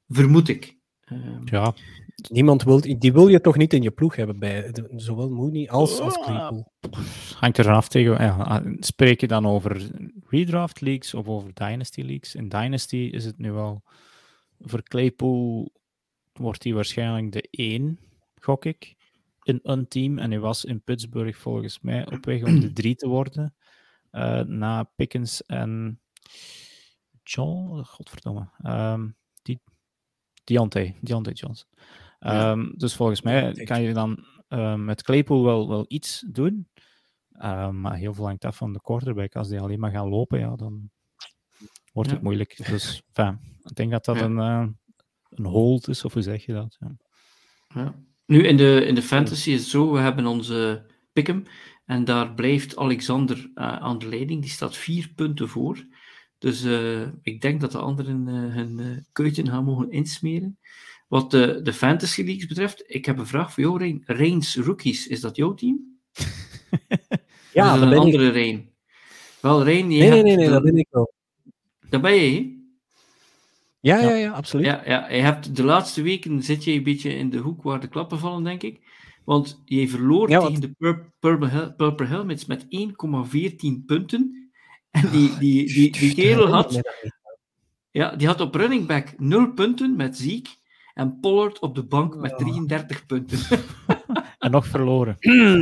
[0.08, 0.82] vermoed ik.
[1.12, 1.74] Um, ja.
[2.30, 5.68] Niemand wil, die wil je toch niet in je ploeg hebben bij de, zowel Mooney
[5.68, 6.72] als, als Claypool.
[7.34, 8.12] Hangt er vanaf tegen.
[8.12, 9.90] Ja, ah, spreek je dan over
[10.28, 12.34] redraft leagues of over dynasty leagues?
[12.34, 13.82] In dynasty is het nu wel.
[14.58, 15.72] Voor Claypool
[16.32, 17.98] wordt hij waarschijnlijk de 1,
[18.34, 18.94] gok ik.
[19.42, 20.18] In een team.
[20.18, 23.54] En hij was in Pittsburgh volgens mij op weg om de 3 te worden.
[24.12, 26.00] Uh, na Pickens en.
[27.22, 28.48] John, godverdomme.
[28.66, 29.16] Um,
[30.44, 31.68] Deontay, Deontay Johnson.
[32.18, 32.50] Ja.
[32.50, 36.68] Um, dus volgens mij kan je dan um, met Claypool wel, wel iets doen.
[37.42, 39.34] Um, maar heel veel hangt af van de quarterback.
[39.34, 40.90] Als die alleen maar gaan lopen, ja, dan
[41.92, 42.66] wordt het moeilijk.
[42.66, 43.40] Dus fijn.
[43.62, 44.24] ik denk dat dat ja.
[44.24, 44.66] een, uh,
[45.30, 46.78] een hold is, of hoe zeg je dat?
[47.74, 47.94] Ja.
[48.26, 51.42] Nu, in de, in de fantasy is het zo, we hebben onze Pick'em
[51.84, 54.40] en daar blijft Alexander uh, aan de leiding.
[54.40, 55.86] Die staat vier punten voor.
[56.44, 60.58] Dus uh, ik denk dat de anderen uh, hun uh, kuiten gaan mogen insmeren.
[61.08, 64.02] Wat de, de Fantasy Leagues betreft, ik heb een vraag voor jou, Rein.
[64.04, 65.98] Reins Rookies, is dat jouw team?
[67.52, 68.32] ja, dat ben een andere ik.
[68.32, 68.70] Rein.
[69.40, 71.12] Wel, Rein, je nee, nee, nee, nee, dat ben ik wel.
[71.88, 72.62] Dat ben je,
[73.80, 74.66] ja, ja, ja, absoluut.
[74.66, 77.80] Ja, ja, je hebt de laatste weken zit je een beetje in de hoek waar
[77.80, 78.80] de klappen vallen, denk ik.
[79.24, 84.43] Want je verloor ja, tegen de Pur Purple, Purple Helmets met 1,14 punten.
[84.94, 86.80] En die, die, die, die kerel had,
[87.90, 90.48] ja, die had op running back 0 punten met Ziek
[90.94, 93.38] en Pollard op de bank met 33 punten.
[94.38, 95.16] en nog verloren.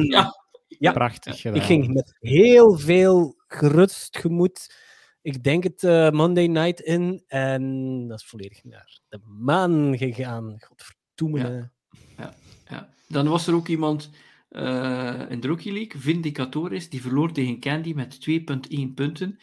[0.09, 0.43] ja,
[0.83, 1.57] Ja, Prachtig gedaan.
[1.57, 4.75] Ik ging met heel veel gerust gemoed.
[5.23, 7.23] Ik denk het eh, Monday night in.
[7.27, 10.57] En dat is volledig naar de maan gegaan.
[10.59, 11.71] Godverdomme.
[12.17, 12.35] Ja.
[12.69, 12.89] Ja.
[13.09, 14.11] Dan was er ook iemand
[14.53, 19.39] eh, in de Rookie League, Vindicatoris, die verloor tegen Candy met 2,1 punten.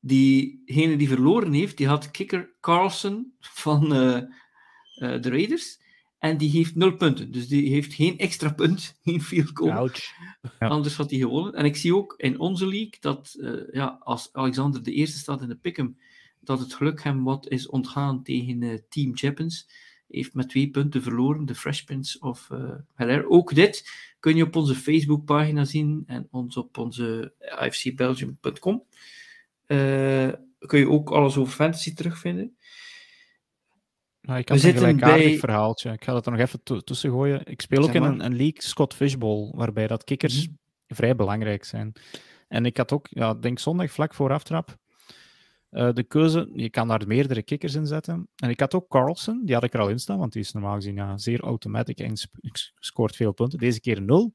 [0.00, 5.82] Diegene die verloren heeft, die had kicker Carlson van eh, eh, de Raiders.
[6.18, 7.32] En die heeft 0 punten.
[7.32, 9.72] Dus die heeft geen extra punt, geen field goal.
[9.72, 10.14] Ouch.
[10.58, 10.66] Ja.
[10.66, 11.54] Anders had hij gewonnen.
[11.54, 15.42] En ik zie ook in onze league dat eh, ja, als Alexander de eerste staat
[15.42, 15.96] in de pick'em,
[16.40, 19.68] dat het geluk hem wat is ontgaan tegen eh, Team Jappens.
[20.14, 22.48] Heeft met twee punten verloren, de Fresh Prince of
[22.98, 23.22] uh.
[23.28, 28.84] Ook dit kun je op onze Facebookpagina zien en ons op onze afcbelgium.com.
[29.66, 30.28] Uh,
[30.58, 32.56] kun je ook alles over fantasy terugvinden.
[34.20, 35.92] Nou, ik had We een gelijkaardig bij- verhaaltje.
[35.92, 37.40] Ik ga het er nog even to- tussen gooien.
[37.46, 40.56] Ik speel ook in een, een league, Scott Fishbowl, waarbij dat kikkers Mhm.
[40.88, 41.92] vrij belangrijk zijn.
[42.48, 44.76] En ik had ook, ja, denk zondag vlak voor aftrap,
[45.74, 48.28] eh, de keuze, je kan daar meerdere kikkers in zetten.
[48.36, 50.52] En ik had ook Carlson, die had ik er al in staan, want die is
[50.52, 52.12] normaal gezien ja, zeer automatic en
[52.74, 53.58] scoort veel punten.
[53.58, 54.34] Deze keer nul.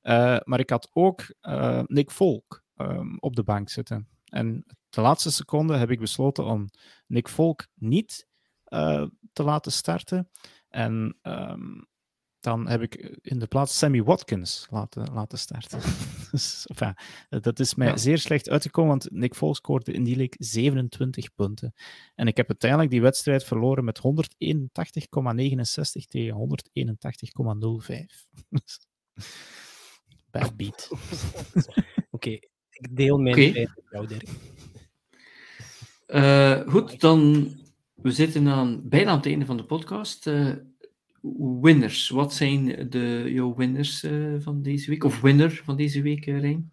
[0.00, 4.08] Eh, maar ik had ook eh, Nick Volk ehm, op de bank zitten.
[4.24, 6.68] En de laatste seconde heb ik besloten om
[7.06, 8.26] Nick Volk niet
[9.32, 10.30] te laten starten.
[10.68, 11.80] En ehm,
[12.48, 15.80] dan heb ik in de plaats Sammy Watkins laten, laten starten.
[16.30, 16.94] dus, enfin,
[17.42, 17.96] dat is mij Ja.
[17.96, 21.74] zeer slecht uitgekomen, want Nick Foles scoorde in die league 27 punten.
[22.14, 24.02] En ik heb uiteindelijk die wedstrijd verloren met 181,69
[26.08, 26.40] tegen 181,05.
[30.30, 30.90] Bad beat.
[32.10, 32.30] Oké,
[32.70, 34.28] ik deel mijn feit met jou, Dirk.
[36.06, 37.48] Uh, goed, dan
[37.94, 40.26] we zitten aan, bijna aan het einde van de podcast.
[40.26, 40.54] Uh,
[41.60, 45.04] winners, wat zijn de, jouw winners uh, van deze week?
[45.04, 46.72] Of winner van deze week, uh, Rijn?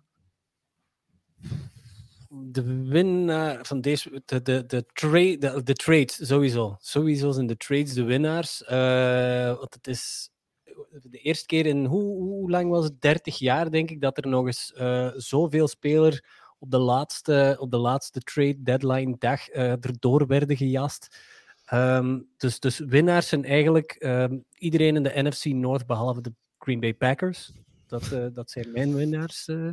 [2.30, 4.22] De winnaar van deze...
[4.26, 6.76] De, de, de, trade, de, de trades, sowieso.
[6.80, 8.62] Sowieso zijn de trades de winnaars.
[8.62, 10.30] Uh, want het is
[11.04, 11.86] de eerste keer in...
[11.86, 13.02] Hoe, hoe lang was het?
[13.02, 16.24] 30 jaar, denk ik, dat er nog eens uh, zoveel speler
[16.60, 21.18] op de laatste, op de laatste trade deadline dag uh, erdoor werden gejast.
[21.74, 26.80] Um, dus, dus winnaars zijn eigenlijk um, iedereen in de NFC North behalve de Green
[26.80, 27.52] Bay Packers.
[27.88, 29.48] Dat, uh, dat zijn mijn winnaars.
[29.48, 29.72] Uh,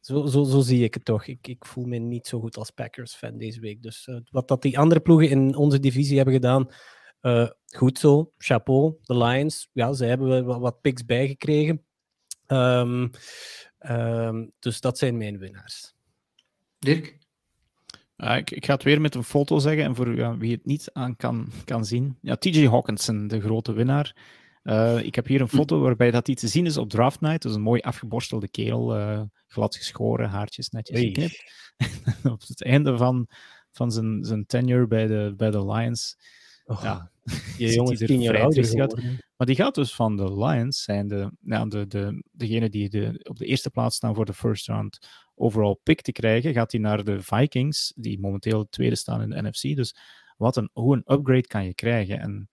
[0.00, 1.26] zo, zo, zo zie ik het toch.
[1.26, 3.82] Ik, ik voel me niet zo goed als Packers-fan deze week.
[3.82, 6.68] Dus uh, wat dat die andere ploegen in onze divisie hebben gedaan,
[7.76, 8.32] goed zo.
[8.38, 8.94] Chapeau.
[9.02, 11.84] De Lions, ja, ze hebben wat, wat picks bijgekregen.
[12.46, 13.10] Um,
[14.58, 15.94] dus dat zijn mijn winnaars.
[16.78, 17.18] Dirk?
[18.22, 20.66] Uh, ik, ik, ga het weer met een foto zeggen, en voor ja, wie het
[20.66, 22.16] niet aan kan, kan zien.
[22.20, 24.16] Ja, TJ Hawkinson, de grote winnaar.
[24.62, 27.42] Uh, ik heb hier een foto waarbij dat hij te zien is op draft night.
[27.42, 31.06] Dus een mooi afgeborstelde kerel, uh, glad geschoren, haartjes netjes hey.
[31.06, 31.42] geknipt.
[32.34, 33.28] op het einde van,
[33.70, 36.16] van zijn, zijn tenure bij de, bij de Lions.
[36.64, 37.10] Oh, ja,
[37.58, 38.76] je jongen is tien jaar ouder
[39.36, 43.20] Maar die gaat dus van de Lions, zijn de, ja, de, de, degene die de,
[43.28, 46.80] op de eerste plaats staan voor de first round overall pick te krijgen, gaat hij
[46.80, 49.76] naar de Vikings, die momenteel tweede staan in de NFC.
[49.76, 49.94] Dus
[50.36, 52.20] wat een, hoe een upgrade kan je krijgen.
[52.20, 52.48] En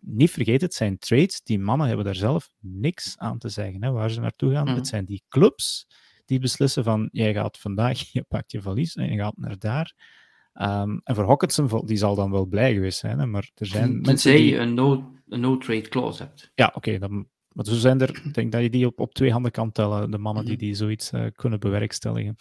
[0.00, 3.90] niet vergeten, het zijn trades, die mannen hebben daar zelf niks aan te zeggen, hè,
[3.90, 4.68] waar ze naartoe gaan.
[4.68, 4.74] Mm.
[4.74, 5.86] Het zijn die clubs
[6.24, 9.94] die beslissen van, jij gaat vandaag, je pakt je valies en je gaat naar daar.
[10.60, 14.02] Um, en voor Hawkinson, die zal dan wel blij geweest zijn, hè, maar er zijn
[14.02, 14.50] Tenzij die...
[14.50, 16.50] je een no, een no trade clause hebt.
[16.54, 19.14] Ja, oké, okay, dan maar zo zijn er, ik denk dat je die op, op
[19.14, 22.36] twee handen kan tellen, de mannen die, die zoiets uh, kunnen bewerkstelligen.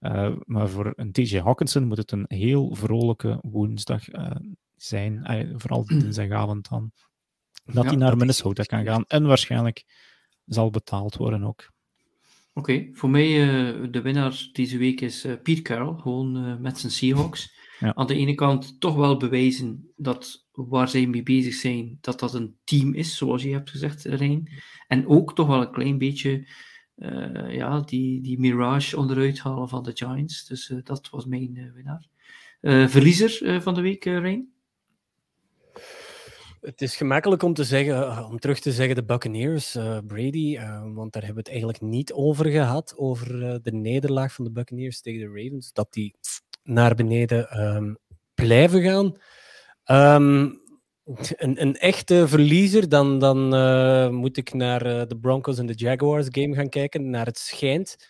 [0.00, 4.30] Uh, maar voor een TJ Hawkinson moet het een heel vrolijke woensdag uh,
[4.76, 5.26] zijn,
[5.56, 6.92] vooral dinsdagavond dan,
[7.64, 9.84] dat ja, hij naar Minnesota kan gaan en waarschijnlijk
[10.44, 11.71] zal betaald worden ook.
[12.54, 12.90] Oké, okay.
[12.92, 13.28] voor mij
[13.90, 17.60] de winnaar deze week is Pete Carroll, gewoon met zijn Seahawks.
[17.78, 17.94] Ja.
[17.94, 22.34] Aan de ene kant toch wel bewijzen dat waar zij mee bezig zijn, dat dat
[22.34, 24.50] een team is, zoals je hebt gezegd, Rijn.
[24.88, 26.48] En ook toch wel een klein beetje
[26.96, 30.46] uh, ja, die, die mirage onderuit halen van de Giants.
[30.46, 32.06] Dus uh, dat was mijn uh, winnaar.
[32.88, 34.52] verliezer van de week, Rijn?
[36.62, 39.72] Het is gemakkelijk om, te zeggen, om terug te zeggen de Buccaneers,
[40.06, 40.58] Brady,
[40.94, 43.28] want daar hebben we het eigenlijk niet over gehad, over
[43.62, 46.14] de nederlaag van de Buccaneers tegen de Ravens, dat die
[46.62, 47.98] naar beneden um,
[48.34, 49.16] blijven gaan.
[50.14, 50.60] Um,
[51.36, 53.48] een, een, echte verliezer, dan, dan
[54.14, 57.10] moet ik naar de Broncos en de Jaguars game gaan kijken.
[57.10, 58.08] Naar het schijnt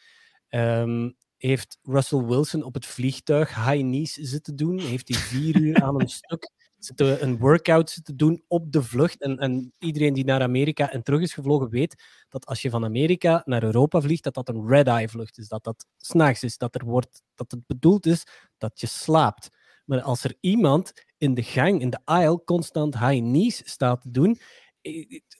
[0.50, 4.78] um, heeft Russell Wilson op het vliegtuig high knees zitten doen.
[4.78, 6.50] Heeft hij vier uur aan een stuk
[6.84, 9.22] zitten een workout te doen op de vlucht.
[9.22, 12.84] En, en iedereen die naar Amerika en terug is gevlogen weet dat als je van
[12.84, 15.48] Amerika naar Europa vliegt, dat dat een red-eye vlucht is.
[15.48, 16.58] Dat dat s'nachts is.
[16.58, 18.26] Dat, er wordt, dat het bedoeld is
[18.58, 19.48] dat je slaapt.
[19.84, 24.10] Maar als er iemand in de gang, in de aisle, constant high knees staat te
[24.10, 24.38] doen,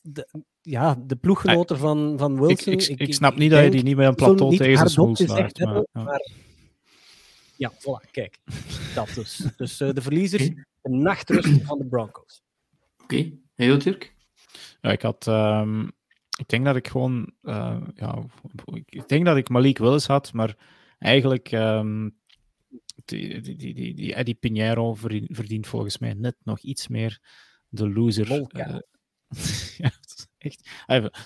[0.03, 0.29] de,
[0.61, 2.73] ja, de ploeggenoten van, van Wilson...
[2.73, 5.59] Ik, ik, ik snap niet dat je die niet met een plateau tegen zijn slaat.
[5.59, 6.03] Maar, ja.
[6.03, 6.31] maar,
[7.57, 8.39] ja, voilà, kijk.
[8.95, 9.47] Dat dus.
[9.57, 10.65] Dus uh, de verliezers, okay.
[10.83, 12.43] De nachtrust van de Broncos.
[13.03, 13.39] Oké, okay.
[13.55, 14.15] heel Dirk?
[14.81, 15.27] Ja, ik had...
[15.27, 15.93] Um,
[16.39, 17.33] ik denk dat ik gewoon...
[17.43, 18.25] Uh, ja,
[18.85, 20.57] ik denk dat ik Malik Willis had, maar
[20.99, 21.53] eigenlijk...
[21.53, 22.21] Um,
[23.05, 27.21] die, die, die, die, Eddie Pinheiro verdient volgens mij net nog iets meer
[27.69, 28.31] de loser.
[28.31, 28.79] Uh,
[29.77, 29.91] ja,
[30.39, 30.71] echt.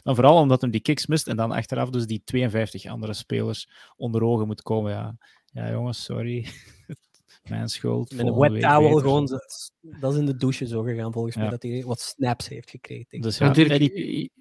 [0.03, 3.69] Dan vooral omdat hem die kicks mist en dan achteraf dus die 52 andere spelers
[3.97, 4.93] onder ogen moet komen.
[4.93, 5.16] Ja,
[5.47, 6.47] ja jongens, sorry.
[7.48, 8.14] Mijn schuld.
[8.14, 9.27] Met een wet towel gewoon,
[10.01, 11.40] dat is in de douche zo gegaan volgens ja.
[11.40, 13.20] mij, dat hij wat snaps heeft gekregen.
[13.20, 14.32] Dus ja, Eddie...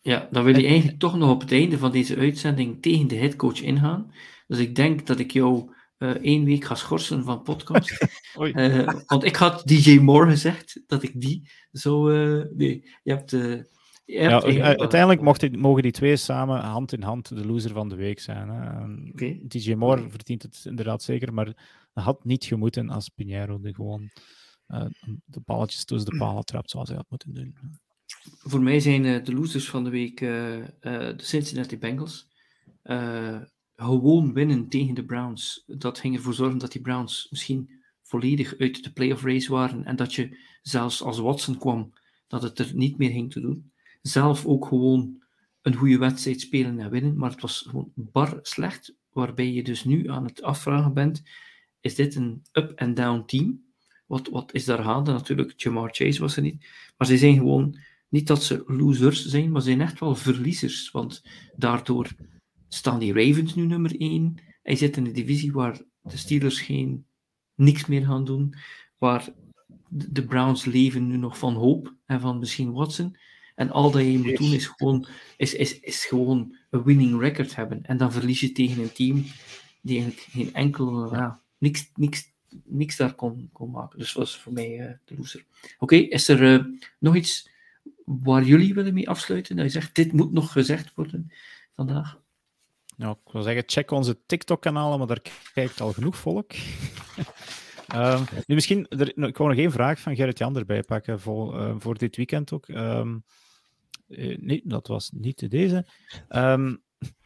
[0.00, 3.16] ja, dan wil je eigenlijk toch nog op het einde van deze uitzending tegen de
[3.16, 4.12] headcoach ingaan.
[4.46, 8.06] Dus ik denk dat ik jou uh, één week ga schorsen van podcast.
[8.38, 12.10] uh, want ik had DJ Moore gezegd dat ik die zo.
[12.10, 13.30] Uh, nee, je hebt.
[14.10, 17.88] Je hebt ja, uiteindelijk mocht, mogen die twee samen hand in hand de loser van
[17.88, 18.48] de week zijn.
[18.48, 19.10] Hè.
[19.10, 19.40] Okay.
[19.42, 21.54] DJ Moore verdient het inderdaad zeker, maar
[21.92, 24.10] dat had niet gemoeten als Pinheiro de gewoon
[25.24, 27.54] de balletjes tussen de palen trapt zoals hij had moeten doen.
[28.38, 32.28] Voor mij zijn de losers van de week de Cincinnati Bengals
[33.76, 37.70] gewoon winnen tegen de Browns, dat ging ervoor zorgen dat die Browns misschien
[38.02, 41.92] volledig uit de playoff race waren en dat je zelfs als Watson kwam,
[42.26, 43.72] dat het er niet meer ging te doen.
[44.02, 45.22] Zelf ook gewoon
[45.62, 49.84] een goede wedstrijd spelen en winnen, maar het was gewoon bar slecht, waarbij je dus
[49.84, 51.22] nu aan het afvragen bent,
[51.80, 53.64] is dit een up-and-down team?
[54.06, 55.12] Wat, wat is daar gaande?
[55.12, 56.66] Natuurlijk, Jamar Chase was er niet,
[56.96, 57.78] maar ze zijn gewoon,
[58.08, 61.24] niet dat ze losers zijn, maar ze zijn echt wel verliezers, want
[61.56, 62.10] daardoor
[62.68, 64.34] staan die Ravens nu nummer 1.
[64.62, 67.06] Hij zit in een divisie waar de Steelers geen
[67.54, 68.54] niks meer gaan doen,
[68.98, 69.28] waar
[69.88, 73.16] de Browns leven nu nog van hoop en van misschien Watson.
[73.54, 77.56] En al dat je moet doen is gewoon, is, is, is gewoon een winning record
[77.56, 77.82] hebben.
[77.82, 79.24] En dan verlies je tegen een team
[79.82, 82.32] die eigenlijk geen enkel, ja, niks, niks,
[82.64, 83.98] niks daar kon, kon maken.
[83.98, 85.44] Dus was voor mij uh, de loser.
[85.78, 86.64] Oké, is er uh,
[86.98, 87.50] nog iets
[88.04, 89.56] waar jullie willen mee afsluiten?
[89.56, 91.32] Dat je zegt, dit moet nog gezegd worden
[91.74, 92.20] vandaag?
[92.96, 95.22] Nou, ik wil zeggen, check onze TikTok-kanalen, maar daar
[95.54, 96.52] kijkt al genoeg volk.
[97.94, 101.60] um, nu, misschien, er, nou, ik wou nog één vraag van Gerrit-Jan erbij pakken voor,
[101.60, 102.68] uh, voor dit weekend ook.
[102.68, 103.14] Uh,
[104.36, 105.86] nee, dat was niet deze.
[106.28, 106.82] Um,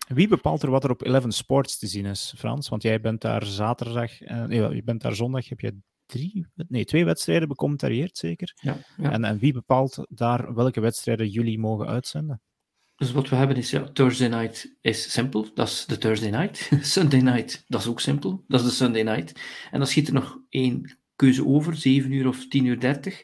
[0.07, 2.69] wie bepaalt er wat er op Eleven Sports te zien is, Frans?
[2.69, 5.77] Want jij bent daar zaterdag, uh, nee, je bent daar zondag, heb je
[6.07, 8.53] drie, nee, twee wedstrijden becommentarieerd, zeker?
[8.55, 9.13] Ja, ja.
[9.13, 12.41] En, en wie bepaalt daar welke wedstrijden jullie mogen uitzenden?
[12.97, 16.71] Dus wat we hebben is, ja, Thursday night is simpel, dat is de Thursday night.
[16.95, 19.41] Sunday night, dat is ook simpel, dat is de Sunday night.
[19.71, 23.23] En dan schiet er nog één keuze over, 7 uur of 10 uur 30.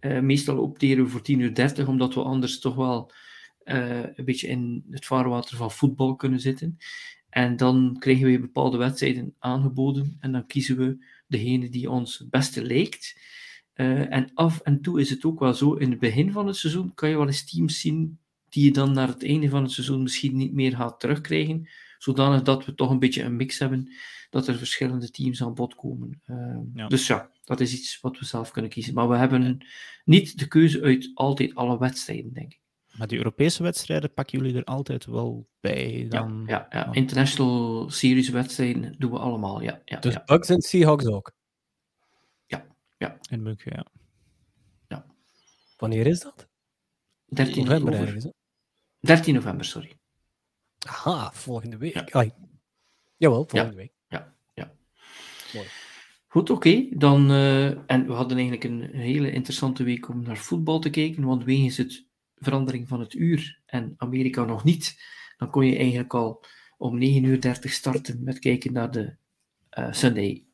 [0.00, 3.12] Uh, meestal opteren we voor 10 uur 30, omdat we anders toch wel
[3.64, 6.78] een beetje in het vaarwater van voetbal kunnen zitten.
[7.30, 12.30] En dan krijgen we bepaalde wedstrijden aangeboden en dan kiezen we degene die ons het
[12.30, 13.18] beste lijkt.
[13.74, 16.56] Uh, en af en toe is het ook wel zo, in het begin van het
[16.56, 18.18] seizoen kan je wel eens teams zien
[18.48, 21.68] die je dan naar het einde van het seizoen misschien niet meer gaat terugkrijgen,
[21.98, 23.92] zodanig dat we toch een beetje een mix hebben,
[24.30, 26.20] dat er verschillende teams aan bod komen.
[26.26, 26.86] Uh, ja.
[26.86, 28.94] Dus ja, dat is iets wat we zelf kunnen kiezen.
[28.94, 29.66] Maar we hebben
[30.04, 32.60] niet de keuze uit altijd alle wedstrijden, denk ik.
[32.98, 36.06] Maar die Europese wedstrijden pakken jullie er altijd wel bij?
[36.08, 36.44] Dan...
[36.46, 36.92] Ja, ja, ja.
[36.92, 39.82] international series wedstrijden doen we allemaal, ja.
[39.84, 40.22] ja dus ja.
[40.24, 41.32] Bucks en Seahawks ook?
[42.46, 42.66] Ja,
[42.98, 43.18] ja.
[43.30, 43.86] In München, ja.
[44.88, 45.06] ja.
[45.76, 46.48] Wanneer is dat?
[47.24, 48.26] 13 november ergens,
[49.00, 49.96] 13 november, sorry.
[50.86, 51.94] Aha, volgende week.
[51.94, 52.06] Ja.
[52.10, 52.32] Ai.
[53.16, 53.80] Jawel, volgende ja.
[53.80, 53.92] week.
[54.08, 54.72] Ja, ja.
[55.54, 55.66] Mooi.
[56.26, 56.68] Goed, oké.
[56.68, 56.92] Okay.
[56.94, 61.24] Dan, uh, en we hadden eigenlijk een hele interessante week om naar voetbal te kijken,
[61.24, 62.06] want wegens het
[62.44, 65.02] verandering van het uur en Amerika nog niet,
[65.36, 66.44] dan kon je eigenlijk al
[66.78, 69.16] om 9.30 uur starten met kijken naar de
[69.78, 70.44] uh, Sunday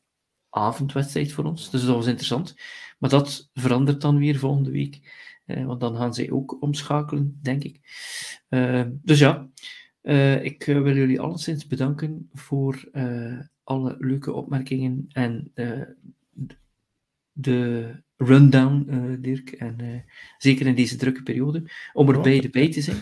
[0.49, 1.69] avondwedstrijd voor ons.
[1.69, 2.55] Dus dat was interessant.
[2.99, 4.99] Maar dat verandert dan weer volgende week.
[5.45, 7.79] Uh, want dan gaan zij ook omschakelen, denk ik.
[8.49, 9.49] Uh, dus ja,
[10.41, 12.89] ik wil jullie alleszins bedanken voor
[13.63, 15.51] alle leuke opmerkingen en
[17.31, 19.51] de rundown, Dirk.
[19.51, 20.05] En
[20.37, 23.01] zeker in deze drukke periode, om er beide bij te zijn.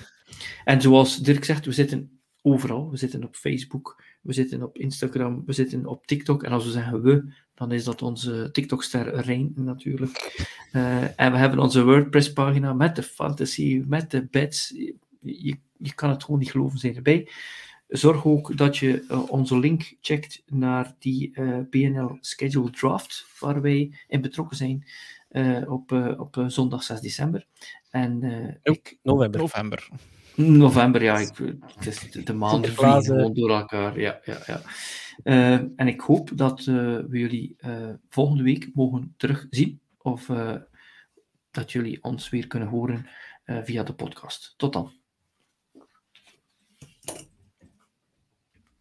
[0.64, 2.90] En zoals Dirk zegt, we zitten overal.
[2.90, 6.44] We zitten op Facebook, we zitten op Instagram, we zitten op TikTok.
[6.44, 10.48] En als we zeggen we, dan is dat onze TikTok-ster Rein natuurlijk.
[10.74, 14.74] Uh, en we hebben onze WordPress-pagina met de fantasy, met de bets.
[15.22, 17.30] Je, je kan het gewoon niet geloven, zijn erbij.
[17.90, 23.62] Zorg ook dat je uh, onze link checkt naar die uh, BNL Schedule Draft, waar
[23.62, 24.88] wij in betrokken zijn
[25.68, 27.46] op, op zondag 6 december.
[27.90, 28.98] En ik...
[29.04, 29.40] November.
[29.40, 29.90] November.
[30.36, 31.18] November, ja.
[31.18, 31.38] Ik,
[31.76, 34.00] het is de, de maanden vliegen gewoon door elkaar.
[34.00, 34.62] Ja, ja, ja.
[35.24, 36.76] Uh, en ik hoop dat uh,
[37.08, 39.80] we jullie uh, volgende week mogen terugzien.
[39.98, 40.32] Of
[41.52, 43.08] dat jullie ons weer kunnen horen
[43.46, 44.54] via de podcast.
[44.58, 44.99] Tot dan.